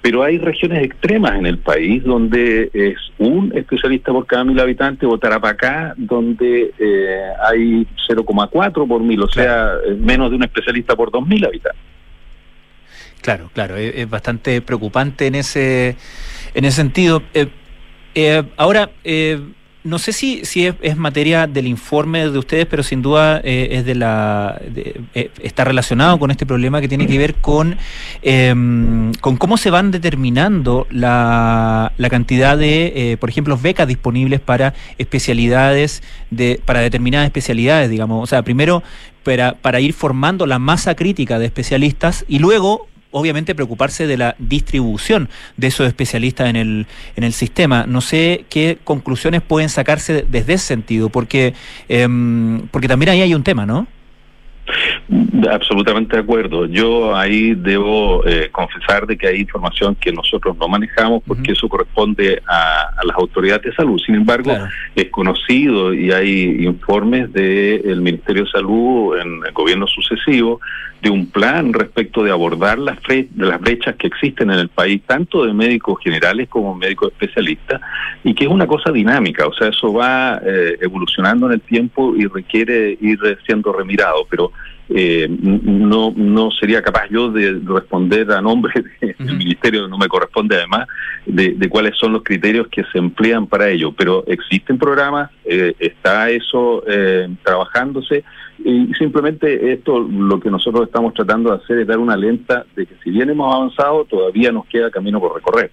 pero 0.00 0.22
hay 0.22 0.38
regiones 0.38 0.84
extremas 0.84 1.36
en 1.38 1.46
el 1.46 1.58
país 1.58 2.04
donde 2.04 2.70
es 2.72 2.96
un 3.18 3.52
especialista 3.56 4.12
por 4.12 4.26
cada 4.26 4.44
mil 4.44 4.58
habitantes, 4.60 5.08
o 5.10 5.18
Tarapacá, 5.18 5.94
donde 5.96 6.72
eh, 6.78 7.30
hay 7.42 7.86
0,4 8.08 8.86
por 8.86 9.02
mil, 9.02 9.22
o 9.22 9.28
sea, 9.28 9.72
eh, 9.86 9.94
menos 9.94 10.30
de 10.30 10.36
un 10.36 10.44
especialista 10.44 10.94
por 10.94 11.10
dos 11.10 11.26
mil 11.26 11.44
habitantes. 11.44 11.82
Claro, 13.20 13.50
claro, 13.52 13.76
es, 13.76 13.94
es, 13.96 14.08
bastante 14.08 14.62
preocupante 14.62 15.26
en 15.26 15.34
ese, 15.34 15.96
en 16.54 16.64
ese 16.64 16.76
sentido. 16.76 17.22
Eh, 17.34 17.48
eh, 18.14 18.42
ahora, 18.56 18.90
eh, 19.04 19.40
no 19.88 19.98
sé 19.98 20.12
si, 20.12 20.44
si 20.44 20.66
es, 20.66 20.74
es, 20.82 20.96
materia 20.96 21.46
del 21.46 21.66
informe 21.66 22.28
de 22.28 22.38
ustedes, 22.38 22.66
pero 22.66 22.82
sin 22.82 23.02
duda 23.02 23.40
eh, 23.42 23.68
es 23.72 23.84
de 23.84 23.94
la 23.94 24.60
eh, 25.14 25.30
está 25.42 25.64
relacionado 25.64 26.18
con 26.18 26.30
este 26.30 26.46
problema 26.46 26.80
que 26.80 26.88
tiene 26.88 27.06
que 27.06 27.16
ver 27.18 27.34
con, 27.36 27.76
eh, 28.22 28.54
con 29.20 29.36
cómo 29.36 29.56
se 29.56 29.70
van 29.70 29.90
determinando 29.90 30.86
la, 30.90 31.92
la 31.96 32.10
cantidad 32.10 32.56
de, 32.56 33.16
por 33.18 33.30
ejemplo, 33.30 33.56
becas 33.56 33.88
disponibles 33.88 34.40
para 34.40 34.74
especialidades 34.98 36.02
de 36.30 36.60
para 36.64 36.80
determinadas 36.80 37.26
especialidades, 37.26 37.88
digamos. 37.90 38.22
O 38.22 38.26
sea, 38.26 38.42
primero 38.42 38.82
para, 39.22 39.54
para 39.54 39.80
ir 39.80 39.94
formando 39.94 40.46
la 40.46 40.58
masa 40.58 40.94
crítica 40.94 41.38
de 41.38 41.46
especialistas 41.46 42.24
y 42.28 42.38
luego 42.38 42.88
obviamente 43.10 43.54
preocuparse 43.54 44.06
de 44.06 44.16
la 44.16 44.34
distribución 44.38 45.28
de 45.56 45.68
esos 45.68 45.86
especialistas 45.86 46.48
en 46.48 46.56
el, 46.56 46.86
en 47.16 47.24
el 47.24 47.32
sistema. 47.32 47.84
No 47.86 48.00
sé 48.00 48.44
qué 48.50 48.78
conclusiones 48.84 49.42
pueden 49.42 49.68
sacarse 49.68 50.24
desde 50.28 50.54
ese 50.54 50.66
sentido, 50.66 51.08
porque, 51.08 51.54
eh, 51.88 52.06
porque 52.70 52.88
también 52.88 53.10
ahí 53.10 53.22
hay 53.22 53.34
un 53.34 53.42
tema, 53.44 53.66
¿no? 53.66 53.86
Absolutamente 55.50 56.16
de 56.16 56.22
acuerdo. 56.22 56.66
Yo 56.66 57.16
ahí 57.16 57.54
debo 57.54 58.26
eh, 58.26 58.50
confesar 58.52 59.06
de 59.06 59.16
que 59.16 59.26
hay 59.26 59.40
información 59.40 59.94
que 59.94 60.12
nosotros 60.12 60.56
no 60.58 60.68
manejamos 60.68 61.22
porque 61.26 61.52
uh 61.52 61.54
-huh. 61.54 61.56
eso 61.56 61.68
corresponde 61.68 62.42
a, 62.46 62.90
a, 62.94 63.04
las 63.06 63.16
autoridades 63.16 63.62
de 63.62 63.72
salud. 63.74 63.98
Sin 64.04 64.16
embargo, 64.16 64.50
claro. 64.50 64.68
es 64.94 65.08
conocido 65.08 65.94
y 65.94 66.12
hay 66.12 66.64
informes 66.66 67.32
del 67.32 67.82
de 67.82 67.96
Ministerio 67.96 68.44
de 68.44 68.50
Salud 68.50 69.16
en 69.18 69.40
el 69.46 69.52
gobierno 69.52 69.86
sucesivo 69.86 70.60
de 71.02 71.10
un 71.10 71.26
plan 71.26 71.72
respecto 71.72 72.22
de 72.22 72.30
abordar 72.30 72.78
las, 72.78 72.98
de 73.06 73.28
las 73.34 73.60
brechas 73.60 73.96
que 73.96 74.06
existen 74.06 74.50
en 74.50 74.58
el 74.58 74.68
país, 74.68 75.02
tanto 75.06 75.44
de 75.44 75.52
médicos 75.52 75.98
generales 76.02 76.48
como 76.48 76.74
médicos 76.74 77.12
especialistas, 77.12 77.80
y 78.24 78.34
que 78.34 78.44
es 78.44 78.50
una 78.50 78.66
cosa 78.66 78.90
dinámica, 78.90 79.46
o 79.46 79.52
sea, 79.54 79.68
eso 79.68 79.92
va 79.92 80.40
eh, 80.44 80.76
evolucionando 80.80 81.46
en 81.46 81.52
el 81.52 81.60
tiempo 81.60 82.16
y 82.16 82.26
requiere 82.26 82.98
ir 83.00 83.18
siendo 83.46 83.72
remirado, 83.72 84.26
pero 84.28 84.52
eh, 84.90 85.28
no, 85.28 86.14
no 86.16 86.50
sería 86.50 86.80
capaz 86.80 87.08
yo 87.10 87.30
de 87.30 87.60
responder 87.62 88.32
a 88.32 88.40
nombre 88.40 88.72
del 89.00 89.14
uh 89.18 89.22
-huh. 89.22 89.36
ministerio, 89.36 89.86
no 89.86 89.98
me 89.98 90.08
corresponde 90.08 90.56
además, 90.56 90.88
de, 91.26 91.54
de, 91.54 91.68
cuáles 91.68 91.96
son 91.98 92.14
los 92.14 92.22
criterios 92.22 92.68
que 92.68 92.84
se 92.90 92.98
emplean 92.98 93.46
para 93.46 93.68
ello, 93.68 93.92
pero 93.92 94.24
existen 94.26 94.78
programas, 94.78 95.30
eh, 95.44 95.74
está 95.78 96.30
eso 96.30 96.82
eh, 96.88 97.28
trabajándose 97.44 98.24
y 98.64 98.92
simplemente 98.94 99.72
esto 99.72 100.00
lo 100.00 100.40
que 100.40 100.50
nosotros 100.50 100.86
estamos 100.86 101.14
tratando 101.14 101.50
de 101.50 101.56
hacer 101.56 101.78
es 101.78 101.86
dar 101.86 101.98
una 101.98 102.16
lenta 102.16 102.66
de 102.74 102.86
que 102.86 102.94
si 103.02 103.10
bien 103.10 103.30
hemos 103.30 103.54
avanzado, 103.54 104.04
todavía 104.04 104.50
nos 104.52 104.66
queda 104.66 104.90
camino 104.90 105.20
por 105.20 105.34
recorrer. 105.34 105.70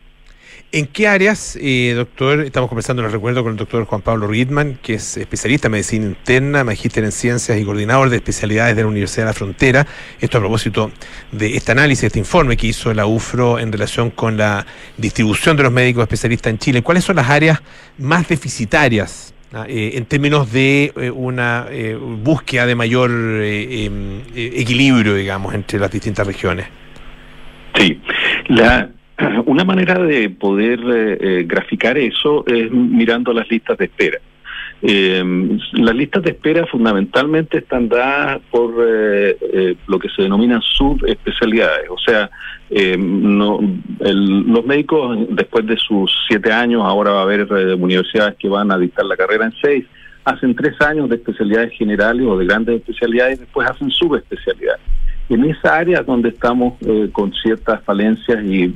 ¿En 0.72 0.88
qué 0.88 1.08
áreas, 1.08 1.58
eh, 1.62 1.94
doctor? 1.96 2.42
Estamos 2.42 2.68
conversando, 2.68 3.02
les 3.02 3.12
recuerdo, 3.12 3.44
con 3.44 3.54
el 3.54 3.58
doctor 3.58 3.86
Juan 3.86 4.02
Pablo 4.02 4.28
Riedman, 4.28 4.78
que 4.82 4.96
es 4.96 5.16
especialista 5.16 5.68
en 5.68 5.74
medicina 5.74 6.06
interna, 6.06 6.66
magíster 6.66 7.04
en 7.06 7.14
ciencias 7.14 7.58
y 7.58 7.64
coordinador 7.64 8.10
de 8.10 8.18
especialidades 8.18 8.76
de 8.76 8.82
la 8.82 8.90
Universidad 8.90 9.24
de 9.24 9.30
la 9.30 9.34
Frontera. 9.34 9.88
Esto 10.20 10.38
a 10.38 10.42
propósito 10.42 10.92
de 11.32 11.56
este 11.56 11.72
análisis, 11.72 12.06
este 12.06 12.20
informe 12.20 12.58
que 12.58 12.68
hizo 12.68 12.94
la 12.94 13.06
UFRO 13.06 13.58
en 13.60 13.72
relación 13.72 14.10
con 14.10 14.36
la 14.38 14.66
distribución 14.98 15.56
de 15.56 15.64
los 15.64 15.72
médicos 15.72 16.02
especialistas 16.02 16.52
en 16.52 16.58
Chile. 16.58 16.82
¿Cuáles 16.82 17.06
son 17.06 17.16
las 17.16 17.30
áreas 17.30 17.62
más 17.98 18.28
deficitarias 18.28 19.35
eh, 19.64 19.92
en 19.96 20.06
términos 20.06 20.52
de 20.52 20.92
eh, 20.96 21.12
una 21.12 21.68
eh, 21.72 21.96
búsqueda 21.96 22.66
de 22.66 22.76
mayor 22.76 23.10
eh, 23.12 23.86
em, 23.86 24.22
equilibrio, 24.36 25.16
digamos, 25.16 25.54
entre 25.54 25.80
las 25.80 25.92
distintas 25.92 26.28
regiones. 26.28 26.68
Sí, 27.76 28.00
la, 28.48 28.90
una 29.46 29.64
manera 29.64 30.00
de 30.00 30.30
poder 30.30 31.46
graficar 31.46 31.98
eso 31.98 32.46
es 32.48 32.70
mirando 32.72 33.34
las 33.34 33.50
listas 33.50 33.78
de 33.78 33.86
espera. 33.86 34.20
Las 34.82 35.96
listas 35.96 36.22
de 36.24 36.32
espera 36.32 36.68
fundamentalmente 36.68 37.58
están 37.58 37.90
dadas 37.90 38.40
por 38.52 38.72
lo 38.72 40.00
que 40.00 40.10
se 40.16 40.24
denominan 40.24 40.62
subespecialidades, 40.62 41.90
o 41.90 41.98
sea, 41.98 42.30
eh, 42.70 42.98
no, 42.98 43.60
el, 44.00 44.42
los 44.52 44.66
médicos 44.66 45.18
después 45.30 45.68
de 45.68 45.78
sus 45.78 46.12
siete 46.28 46.52
años, 46.52 46.82
ahora 46.84 47.12
va 47.12 47.20
a 47.20 47.24
haber 47.24 47.42
eh, 47.42 47.76
universidades 47.76 48.36
que 48.40 48.50
van 48.50 48.72
a 48.72 48.78
dictar 48.78 49.06
la 49.06 49.16
carrera 49.16 49.46
en 49.46 49.54
seis, 49.62 49.86
hacen 50.24 50.56
tres 50.56 50.80
años 50.82 51.08
de 51.10 51.18
especialidades 51.18 51.74
generales 51.78 52.26
o 52.28 52.38
de 52.38 52.46
grandes 52.46 52.78
especialidades 52.78 53.38
y 53.38 53.42
después 53.42 53.70
hacen 53.70 53.92
subespecialidades. 53.92 54.82
En 55.30 55.46
esa 55.46 55.78
área 55.78 56.02
donde 56.02 56.30
estamos 56.30 56.74
eh, 56.82 57.10
con 57.12 57.32
ciertas 57.34 57.84
falencias 57.84 58.44
y 58.44 58.74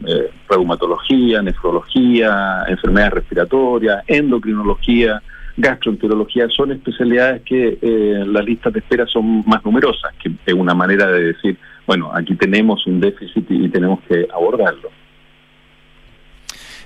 reumatología, 0.47 1.41
nefrología, 1.41 2.63
enfermedades 2.67 3.13
respiratorias, 3.13 4.03
endocrinología, 4.07 5.21
gastroenterología, 5.59 6.47
son 6.49 6.71
especialidades 6.71 7.41
que 7.43 7.77
las 7.81 8.45
listas 8.45 8.73
de 8.73 8.79
espera 8.79 9.05
son 9.05 9.43
más 9.45 9.63
numerosas, 9.63 10.13
que 10.21 10.31
es 10.45 10.53
una 10.53 10.73
manera 10.73 11.11
de 11.11 11.33
decir, 11.33 11.57
bueno, 11.85 12.11
aquí 12.13 12.35
tenemos 12.35 12.85
un 12.87 12.99
déficit 12.99 13.45
y 13.49 13.67
tenemos 13.69 13.99
que 14.07 14.27
abordarlo. 14.33 14.89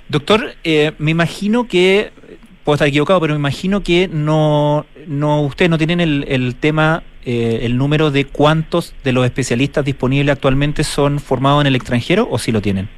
Doctor, 0.08 0.54
eh, 0.64 0.92
me 0.98 1.10
imagino 1.10 1.66
que, 1.66 2.10
puedo 2.62 2.74
estar 2.74 2.88
equivocado, 2.88 3.20
pero 3.20 3.34
me 3.34 3.38
imagino 3.38 3.82
que 3.82 4.08
no, 4.08 4.86
no 5.06 5.42
ustedes 5.42 5.70
no 5.70 5.78
tienen 5.78 6.00
el, 6.00 6.24
el 6.28 6.54
tema, 6.56 7.02
eh, 7.24 7.60
el 7.62 7.76
número 7.76 8.10
de 8.10 8.24
cuántos 8.26 8.94
de 9.04 9.12
los 9.12 9.24
especialistas 9.24 9.84
disponibles 9.84 10.32
actualmente 10.32 10.84
son 10.84 11.20
formados 11.20 11.62
en 11.62 11.68
el 11.68 11.76
extranjero 11.76 12.28
o 12.30 12.38
sí 12.38 12.52
lo 12.52 12.60
tienen. 12.60 12.88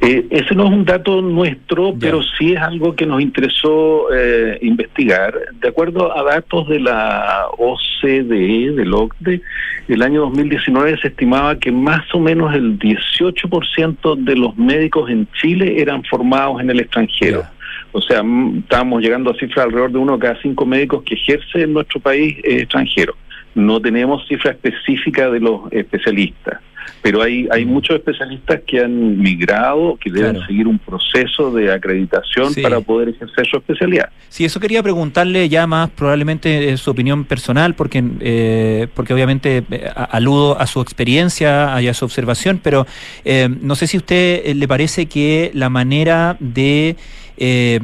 Eh, 0.00 0.26
ese 0.30 0.54
no 0.54 0.66
es 0.66 0.70
un 0.70 0.84
dato 0.84 1.22
nuestro, 1.22 1.92
ya. 1.92 1.98
pero 2.00 2.22
sí 2.22 2.52
es 2.52 2.60
algo 2.60 2.94
que 2.94 3.06
nos 3.06 3.20
interesó 3.20 4.12
eh, 4.14 4.58
investigar. 4.60 5.34
De 5.60 5.68
acuerdo 5.68 6.16
a 6.16 6.22
datos 6.22 6.68
de 6.68 6.80
la 6.80 7.46
OCDE, 7.56 8.72
del 8.72 8.92
OCDE, 8.92 9.40
el 9.88 10.02
año 10.02 10.22
2019 10.22 10.98
se 11.00 11.08
estimaba 11.08 11.58
que 11.58 11.72
más 11.72 12.02
o 12.14 12.20
menos 12.20 12.54
el 12.54 12.78
18% 12.78 14.16
de 14.16 14.36
los 14.36 14.56
médicos 14.56 15.08
en 15.08 15.26
Chile 15.40 15.80
eran 15.80 16.04
formados 16.04 16.60
en 16.60 16.70
el 16.70 16.80
extranjero. 16.80 17.42
Ya. 17.42 17.52
O 17.92 18.02
sea, 18.02 18.22
estábamos 18.58 19.02
llegando 19.02 19.30
a 19.30 19.34
cifras 19.34 19.64
alrededor 19.64 19.92
de 19.92 19.98
uno 19.98 20.18
cada 20.18 20.40
cinco 20.42 20.66
médicos 20.66 21.02
que 21.04 21.14
ejerce 21.14 21.62
en 21.62 21.72
nuestro 21.72 22.00
país 22.00 22.36
eh, 22.44 22.58
extranjero. 22.60 23.14
No 23.54 23.80
tenemos 23.80 24.26
cifra 24.28 24.50
específica 24.50 25.30
de 25.30 25.40
los 25.40 25.72
especialistas 25.72 26.60
pero 27.02 27.22
hay, 27.22 27.48
hay 27.50 27.64
muchos 27.64 27.96
especialistas 27.96 28.60
que 28.66 28.80
han 28.80 29.18
migrado, 29.18 29.96
que 30.00 30.10
deben 30.10 30.32
claro. 30.32 30.46
seguir 30.46 30.66
un 30.66 30.78
proceso 30.78 31.50
de 31.52 31.72
acreditación 31.72 32.52
sí. 32.52 32.62
para 32.62 32.80
poder 32.80 33.10
ejercer 33.10 33.46
su 33.46 33.56
especialidad. 33.56 34.10
Sí, 34.28 34.44
eso 34.44 34.60
quería 34.60 34.82
preguntarle 34.82 35.48
ya 35.48 35.66
más 35.66 35.90
probablemente 35.90 36.70
eh, 36.70 36.76
su 36.76 36.90
opinión 36.90 37.24
personal, 37.24 37.74
porque, 37.74 38.02
eh, 38.20 38.88
porque 38.94 39.14
obviamente 39.14 39.64
eh, 39.70 39.90
aludo 39.94 40.58
a 40.58 40.66
su 40.66 40.80
experiencia 40.80 41.80
y 41.80 41.88
a 41.88 41.94
su 41.94 42.04
observación, 42.04 42.60
pero 42.62 42.86
eh, 43.24 43.48
no 43.48 43.74
sé 43.74 43.86
si 43.86 43.96
a 43.96 44.00
usted 44.00 44.54
le 44.54 44.68
parece 44.68 45.06
que 45.06 45.50
la 45.54 45.68
manera 45.68 46.36
de 46.40 46.96
eh, 47.38 47.80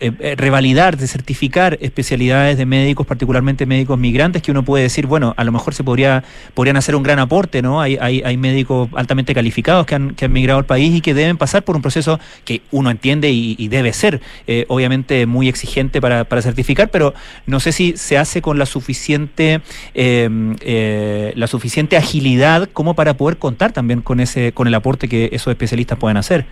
eh, 0.00 0.34
revalidar, 0.36 0.96
de 0.96 1.06
certificar 1.06 1.78
especialidades 1.80 2.56
de 2.56 2.66
médicos, 2.66 3.06
particularmente 3.06 3.66
médicos 3.66 3.98
migrantes, 3.98 4.42
que 4.42 4.50
uno 4.50 4.64
puede 4.64 4.84
decir, 4.84 5.06
bueno, 5.06 5.34
a 5.36 5.44
lo 5.44 5.52
mejor 5.52 5.74
se 5.74 5.84
podría, 5.84 6.24
podrían 6.54 6.76
hacer 6.76 6.96
un 6.96 7.02
gran 7.02 7.18
aporte, 7.18 7.60
¿no? 7.60 7.80
Hay, 7.80 7.98
hay, 8.00 8.22
hay 8.24 8.36
médicos 8.36 8.88
altamente 8.94 9.34
calificados 9.34 9.86
que 9.86 9.94
han, 9.94 10.14
que 10.14 10.24
han 10.24 10.32
migrado 10.32 10.58
al 10.58 10.64
país 10.64 10.94
y 10.94 11.00
que 11.00 11.12
deben 11.12 11.36
pasar 11.36 11.64
por 11.64 11.76
un 11.76 11.82
proceso 11.82 12.18
que 12.44 12.62
uno 12.70 12.90
entiende 12.90 13.30
y, 13.30 13.56
y 13.58 13.68
debe 13.68 13.92
ser, 13.92 14.20
eh, 14.46 14.64
obviamente, 14.68 15.26
muy 15.26 15.48
exigente 15.48 16.00
para, 16.00 16.24
para 16.24 16.40
certificar, 16.42 16.90
pero 16.90 17.14
no 17.46 17.60
sé 17.60 17.72
si 17.72 17.96
se 17.96 18.16
hace 18.16 18.40
con 18.40 18.58
la 18.58 18.66
suficiente, 18.66 19.60
eh, 19.94 21.32
la 21.36 21.46
suficiente 21.46 21.96
agilidad 21.96 22.68
como 22.72 22.94
para 22.94 23.14
poder 23.14 23.36
contar 23.36 23.72
también 23.72 24.00
con 24.00 24.20
ese, 24.20 24.52
con 24.52 24.66
el 24.66 24.74
aporte 24.74 25.08
que 25.08 25.28
esos 25.32 25.50
especialistas 25.50 25.98
pueden 25.98 26.16
hacer. 26.16 26.46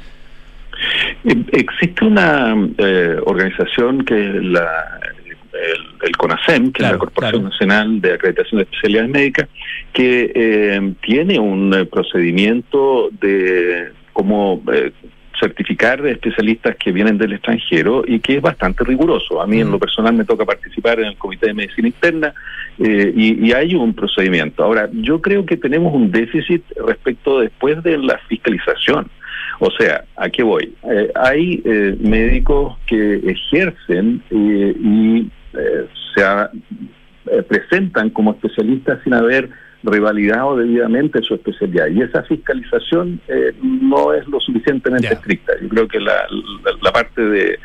Existe 1.25 2.05
una 2.05 2.55
eh, 2.79 3.17
organización 3.25 4.05
que 4.05 4.29
es 4.29 4.45
la, 4.45 5.01
el, 5.53 6.09
el, 6.09 6.17
CONASEM, 6.17 6.73
que 6.73 6.81
claro, 6.81 6.87
es 6.87 6.93
la 6.93 6.99
Corporación 6.99 7.43
claro. 7.43 7.51
Nacional 7.51 8.01
de 8.01 8.15
Acreditación 8.15 8.59
de 8.59 8.63
Especialidades 8.65 9.11
Médicas, 9.11 9.49
que 9.93 10.33
eh, 10.35 10.95
tiene 11.03 11.39
un 11.39 11.89
procedimiento 11.91 13.11
de 13.21 13.93
cómo 14.13 14.63
eh, 14.73 14.93
certificar 15.43 16.07
especialistas 16.07 16.77
que 16.77 16.93
vienen 16.93 17.19
del 17.19 17.33
extranjero 17.33 18.05
y 18.07 18.21
que 18.21 18.37
es 18.37 18.43
bastante 18.43 18.85
riguroso. 18.85 19.43
A 19.43 19.47
mí 19.47 19.61
en 19.61 19.71
lo 19.71 19.79
personal 19.79 20.15
me 20.15 20.25
toca 20.25 20.45
participar 20.45 21.01
en 21.01 21.07
el 21.07 21.17
Comité 21.17 21.49
de 21.49 21.55
Medicina 21.55 21.89
Interna 21.89 22.35
eh, 22.79 23.13
y, 23.15 23.49
y, 23.49 23.53
hay 23.53 23.75
un 23.75 23.93
procedimiento. 23.93 24.63
Ahora, 24.63 24.89
yo 24.93 25.21
creo 25.21 25.45
que 25.45 25.57
tenemos 25.57 25.93
un 25.95 26.11
déficit 26.11 26.63
respecto 26.87 27.41
después 27.41 27.83
de 27.83 27.99
la 27.99 28.19
fiscalización. 28.29 29.09
O 29.65 29.71
sea, 29.79 30.05
¿a 30.17 30.29
qué 30.29 30.43
voy? 30.43 30.75
Eh, 30.91 31.11
hay 31.15 31.63
eh, 31.65 31.97
médicos 32.01 32.77
que 32.87 33.17
ejercen 33.25 34.23
y 34.31 35.31
se 36.15 37.43
presentan 37.49 38.11
como 38.11 38.33
especialistas 38.33 38.99
sin 39.05 39.15
haber 39.15 39.51
revalidado 39.83 40.57
debidamente 40.57 41.21
su 41.23 41.35
especialidad. 41.35 41.89
Y 41.89 42.03
esa 42.03 42.23
fiscalización 42.25 43.21
eh, 43.29 43.53
no 43.63 44.13
es 44.15 44.27
lo 44.29 44.41
suficientemente 44.41 45.13
estricta. 45.13 45.53
Yo 45.61 45.69
creo 45.69 45.89
que 45.89 46.01
la, 46.01 46.27
la, 46.83 46.93
parte 46.93 47.23
de, 47.23 47.59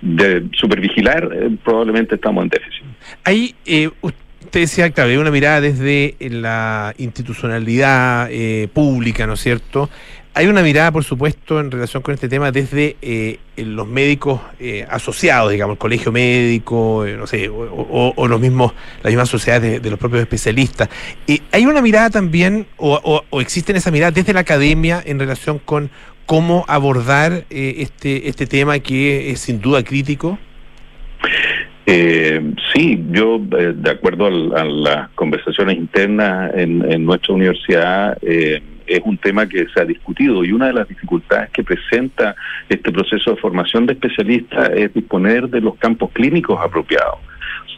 de 0.00 0.48
supervigilar 0.52 1.30
eh, 1.32 1.56
probablemente 1.64 2.14
estamos 2.14 2.44
en 2.44 2.50
déficit. 2.50 2.84
Ahí, 3.24 3.54
eh, 3.66 3.90
usted 4.00 4.60
decía, 4.60 4.90
claro, 4.90 5.10
hay 5.10 5.16
una 5.16 5.30
mirada 5.30 5.60
desde 5.60 6.16
la 6.20 6.94
institucionalidad 6.98 8.28
pública, 8.72 9.26
¿no 9.26 9.34
es 9.34 9.40
cierto? 9.40 9.90
Hay 10.36 10.48
una 10.48 10.62
mirada, 10.62 10.90
por 10.90 11.04
supuesto, 11.04 11.60
en 11.60 11.70
relación 11.70 12.02
con 12.02 12.12
este 12.12 12.28
tema 12.28 12.50
desde 12.50 12.96
eh, 13.00 13.38
los 13.56 13.86
médicos 13.86 14.40
eh, 14.58 14.84
asociados, 14.90 15.52
digamos, 15.52 15.74
el 15.74 15.78
colegio 15.78 16.10
médico, 16.10 17.06
eh, 17.06 17.16
no 17.16 17.28
sé, 17.28 17.48
o, 17.48 18.26
los 18.26 18.40
mismos, 18.40 18.72
las 19.04 19.12
mismas 19.12 19.28
sociedades 19.28 19.80
de, 19.80 19.90
los 19.90 19.98
propios 19.98 20.22
especialistas. 20.22 20.88
hay 21.52 21.66
una 21.66 21.80
mirada 21.80 22.10
también, 22.10 22.66
o, 22.78 23.22
o 23.30 23.40
existe 23.40 23.72
esa 23.76 23.92
mirada 23.92 24.10
desde 24.10 24.32
la 24.32 24.40
academia 24.40 25.00
en 25.06 25.20
relación 25.20 25.60
con 25.60 25.88
cómo 26.26 26.64
abordar 26.66 27.44
este, 27.48 28.28
este 28.28 28.48
tema 28.48 28.80
que 28.80 29.30
es 29.30 29.38
sin 29.38 29.60
duda 29.60 29.84
crítico. 29.84 30.40
sí, 31.86 33.04
yo, 33.12 33.38
de 33.38 33.88
acuerdo 33.88 34.26
a, 34.26 34.64
las 34.64 35.10
conversaciones 35.10 35.76
internas 35.76 36.50
en, 36.56 37.04
nuestra 37.04 37.34
universidad, 37.34 38.18
es 38.86 39.00
un 39.04 39.18
tema 39.18 39.46
que 39.46 39.66
se 39.72 39.80
ha 39.80 39.84
discutido 39.84 40.44
y 40.44 40.52
una 40.52 40.66
de 40.66 40.74
las 40.74 40.88
dificultades 40.88 41.50
que 41.50 41.64
presenta 41.64 42.34
este 42.68 42.92
proceso 42.92 43.32
de 43.32 43.36
formación 43.36 43.86
de 43.86 43.94
especialistas 43.94 44.70
es 44.74 44.92
disponer 44.94 45.48
de 45.48 45.60
los 45.60 45.76
campos 45.76 46.10
clínicos 46.12 46.60
apropiados. 46.60 47.18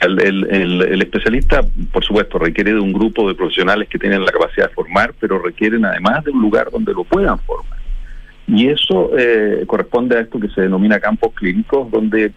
el, 0.01 1.03
especialista, 1.03 1.63
por 1.93 2.05
supuesto, 2.05 2.39
requiere 2.39 2.73
de 2.73 2.81
un 2.81 2.93
grupo 2.93 3.29
de 3.29 3.35
profesionales 3.35 3.89
que 3.89 3.99
tienen 3.99 4.25
la 4.25 4.33
capacidad 4.33 4.69
de 4.69 4.75
formar, 4.75 5.15
pero 5.19 5.39
requieren 5.39 5.85
además 5.85 6.25
de 6.25 6.33
un 6.33 6.43
lugar 6.43 6.71
donde 6.71 6.93
lo 6.93 7.05
puedan 7.05 7.39
formar. 7.41 7.77
Y 8.49 8.69
eso 8.69 9.11
eh, 9.19 9.65
corresponde 9.67 10.17
a 10.17 10.21
esto 10.21 10.39
que 10.39 10.49
se 10.49 10.61
denomina 10.61 11.01
campos 11.01 11.33
clínicos, 11.35 11.91
donde, 11.91 12.27
eh, 12.27 12.33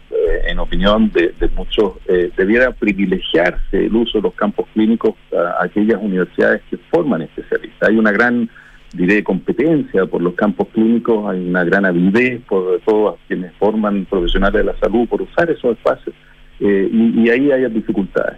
en 0.48 0.58
opinión 0.58 1.12
de, 1.12 1.34
muchos, 1.56 1.94
eh, 2.08 2.32
debiera 2.36 2.72
privilegiarse 2.72 3.86
el 3.86 3.96
uso 3.96 4.18
de 4.18 4.24
los 4.24 4.34
campos 4.34 4.66
clínicos 4.74 5.14
a, 5.32 5.64
aquellas 5.64 6.00
universidades 6.02 6.64
que 6.70 6.78
forman 6.90 7.22
especialistas. 7.22 7.90
Hay 7.90 7.98
una 7.98 8.12
gran, 8.12 8.50
diré, 8.94 9.24
competencia 9.24 10.06
por 10.06 10.22
los 10.22 10.34
campos 10.34 10.68
clínicos, 10.74 11.30
hay 11.30 11.48
una 11.48 11.64
gran 11.64 11.86
avidez 11.86 12.42
por 12.48 12.80
todos 12.82 13.18
quienes 13.28 13.54
forman 13.56 14.06
profesionales 14.06 14.66
de 14.66 14.72
la 14.72 14.80
salud 14.80 15.08
por 15.08 15.22
usar 15.22 15.50
esos 15.50 15.78
espacios, 15.78 16.16
y, 16.60 16.66
y, 16.66 17.30
ahí 17.30 17.52
hay 17.52 17.70
dificultades. 17.70 18.38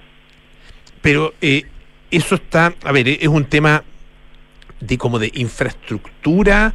Pero 1.01 1.33
eso 2.11 2.35
está, 2.35 2.75
a 2.83 2.91
ver, 2.91 3.07
es 3.07 3.27
un 3.27 3.45
tema 3.45 3.83
de 4.79 4.97
como 4.97 5.19
de 5.19 5.31
infraestructura 5.35 6.73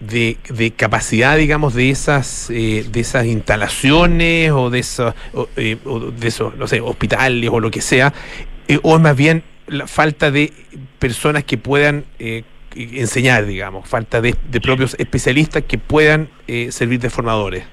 de, 0.00 0.38
de, 0.48 0.70
capacidad, 0.70 1.36
digamos, 1.36 1.74
de 1.74 1.90
esas 1.90 2.50
eh, 2.50 2.86
de 2.90 3.00
esas 3.00 3.26
instalaciones 3.26 4.52
o 4.52 4.70
de 4.70 4.78
esos, 4.78 5.14
eh, 5.56 5.76
de 6.18 6.28
esos, 6.28 6.56
no 6.56 6.66
sé, 6.68 6.80
hospitales 6.80 7.50
o 7.52 7.60
lo 7.60 7.70
que 7.70 7.80
sea, 7.80 8.12
eh, 8.68 8.78
o 8.82 8.98
más 8.98 9.16
bien 9.16 9.42
la 9.66 9.86
falta 9.86 10.30
de 10.30 10.52
personas 10.98 11.44
que 11.44 11.58
puedan 11.58 12.04
enseñar, 12.74 13.46
digamos, 13.46 13.88
falta 13.88 14.20
de, 14.20 14.36
de, 14.50 14.60
propios 14.60 14.94
especialistas 14.98 15.64
que 15.66 15.78
puedan 15.78 16.28
servir 16.70 17.00
de 17.00 17.10
formadores. 17.10 17.64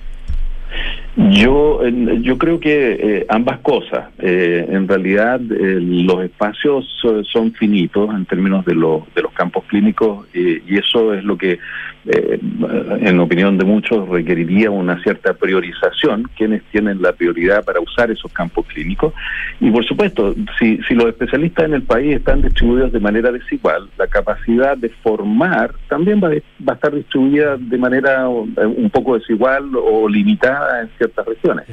Yo, 1.17 1.81
yo 1.87 2.37
creo 2.37 2.59
que 2.59 2.91
eh, 2.91 3.25
ambas 3.29 3.59
cosas. 3.59 4.09
Eh, 4.19 4.67
en 4.69 4.85
realidad, 4.85 5.39
eh, 5.49 5.79
los 5.79 6.21
espacios 6.25 6.85
son 7.31 7.53
finitos 7.53 8.09
en 8.13 8.25
términos 8.25 8.65
de, 8.65 8.75
los 8.75 9.03
de 9.13 9.21
los 9.21 9.31
campos 9.31 9.63
clínicos 9.67 10.27
y 10.33 10.77
eso 10.77 11.13
es 11.13 11.23
lo 11.23 11.37
que, 11.37 11.59
en 12.05 13.19
opinión 13.19 13.57
de 13.57 13.63
muchos, 13.63 14.09
requeriría 14.09 14.71
una 14.71 15.01
cierta 15.03 15.33
priorización, 15.33 16.29
quienes 16.35 16.63
tienen 16.71 17.01
la 17.01 17.13
prioridad 17.13 17.63
para 17.63 17.79
usar 17.79 18.11
esos 18.11 18.31
campos 18.33 18.65
clínicos. 18.67 19.13
Y 19.59 19.69
por 19.71 19.85
supuesto, 19.85 20.35
si, 20.59 20.79
si 20.87 20.95
los 20.95 21.07
especialistas 21.07 21.65
en 21.65 21.75
el 21.75 21.83
país 21.83 22.15
están 22.15 22.41
distribuidos 22.41 22.91
de 22.91 22.99
manera 22.99 23.31
desigual, 23.31 23.87
la 23.97 24.07
capacidad 24.07 24.75
de 24.75 24.89
formar 25.03 25.73
también 25.87 26.19
va, 26.21 26.29
va 26.29 26.73
a 26.73 26.75
estar 26.75 26.93
distribuida 26.93 27.57
de 27.57 27.77
manera 27.77 28.27
un 28.27 28.89
poco 28.91 29.17
desigual 29.17 29.69
o 29.75 30.09
limitada 30.09 30.81
en 30.81 30.89
ciertas 31.05 31.25
regiones. 31.25 31.65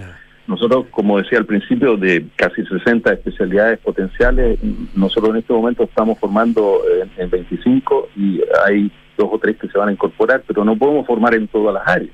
Nosotros, 0.47 0.87
como 0.91 1.18
decía 1.18 1.39
al 1.39 1.47
principio, 1.47 1.97
de 1.97 2.26
casi 2.37 2.64
60 2.64 3.12
especialidades 3.12 3.78
potenciales, 3.78 4.59
nosotros 4.95 5.30
en 5.30 5.37
este 5.37 5.53
momento 5.53 5.85
estamos 5.85 6.18
formando 6.18 6.83
en, 7.16 7.30
25 7.30 8.09
y 8.16 8.41
hay 8.66 8.91
dos 9.16 9.28
o 9.33 9.39
tres 9.39 9.57
que 9.57 9.68
se 9.68 9.78
van 9.78 9.89
a 9.89 9.93
incorporar, 9.93 10.43
pero 10.47 10.64
no 10.64 10.76
podemos 10.76 11.07
formar 11.07 11.35
en 11.35 11.47
todas 11.49 11.74
las 11.74 11.87
áreas. 11.87 12.12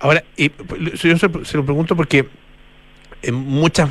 Ahora, 0.00 0.24
y, 0.36 0.50
yo 0.94 1.16
se 1.16 1.56
lo 1.56 1.64
pregunto 1.64 1.94
porque 1.94 2.26
muchas, 3.32 3.90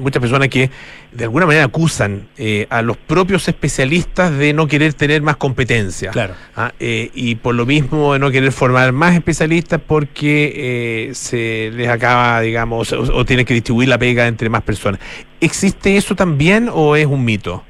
muchas 0.00 0.20
personas 0.20 0.48
que 0.48 0.70
de 1.12 1.24
alguna 1.24 1.46
manera 1.46 1.64
acusan 1.64 2.28
eh, 2.36 2.66
a 2.70 2.82
los 2.82 2.96
propios 2.96 3.48
especialistas 3.48 4.36
de 4.36 4.52
no 4.52 4.66
querer 4.66 4.94
tener 4.94 5.22
más 5.22 5.36
competencia. 5.36 6.10
Claro. 6.10 6.34
¿ah? 6.56 6.72
Eh, 6.80 7.10
y 7.14 7.36
por 7.36 7.54
lo 7.54 7.66
mismo 7.66 8.12
de 8.12 8.18
no 8.18 8.30
querer 8.30 8.52
formar 8.52 8.92
más 8.92 9.14
especialistas 9.14 9.80
porque 9.86 10.52
eh, 10.54 11.14
se 11.14 11.70
les 11.74 11.88
acaba, 11.88 12.40
digamos, 12.40 12.92
o, 12.92 13.00
o 13.00 13.24
tienen 13.24 13.46
que 13.46 13.54
distribuir 13.54 13.88
la 13.88 13.98
pega 13.98 14.26
entre 14.26 14.48
más 14.48 14.62
personas. 14.62 15.00
¿Existe 15.40 15.96
eso 15.96 16.14
también 16.14 16.68
o 16.72 16.96
es 16.96 17.06
un 17.06 17.24
mito? 17.24 17.64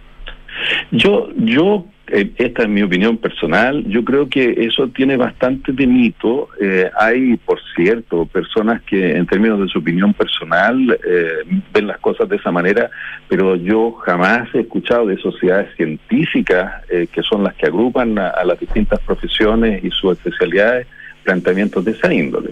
Yo, 0.90 1.28
yo 1.36 1.86
esta 2.07 2.62
es 2.62 2.68
mi 2.68 2.82
opinión 2.82 3.16
personal, 3.16 3.84
yo 3.86 4.05
creo 4.05 4.28
que 4.28 4.66
eso 4.66 4.88
tiene 4.88 5.16
bastante 5.16 5.72
de 5.72 5.86
mito. 5.86 6.48
Eh, 6.61 6.90
hay, 6.98 7.36
por 7.36 7.59
cierto, 7.74 8.26
personas 8.26 8.82
que 8.82 9.16
en 9.16 9.26
términos 9.26 9.61
de 9.61 9.68
su 9.68 9.78
opinión 9.78 10.12
personal 10.12 10.98
eh, 11.07 11.61
ven 11.72 11.86
las 11.86 11.98
cosas 11.98 12.28
de 12.28 12.36
esa 12.36 12.50
manera, 12.50 12.90
pero 13.28 13.57
yo 13.57 13.92
jamás 13.92 14.48
he 14.55 14.61
escuchado 14.61 15.07
de 15.07 15.16
sociedades 15.18 15.74
científicas 15.76 16.82
que 16.88 17.22
son 17.22 17.44
las 17.44 17.55
que 17.55 17.66
agrupan 17.66 18.18
a, 18.18 18.44
las 18.44 18.61
distintas 18.61 19.00
profesiones 19.00 19.82
y 19.82 19.90
sus 19.90 20.12
especialidades 20.12 20.86
planteamientos 21.22 21.84
de 21.84 21.92
esa 21.92 22.12
índole. 22.12 22.50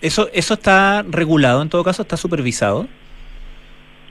¿Eso, 0.00 0.28
¿Eso 0.32 0.54
está 0.54 1.02
regulado 1.02 1.62
en 1.62 1.68
todo 1.68 1.84
caso? 1.84 2.02
¿Está 2.02 2.16
supervisado? 2.16 2.86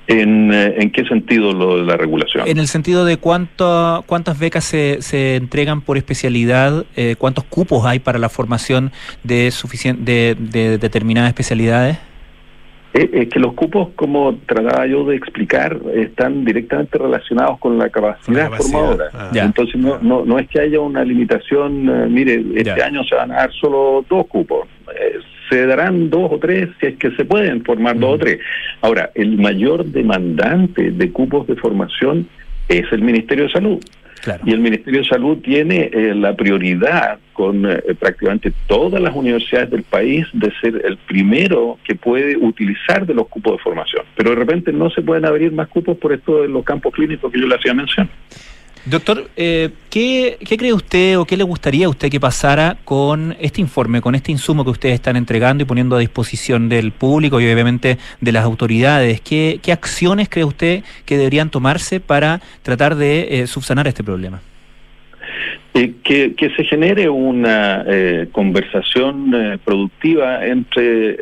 ¿En, 0.07 0.53
eh, 0.53 0.75
¿En, 0.77 0.91
qué 0.91 1.03
sentido 1.05 1.51
lo 1.51 1.77
de 1.77 1.83
la 1.83 1.97
regulación? 1.97 2.47
En 2.47 2.59
el 2.59 2.67
sentido 2.67 3.05
de 3.05 3.17
cuánto, 3.17 4.03
cuántas 4.05 4.37
becas 4.37 4.63
se, 4.63 5.01
se 5.01 5.35
entregan 5.35 5.81
por 5.81 5.97
especialidad, 5.97 6.85
eh, 6.95 7.15
cuántos 7.17 7.43
cupos 7.45 7.85
hay 7.85 7.99
para 7.99 8.19
la 8.19 8.29
formación 8.29 8.91
de, 9.23 9.51
de, 9.97 10.35
de 10.39 10.77
determinadas 10.77 11.29
especialidades. 11.29 11.97
Eh, 12.93 13.09
es 13.13 13.29
que 13.29 13.39
los 13.39 13.53
cupos, 13.53 13.89
como 13.95 14.35
trataba 14.45 14.85
yo 14.85 15.05
de 15.05 15.15
explicar, 15.15 15.79
están 15.95 16.45
directamente 16.45 16.99
relacionados 16.99 17.57
con 17.57 17.77
la 17.79 17.89
capacidad, 17.89 18.51
formadora. 18.51 19.05
Ah. 19.11 19.31
Entonces 19.33 19.75
no, 19.75 19.97
no, 20.01 20.23
no 20.23 20.37
es 20.37 20.47
que 20.49 20.59
haya 20.59 20.79
una 20.79 21.03
limitación, 21.03 22.13
mire, 22.13 22.43
este 22.55 22.83
año 22.83 23.03
se 23.03 23.15
van 23.15 23.31
a 23.31 23.37
dar 23.37 23.51
solo 23.53 24.05
dos 24.07 24.27
cupos 24.27 24.67
se 25.49 25.65
darán 25.65 26.09
dos 26.09 26.31
o 26.31 26.39
tres, 26.39 26.69
si 26.79 26.87
es 26.87 26.97
que 26.97 27.11
se 27.11 27.25
pueden 27.25 27.63
formar 27.63 27.97
dos 27.99 28.15
o 28.15 28.17
tres. 28.17 28.39
Ahora, 28.81 29.11
el 29.15 29.37
mayor 29.37 29.85
demandante 29.85 30.91
de 30.91 31.11
cupos 31.11 31.47
de 31.47 31.55
formación 31.55 32.27
es 32.67 32.85
el 32.91 33.01
Ministerio 33.01 33.45
de 33.45 33.51
Salud. 33.51 33.79
Y 34.43 34.53
el 34.53 34.59
Ministerio 34.59 35.01
de 35.01 35.07
Salud 35.07 35.37
tiene 35.43 35.89
eh, 35.93 36.15
la 36.15 36.35
prioridad 36.35 37.19
con 37.33 37.69
eh, 37.69 37.79
prácticamente 37.99 38.51
todas 38.65 38.99
las 38.99 39.13
universidades 39.15 39.69
del 39.69 39.83
país 39.83 40.25
de 40.33 40.51
ser 40.61 40.81
el 40.83 40.97
primero 40.97 41.77
que 41.83 41.93
puede 41.93 42.35
utilizar 42.35 43.05
de 43.05 43.13
los 43.13 43.27
cupos 43.27 43.57
de 43.57 43.59
formación. 43.59 44.03
Pero 44.15 44.31
de 44.31 44.37
repente 44.37 44.71
no 44.71 44.89
se 44.89 45.03
pueden 45.03 45.25
abrir 45.25 45.51
más 45.51 45.67
cupos 45.67 45.97
por 45.97 46.11
esto 46.11 46.41
de 46.41 46.47
los 46.47 46.63
campos 46.63 46.93
clínicos 46.93 47.31
que 47.31 47.39
yo 47.39 47.47
le 47.47 47.55
hacía 47.55 47.73
mención. 47.75 48.09
Doctor, 48.85 49.31
eh, 49.35 49.71
¿qué, 49.89 50.37
cree 50.59 50.71
usted 50.71 51.17
o 51.17 51.25
qué 51.25 51.37
le 51.37 51.43
gustaría 51.43 51.87
a 51.87 51.89
usted 51.89 52.11
que 52.11 52.19
pasara 52.19 52.77
con 52.85 53.35
este 53.39 53.59
informe, 53.59 53.99
con 53.99 54.13
este 54.13 54.31
insumo 54.31 54.63
que 54.63 54.69
ustedes 54.69 54.93
están 54.93 55.15
entregando 55.15 55.63
y 55.63 55.65
poniendo 55.65 55.95
a 55.95 55.99
disposición 55.99 56.69
del 56.69 56.91
público 56.91 57.41
y 57.41 57.45
obviamente 57.45 57.97
de 58.21 58.31
las 58.31 58.43
autoridades? 58.43 59.21
¿Qué, 59.21 59.59
acciones 59.71 60.29
cree 60.29 60.45
usted 60.45 60.83
que 61.05 61.17
deberían 61.17 61.49
tomarse 61.49 61.99
para 61.99 62.41
tratar 62.61 62.95
de 62.95 63.41
eh, 63.41 63.47
subsanar 63.47 63.87
este 63.87 64.03
problema? 64.03 64.41
Eh, 65.77 65.95
que, 66.05 66.35
que, 66.35 66.51
se 66.51 66.63
genere 66.63 67.09
una 67.09 67.83
eh, 67.85 68.29
conversación 68.31 69.33
eh, 69.35 69.57
productiva 69.57 70.45
entre 70.45 71.17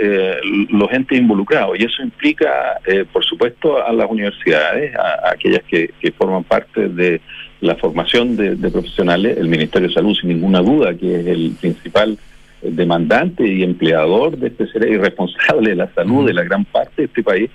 los 0.69 0.93
entes 0.93 1.17
involucrados 1.17 1.79
y 1.79 1.85
eso 1.85 2.03
implica, 2.03 2.79
por 3.11 3.25
supuesto, 3.25 3.83
a 3.83 3.91
las 3.91 4.07
universidades, 4.11 4.95
a, 4.95 5.27
a 5.27 5.31
aquellas 5.31 5.63
que, 5.63 5.89
que, 5.99 6.11
forman 6.11 6.43
parte 6.43 6.87
de 6.87 7.19
la 7.63 7.75
formación 7.75 8.35
de, 8.35 8.55
profesionales, 8.69 9.37
el 9.37 9.47
Ministerio 9.47 9.87
de 9.87 9.93
Salud, 9.93 10.15
sin 10.15 10.29
ninguna 10.29 10.61
duda, 10.61 10.93
que 10.93 11.19
es 11.19 11.27
el 11.27 11.55
principal 11.59 12.17
demandante 12.61 13.45
y 13.47 13.63
empleador 13.63 14.37
de 14.37 14.47
este 14.47 14.67
ser 14.67 14.87
y 14.87 14.97
responsable 14.97 15.71
de 15.71 15.75
la 15.75 15.93
salud 15.93 16.25
de 16.25 16.33
la 16.33 16.43
gran 16.43 16.65
parte 16.65 16.93
de 16.97 17.05
este 17.05 17.23
país. 17.23 17.49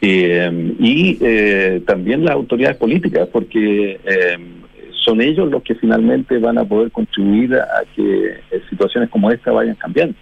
y 0.00 1.80
también 1.86 2.24
las 2.24 2.34
autoridades 2.34 2.76
políticas, 2.76 3.28
porque 3.32 3.98
son 5.04 5.20
ellos 5.20 5.50
los 5.50 5.62
que 5.62 5.74
finalmente 5.74 6.38
van 6.38 6.58
a 6.58 6.64
poder 6.64 6.90
contribuir 6.90 7.54
a 7.54 7.84
que 7.94 8.40
eh, 8.50 8.62
situaciones 8.70 9.10
como 9.10 9.30
esta 9.30 9.52
vayan 9.52 9.74
cambiando. 9.74 10.14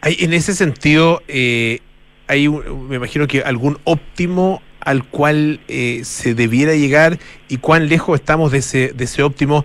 Hay, 0.00 0.16
en 0.20 0.32
ese 0.32 0.52
sentido, 0.52 1.22
eh, 1.28 1.78
hay, 2.26 2.48
me 2.48 2.96
imagino 2.96 3.26
que 3.26 3.40
algún 3.40 3.78
óptimo 3.84 4.62
al 4.80 5.04
cual 5.04 5.60
eh, 5.68 6.00
se 6.04 6.34
debiera 6.34 6.74
llegar 6.74 7.18
y 7.48 7.58
cuán 7.58 7.88
lejos 7.88 8.18
estamos 8.18 8.52
de 8.52 8.58
ese, 8.58 8.92
de 8.92 9.04
ese 9.04 9.22
óptimo, 9.22 9.64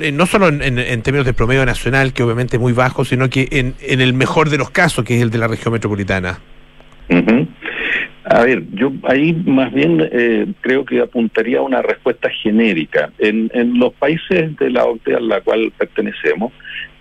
eh, 0.00 0.12
no 0.12 0.26
solo 0.26 0.48
en, 0.48 0.62
en, 0.62 1.02
términos 1.02 1.26
de 1.26 1.32
promedio 1.32 1.64
nacional, 1.64 2.12
que 2.12 2.22
obviamente 2.22 2.56
es 2.56 2.60
muy 2.60 2.72
bajo, 2.72 3.04
sino 3.04 3.28
que 3.30 3.48
en, 3.52 3.74
en 3.80 4.00
el 4.00 4.14
mejor 4.14 4.50
de 4.50 4.58
los 4.58 4.70
casos, 4.70 5.04
que 5.04 5.16
es 5.16 5.22
el 5.22 5.30
de 5.30 5.38
la 5.38 5.48
región 5.48 5.72
metropolitana. 5.72 6.38
A 8.28 8.42
ver, 8.44 8.64
yo 8.72 8.92
ahí 9.04 9.32
más 9.46 9.72
bien 9.72 10.02
eh, 10.10 10.46
creo 10.60 10.84
que 10.84 11.00
apuntaría 11.00 11.58
a 11.58 11.62
una 11.62 11.80
respuesta 11.80 12.28
genérica. 12.28 13.12
En, 13.18 13.50
en 13.54 13.78
los 13.78 13.94
países 13.94 14.56
de 14.56 14.70
la 14.70 14.84
OCDE 14.84 15.14
a 15.14 15.20
la 15.20 15.40
cual 15.42 15.72
pertenecemos, 15.78 16.52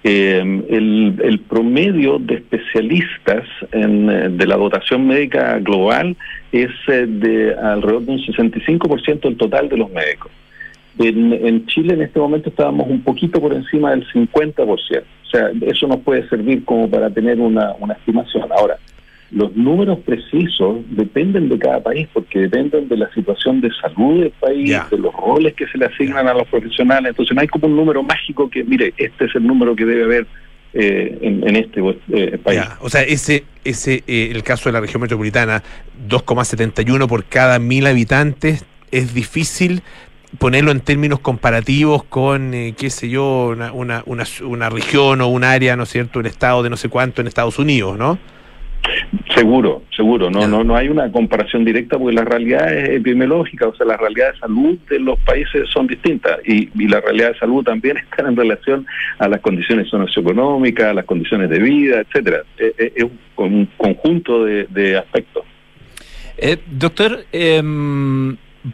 eh, 0.08 0.38
el, 0.70 1.20
el, 1.24 1.39
promedio 1.39 2.20
de 2.20 2.36
especialistas 2.36 3.43
en, 3.72 4.38
de 4.38 4.45
la 4.45 4.56
dotación 4.56 5.08
médica 5.08 5.58
global 5.58 6.16
es 6.51 6.70
eh, 6.88 7.08
de 7.08 7.56
alrededor 7.56 8.03
de 8.03 8.12
un 8.12 8.20
65% 8.20 9.22
del 9.22 9.36
total 9.36 9.68
de 9.68 9.78
los 9.78 9.89
médicos. 9.89 10.32
En, 10.99 11.34
en, 11.34 11.66
Chile 11.66 11.95
en 11.95 12.03
este 12.03 12.20
momento 12.20 12.49
estábamos 12.49 12.88
un 12.88 13.01
poquito 13.01 13.41
por 13.41 13.51
encima 13.51 13.91
del 13.91 14.08
50%. 14.08 14.68
O 14.68 14.78
sea, 14.78 15.51
eso 15.62 15.88
nos 15.88 16.01
puede 16.01 16.30
servir 16.30 16.64
como 16.66 16.88
para 16.88 17.10
tener 17.10 17.39
una 17.39 17.74
estimación. 17.97 18.47
Ahora, 18.56 18.78
los 19.32 19.56
números 19.56 20.00
precisos 20.06 20.78
dependen 20.92 21.50
de 21.50 21.58
cada 21.58 21.82
país 21.82 22.08
porque 22.14 22.40
dependen 22.40 22.88
de 22.88 22.98
la 22.98 23.12
situación 23.14 23.60
de 23.60 23.70
salud 23.82 24.22
del 24.22 24.32
país, 24.32 24.70
yeah. 24.70 24.88
de 24.90 24.98
los 24.98 25.14
roles 25.14 25.54
que 25.56 25.68
se 25.68 25.78
le 25.78 25.86
asignan 25.86 26.28
a 26.28 26.34
los 26.34 26.48
profesionales. 26.48 27.10
Entonces 27.10 27.36
no 27.36 27.42
hay 27.42 27.48
como 27.48 27.68
un 27.68 27.76
número 27.76 28.04
mágico 28.04 28.50
que, 28.50 28.64
mire, 28.64 28.94
este 28.98 29.26
es 29.26 29.36
el 29.36 29.46
número 29.46 29.76
que 29.76 29.86
debe 29.86 30.04
haber 30.04 30.28
eh, 30.74 31.18
en, 31.22 31.48
en, 31.48 31.56
este 31.56 31.82
eh, 32.14 32.38
país. 32.38 32.62
O 32.82 32.90
sea, 32.90 33.02
ese, 33.02 33.46
ese 33.64 34.04
eh, 34.08 34.30
el 34.32 34.44
caso 34.44 34.70
de 34.70 34.74
la 34.74 34.82
región 34.82 35.02
metropolitana, 35.02 35.64
2,71 36.08 37.08
por 37.08 37.26
cada 37.26 37.60
mil 37.60 37.88
habitantes, 37.88 38.66
es 38.92 39.14
difícil 39.14 39.82
ponerlo 40.38 40.72
en 40.72 40.82
términos 40.82 41.20
comparativos 41.20 42.04
con, 42.04 42.54
eh, 42.54 42.74
qué 42.78 42.90
sé 42.90 43.10
yo, 43.10 43.48
una, 43.48 43.72
una, 43.72 44.04
una, 44.06 44.26
una 44.44 44.70
región 44.70 45.22
o 45.22 45.28
un 45.28 45.44
área, 45.44 45.76
¿no 45.76 45.84
es 45.84 45.90
cierto?, 45.90 46.20
un 46.20 46.26
estado 46.26 46.64
de 46.64 46.70
no 46.70 46.78
sé 46.78 46.90
cuánto 46.90 47.22
en 47.22 47.28
Estados 47.28 47.58
Unidos, 47.58 47.98
¿no? 47.98 48.20
Seguro, 49.34 49.84
seguro, 49.96 50.30
no, 50.30 50.48
no, 50.48 50.64
no 50.64 50.76
hay 50.76 50.88
una 50.88 51.12
comparación 51.12 51.66
directa 51.66 51.98
porque 51.98 52.16
la 52.16 52.24
realidad 52.24 52.72
es 52.74 52.90
epidemiológica, 52.90 53.68
o 53.68 53.76
sea, 53.76 53.86
la 53.86 53.98
realidad 53.98 54.34
de 54.34 54.40
salud 54.40 54.78
de 54.90 55.00
los 55.00 55.20
países 55.20 55.70
son 55.70 55.88
distintas 55.88 56.40
y, 56.46 56.70
y 56.76 56.88
la 56.88 57.02
realidad 57.02 57.34
de 57.34 57.40
salud 57.40 57.64
también 57.64 57.98
está 58.12 58.28
en 58.28 58.36
relación 58.36 58.86
a 59.20 59.28
las 59.28 59.42
condiciones 59.42 59.90
socioeconómicas, 59.90 60.88
a 60.88 60.94
las 60.94 61.06
condiciones 61.06 61.50
de 61.50 61.60
vida, 61.60 62.02
etcétera. 62.02 62.44
Es, 62.58 62.74
es 62.78 63.04
un, 63.04 63.20
un, 63.38 63.66
conjunto 63.78 64.46
de, 64.46 64.66
de 64.70 64.98
aspectos. 64.98 65.44
Eh, 66.38 66.58
doctor, 66.68 67.26
eh, 67.32 67.62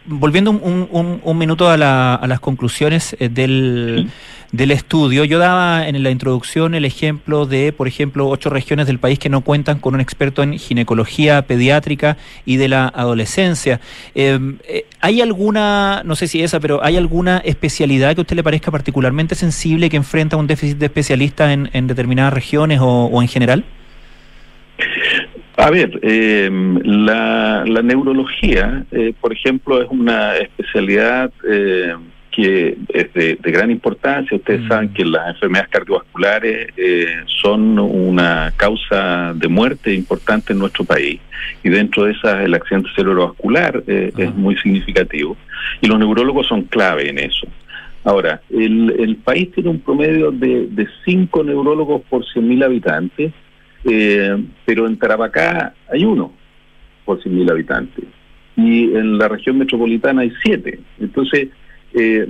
volviendo 0.06 0.50
un, 0.50 0.88
un, 0.90 1.20
un 1.22 1.38
minuto 1.38 1.68
a, 1.68 1.76
la, 1.76 2.14
a, 2.14 2.26
las 2.26 2.40
conclusiones 2.40 3.14
eh, 3.18 3.28
del, 3.28 4.08
del, 4.50 4.70
estudio, 4.70 5.24
yo 5.24 5.38
daba 5.38 5.86
en 5.86 6.02
la 6.02 6.10
introducción 6.10 6.74
el 6.74 6.84
ejemplo 6.84 7.46
de, 7.46 7.72
por 7.72 7.88
ejemplo, 7.88 8.28
ocho 8.28 8.50
regiones 8.50 8.86
del 8.86 8.98
país 8.98 9.18
que 9.18 9.28
no 9.28 9.42
cuentan 9.42 9.78
con 9.78 9.94
un 9.94 10.00
experto 10.00 10.42
en 10.42 10.58
ginecología 10.58 11.42
pediátrica 11.42 12.16
y 12.46 12.56
de 12.56 12.68
la 12.68 12.88
adolescencia. 12.88 13.80
Eh, 14.14 14.38
eh, 14.66 14.86
¿Hay 15.00 15.20
alguna, 15.20 16.02
no 16.04 16.16
sé 16.16 16.26
si 16.26 16.42
esa, 16.42 16.60
pero 16.60 16.82
hay 16.82 16.96
alguna 16.96 17.38
especialidad 17.38 18.14
que 18.14 18.20
a 18.20 18.22
usted 18.22 18.36
le 18.36 18.42
parezca 18.42 18.70
particularmente 18.70 19.34
sensible 19.34 19.90
que 19.90 19.96
enfrenta 19.96 20.36
un 20.36 20.46
déficit 20.46 20.78
de 20.78 20.86
especialistas 20.86 21.50
en, 21.50 21.70
en 21.72 21.86
determinadas 21.86 22.32
regiones 22.32 22.80
o, 22.80 22.86
o 22.86 23.22
en 23.22 23.28
general? 23.28 23.64
A 25.56 25.70
ver, 25.70 25.98
eh, 26.02 26.50
la, 26.82 27.64
la, 27.66 27.82
neurología, 27.82 28.84
eh, 28.90 29.12
por 29.20 29.32
ejemplo, 29.32 29.82
es 29.82 29.88
una 29.90 30.36
especialidad 30.36 31.30
eh, 31.48 31.94
que 32.30 32.78
es 32.88 33.12
de, 33.12 33.36
de, 33.36 33.50
gran 33.52 33.70
importancia. 33.70 34.34
Ustedes 34.34 34.62
mm. 34.62 34.68
saben 34.68 34.88
que 34.94 35.04
las 35.04 35.34
enfermedades 35.34 35.70
cardiovasculares 35.70 36.68
son 37.26 37.78
una 37.78 38.52
causa 38.56 39.34
de 39.34 39.48
muerte 39.48 39.92
importante 39.92 40.54
en 40.54 40.58
nuestro 40.58 40.84
país 40.84 41.20
y 41.62 41.68
dentro 41.68 42.04
de 42.04 42.12
esas 42.12 42.40
el 42.40 42.54
accidente 42.54 42.88
cerebrovascular 42.96 43.82
es 43.86 44.34
muy 44.34 44.56
significativo 44.56 45.36
y 45.82 45.86
los 45.86 45.98
neurólogos 45.98 46.46
son 46.46 46.62
clave 46.62 47.10
en 47.10 47.18
eso. 47.18 47.46
Ahora, 48.04 48.40
el, 48.50 48.94
el 48.98 49.16
país 49.16 49.52
tiene 49.52 49.68
un 49.68 49.80
promedio 49.80 50.32
de, 50.32 50.66
de 50.70 50.88
cinco 51.04 51.44
neurólogos 51.44 52.02
por 52.08 52.24
100.000 52.24 52.64
habitantes 52.64 53.32
eh, 53.84 54.44
pero 54.64 54.86
en 54.86 54.96
Tarapacá 54.96 55.74
hay 55.90 56.04
uno 56.04 56.32
por 57.04 57.20
100.000 57.20 57.50
habitantes 57.50 58.04
y 58.56 58.94
en 58.94 59.18
la 59.18 59.28
región 59.28 59.58
metropolitana 59.58 60.22
hay 60.22 60.32
siete. 60.42 60.78
Entonces, 61.00 61.48
eh, 61.94 62.28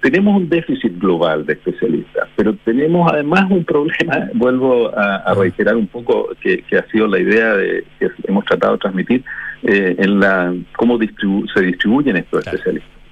tenemos 0.00 0.36
un 0.36 0.48
déficit 0.48 0.98
global 0.98 1.46
de 1.46 1.54
especialistas, 1.54 2.28
pero 2.36 2.54
tenemos 2.64 3.10
además 3.12 3.50
un 3.50 3.64
problema, 3.64 4.28
vuelvo 4.34 4.96
a, 4.96 5.16
a 5.16 5.34
reiterar 5.34 5.76
un 5.76 5.86
poco 5.86 6.30
que, 6.40 6.62
que, 6.62 6.76
ha 6.78 6.86
sido 6.90 7.06
la 7.08 7.18
idea 7.18 7.54
de 7.56 7.84
que 7.98 8.08
hemos 8.28 8.44
tratado 8.44 8.74
de 8.74 8.78
transmitir 8.78 9.24
eh, 9.62 9.96
en 9.98 10.20
la 10.20 10.54
cómo 10.76 10.98
distribu 10.98 11.46
se 11.48 11.62
distribuyen 11.62 12.16
estos 12.16 12.42
claro. 12.42 12.56
especialistas. 12.56 13.03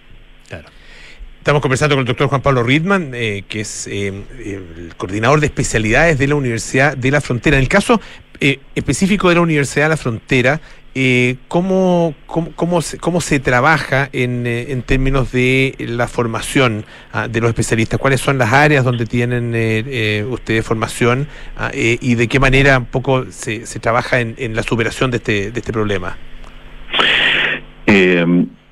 Estamos 1.42 1.60
conversando 1.60 1.96
con 1.96 2.02
el 2.02 2.06
doctor 2.06 2.28
Juan 2.28 2.40
Pablo 2.40 2.62
Ridman, 2.62 3.10
eh, 3.16 3.42
que 3.48 3.62
es 3.62 3.88
eh, 3.88 4.12
el 4.46 4.94
coordinador 4.96 5.40
de 5.40 5.46
especialidades 5.46 6.16
de 6.16 6.28
la 6.28 6.36
Universidad 6.36 6.96
de 6.96 7.10
la 7.10 7.20
Frontera. 7.20 7.56
En 7.56 7.64
el 7.64 7.68
caso 7.68 8.00
eh, 8.38 8.60
específico 8.76 9.28
de 9.28 9.34
la 9.34 9.40
Universidad 9.40 9.86
de 9.86 9.88
la 9.88 9.96
Frontera, 9.96 10.60
eh, 10.94 11.38
¿cómo, 11.48 12.14
cómo, 12.26 12.52
cómo, 12.54 12.80
se, 12.80 12.96
¿cómo 12.98 13.20
se 13.20 13.40
trabaja 13.40 14.08
en, 14.12 14.46
en 14.46 14.82
términos 14.82 15.32
de 15.32 15.74
la 15.80 16.06
formación 16.06 16.84
ah, 17.12 17.26
de 17.26 17.40
los 17.40 17.48
especialistas? 17.48 17.98
¿Cuáles 17.98 18.20
son 18.20 18.38
las 18.38 18.52
áreas 18.52 18.84
donde 18.84 19.04
tienen 19.04 19.48
ustedes 20.30 20.64
formación 20.64 21.26
ah, 21.56 21.72
y 21.74 22.14
de 22.14 22.28
qué 22.28 22.38
manera 22.38 22.78
un 22.78 22.86
poco 22.86 23.26
se, 23.32 23.66
se 23.66 23.80
trabaja 23.80 24.20
en, 24.20 24.36
en, 24.38 24.54
la 24.54 24.62
superación 24.62 25.10
de 25.10 25.16
este, 25.16 25.50
de 25.50 25.58
este 25.58 25.72
problema? 25.72 26.16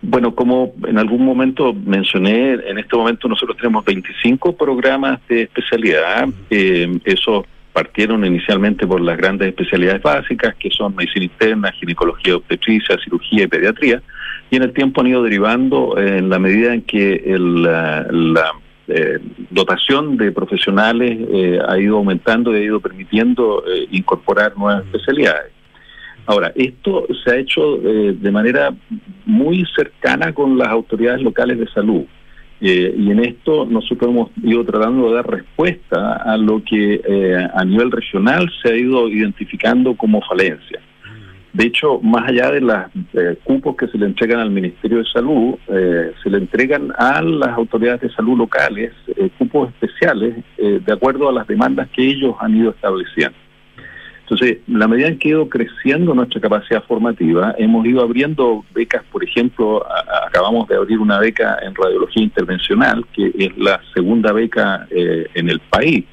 Bueno, 0.03 0.35
como 0.35 0.73
en 0.87 0.99
algún 0.99 1.25
momento 1.25 1.75
mencioné, 1.75 2.53
en 2.53 2.79
este 2.79 2.97
momento 2.97 3.29
nosotros 3.29 3.57
tenemos 3.59 3.85
25 3.85 4.57
programas 4.57 5.21
de 5.29 5.43
especialidad. 5.43 6.29
Eh, 6.49 6.99
esos 7.05 7.45
partieron 7.73 8.25
inicialmente 8.25 8.87
por 8.87 9.01
las 9.01 9.17
grandes 9.17 9.49
especialidades 9.49 10.03
básicas, 10.03 10.55
que 10.57 10.71
son 10.71 10.97
medicina 10.97 11.25
interna, 11.27 11.73
ginecología, 11.73 12.37
obstetricia, 12.37 12.99
cirugía 13.03 13.45
y 13.45 13.47
pediatría, 13.47 14.03
y 14.51 14.57
en 14.57 14.63
el 14.63 14.73
tiempo 14.73 15.01
han 15.01 15.07
ido 15.07 15.23
derivando 15.23 15.97
en 15.97 16.29
la 16.29 16.39
medida 16.39 16.75
en 16.75 16.83
que 16.83 17.15
el, 17.27 17.63
la, 17.63 18.53
eh, 18.89 19.21
dotación 19.51 20.17
de 20.17 20.33
profesionales 20.33 21.17
eh, 21.33 21.61
ha 21.67 21.79
ido 21.79 21.99
aumentando 21.99 22.53
y 22.53 22.61
ha 22.61 22.65
ido 22.65 22.81
permitiendo 22.81 23.63
eh, 23.67 23.87
incorporar 23.93 24.57
nuevas 24.57 24.85
especialidades. 24.87 25.53
Ahora, 26.31 26.53
esto 26.55 27.09
se 27.25 27.33
ha 27.33 27.39
hecho 27.39 27.83
eh, 27.83 28.15
de 28.17 28.31
manera 28.31 28.73
muy 29.27 29.67
cercana 29.75 30.33
con 30.33 30.57
las 30.57 30.69
autoridades 30.69 31.23
locales 31.23 31.59
de 31.59 31.67
salud. 31.73 32.05
Eh, 32.61 32.95
y 32.97 33.11
en 33.11 33.19
esto 33.19 33.67
nosotros 33.67 34.11
hemos 34.13 34.31
ido 34.41 34.65
tratando 34.65 35.09
de 35.09 35.15
dar 35.17 35.29
respuesta 35.29 36.19
a 36.19 36.37
lo 36.37 36.63
que 36.63 37.01
eh, 37.05 37.49
a 37.53 37.65
nivel 37.65 37.91
regional 37.91 38.49
se 38.63 38.73
ha 38.73 38.77
ido 38.77 39.09
identificando 39.09 39.97
como 39.97 40.21
falencia. 40.23 40.79
De 41.53 41.65
hecho, 41.65 41.99
más 42.01 42.29
allá 42.29 42.53
de 42.53 42.61
los 42.61 42.77
eh, 43.15 43.37
cupos 43.43 43.75
que 43.75 43.89
se 43.89 43.99
le 43.99 44.07
entregan 44.07 44.39
al 44.39 44.51
Ministerio 44.51 44.99
de 44.99 45.07
Salud, 45.13 45.57
se 45.67 46.31
le 46.31 46.39
entregan 46.39 46.93
a 46.97 47.21
las 47.23 47.59
autoridades 47.59 48.03
de 48.03 48.11
salud 48.11 48.39
locales 48.39 48.93
cupos 49.37 49.71
especiales 49.71 50.37
de 50.57 50.93
acuerdo 50.93 51.29
a 51.29 51.33
las 51.33 51.49
demandas 51.49 51.89
que 51.91 52.07
ellos 52.07 52.37
han 52.39 52.57
ido 52.57 52.71
estableciendo. 52.71 53.37
Entonces, 54.31 54.59
la 54.69 54.87
medida 54.87 55.09
en 55.09 55.19
que 55.19 55.29
ha 55.29 55.33
ido 55.33 55.49
creciendo 55.49 56.15
nuestra 56.15 56.41
capacidad 56.41 56.85
formativa, 56.85 57.53
hemos 57.59 57.85
ido 57.85 58.01
abriendo 58.01 58.65
becas, 58.73 59.03
por 59.11 59.25
ejemplo, 59.25 59.85
acabamos 60.25 60.69
de 60.69 60.77
abrir 60.77 61.01
una 61.01 61.19
beca 61.19 61.59
en 61.61 61.75
radiología 61.75 62.23
intervencional, 62.23 63.05
que 63.13 63.33
es 63.37 63.59
la 63.59 63.81
segunda 63.93 64.33
beca 64.33 64.87
eh, 64.89 65.27
en 65.35 65.51
el 65.51 65.59
país, 65.59 66.05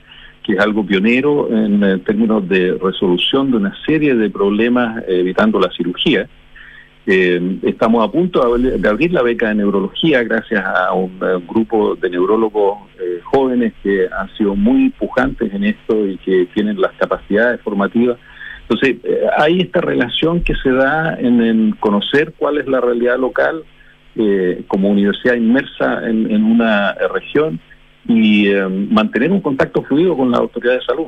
que 0.42 0.54
es 0.54 0.60
algo 0.60 0.84
pionero 0.84 1.48
en 1.52 1.84
eh, 1.84 2.00
términos 2.00 2.50
de 2.50 2.76
resolución 2.82 3.52
de 3.52 3.58
una 3.58 3.76
serie 3.86 4.16
de 4.16 4.32
problemas 4.32 4.98
eh, 5.04 5.20
evitando 5.20 5.60
la 5.60 5.70
cirugía. 5.70 6.28
Eh, 7.10 7.60
estamos 7.64 8.06
a 8.06 8.12
punto 8.12 8.42
de 8.58 8.90
abrir- 8.90 9.14
la 9.14 9.22
beca 9.22 9.48
de 9.48 9.56
neurología 9.56 10.24
gracias 10.24 10.62
a 10.66 10.92
un 10.92 11.18
eh, 11.22 11.42
grupo 11.48 11.96
de 11.96 12.10
neurólogos 12.10 12.80
eh, 13.00 13.22
jóvenes 13.24 13.72
que 13.82 14.10
han 14.12 14.30
sido 14.36 14.58
muy 14.58 14.90
pujantes 14.90 15.54
en 15.54 15.64
esto 15.64 16.06
y 16.06 16.18
que 16.18 16.48
tienen 16.54 16.82
las 16.82 16.92
capacidades 16.98 17.62
formativas. 17.62 18.18
Entonces, 18.64 18.98
eh, 19.06 19.22
hay 19.38 19.62
esta 19.62 19.80
relación 19.80 20.42
que 20.42 20.54
se 20.56 20.70
da 20.70 21.18
en, 21.18 21.72
conocer 21.80 22.34
cuál 22.38 22.58
es 22.58 22.68
la 22.68 22.82
realidad 22.82 23.18
local 23.18 23.64
eh, 24.18 24.64
como 24.68 24.90
universidad 24.90 25.36
inmersa 25.36 26.06
en, 26.10 26.44
una 26.44 26.94
región 27.14 27.58
y 28.06 28.50
mantener 28.90 29.32
un 29.32 29.40
contacto 29.40 29.82
fluido 29.84 30.18
con 30.18 30.30
la 30.32 30.40
autoridad 30.40 30.74
de 30.74 30.82
salud. 30.82 31.08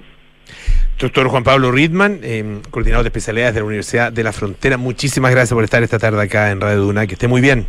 Doctor 0.99 1.29
Juan 1.29 1.45
Pablo 1.45 1.71
Ridman, 1.71 2.19
eh, 2.23 2.59
coordinador 2.69 3.03
de 3.03 3.07
especialidades 3.07 3.53
de 3.55 3.61
la 3.61 3.65
Universidad 3.65 4.11
de 4.11 4.21
la 4.21 4.33
Frontera, 4.33 4.75
muchísimas 4.77 5.31
gracias 5.31 5.53
por 5.53 5.63
estar 5.63 5.81
esta 5.81 5.97
tarde 5.97 6.21
acá 6.21 6.51
en 6.51 6.59
Radio 6.59 6.81
Duna. 6.81 7.07
Que 7.07 7.13
esté 7.13 7.29
muy 7.29 7.39
bien. 7.39 7.65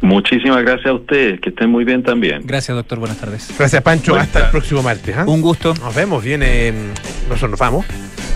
Muchísimas 0.00 0.62
gracias 0.62 0.86
a 0.86 0.92
ustedes, 0.94 1.40
que 1.40 1.50
estén 1.50 1.70
muy 1.70 1.84
bien 1.84 2.02
también. 2.02 2.42
Gracias, 2.44 2.76
doctor. 2.76 2.98
Buenas 2.98 3.18
tardes. 3.18 3.54
Gracias, 3.56 3.82
Pancho. 3.82 4.12
Buenas 4.12 4.28
Hasta 4.28 4.46
el 4.46 4.50
próximo 4.50 4.82
martes. 4.82 5.16
¿ah? 5.16 5.24
Un 5.26 5.40
gusto. 5.40 5.74
Nos 5.74 5.94
vemos. 5.94 6.22
Viene. 6.22 6.72
Nosotros 7.28 7.52
nos 7.52 7.60
vamos. 7.60 7.86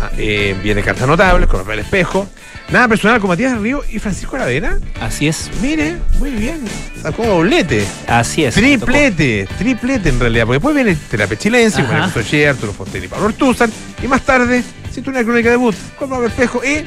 Ah, 0.01 0.11
eh, 0.17 0.55
viene 0.63 0.83
Cartas 0.83 1.07
Notables 1.07 1.49
con 1.49 1.61
Rafael 1.61 1.81
Espejo. 1.81 2.29
Nada 2.73 2.87
personal 2.87 3.21
con 3.21 3.29
Matías 3.31 3.59
Río 3.59 3.83
y 3.91 3.99
Francisco 3.99 4.37
Aravena. 4.37 4.79
Así 5.01 5.27
es. 5.27 5.51
Mire, 5.61 5.97
muy 6.21 6.31
bien. 6.31 6.61
Sacó 7.03 7.27
doblete. 7.27 7.85
Así 8.07 8.45
es. 8.45 8.55
Triplete, 8.55 9.49
triplete 9.59 10.11
en 10.11 10.21
realidad, 10.21 10.45
porque 10.47 10.59
después 10.59 10.75
viene 10.77 10.95
Terapia 11.11 11.37
Chilense, 11.37 11.85
con 11.85 11.97
Ajá. 11.97 12.05
el 12.07 12.13
Socher, 12.13 12.49
Arturo 12.51 12.73
Fontaine 12.73 13.07
y 13.07 13.09
Pablo 13.09 13.27
Ortúzar, 13.27 13.69
y 14.03 14.07
más 14.07 14.23
tarde, 14.23 14.63
siento 14.93 15.11
una 15.11 15.25
crónica 15.25 15.49
de 15.49 15.57
debut 15.57 15.75
con 15.99 16.11
Pablo 16.11 16.29
Espejo 16.29 16.61
y 16.65 16.85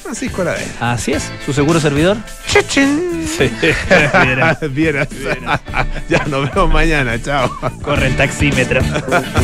Francisco 0.00 0.42
Aravena. 0.42 0.92
Así 0.92 1.12
es. 1.12 1.32
Su 1.44 1.52
seguro 1.52 1.80
servidor. 1.80 2.16
¡Chichín! 2.46 3.26
Vieras. 4.70 5.08
ya 6.08 6.24
nos 6.26 6.54
vemos 6.54 6.72
mañana, 6.72 7.20
chao. 7.20 7.50
Corre 7.82 8.06
el 8.06 8.16
taxímetro. 8.16 8.80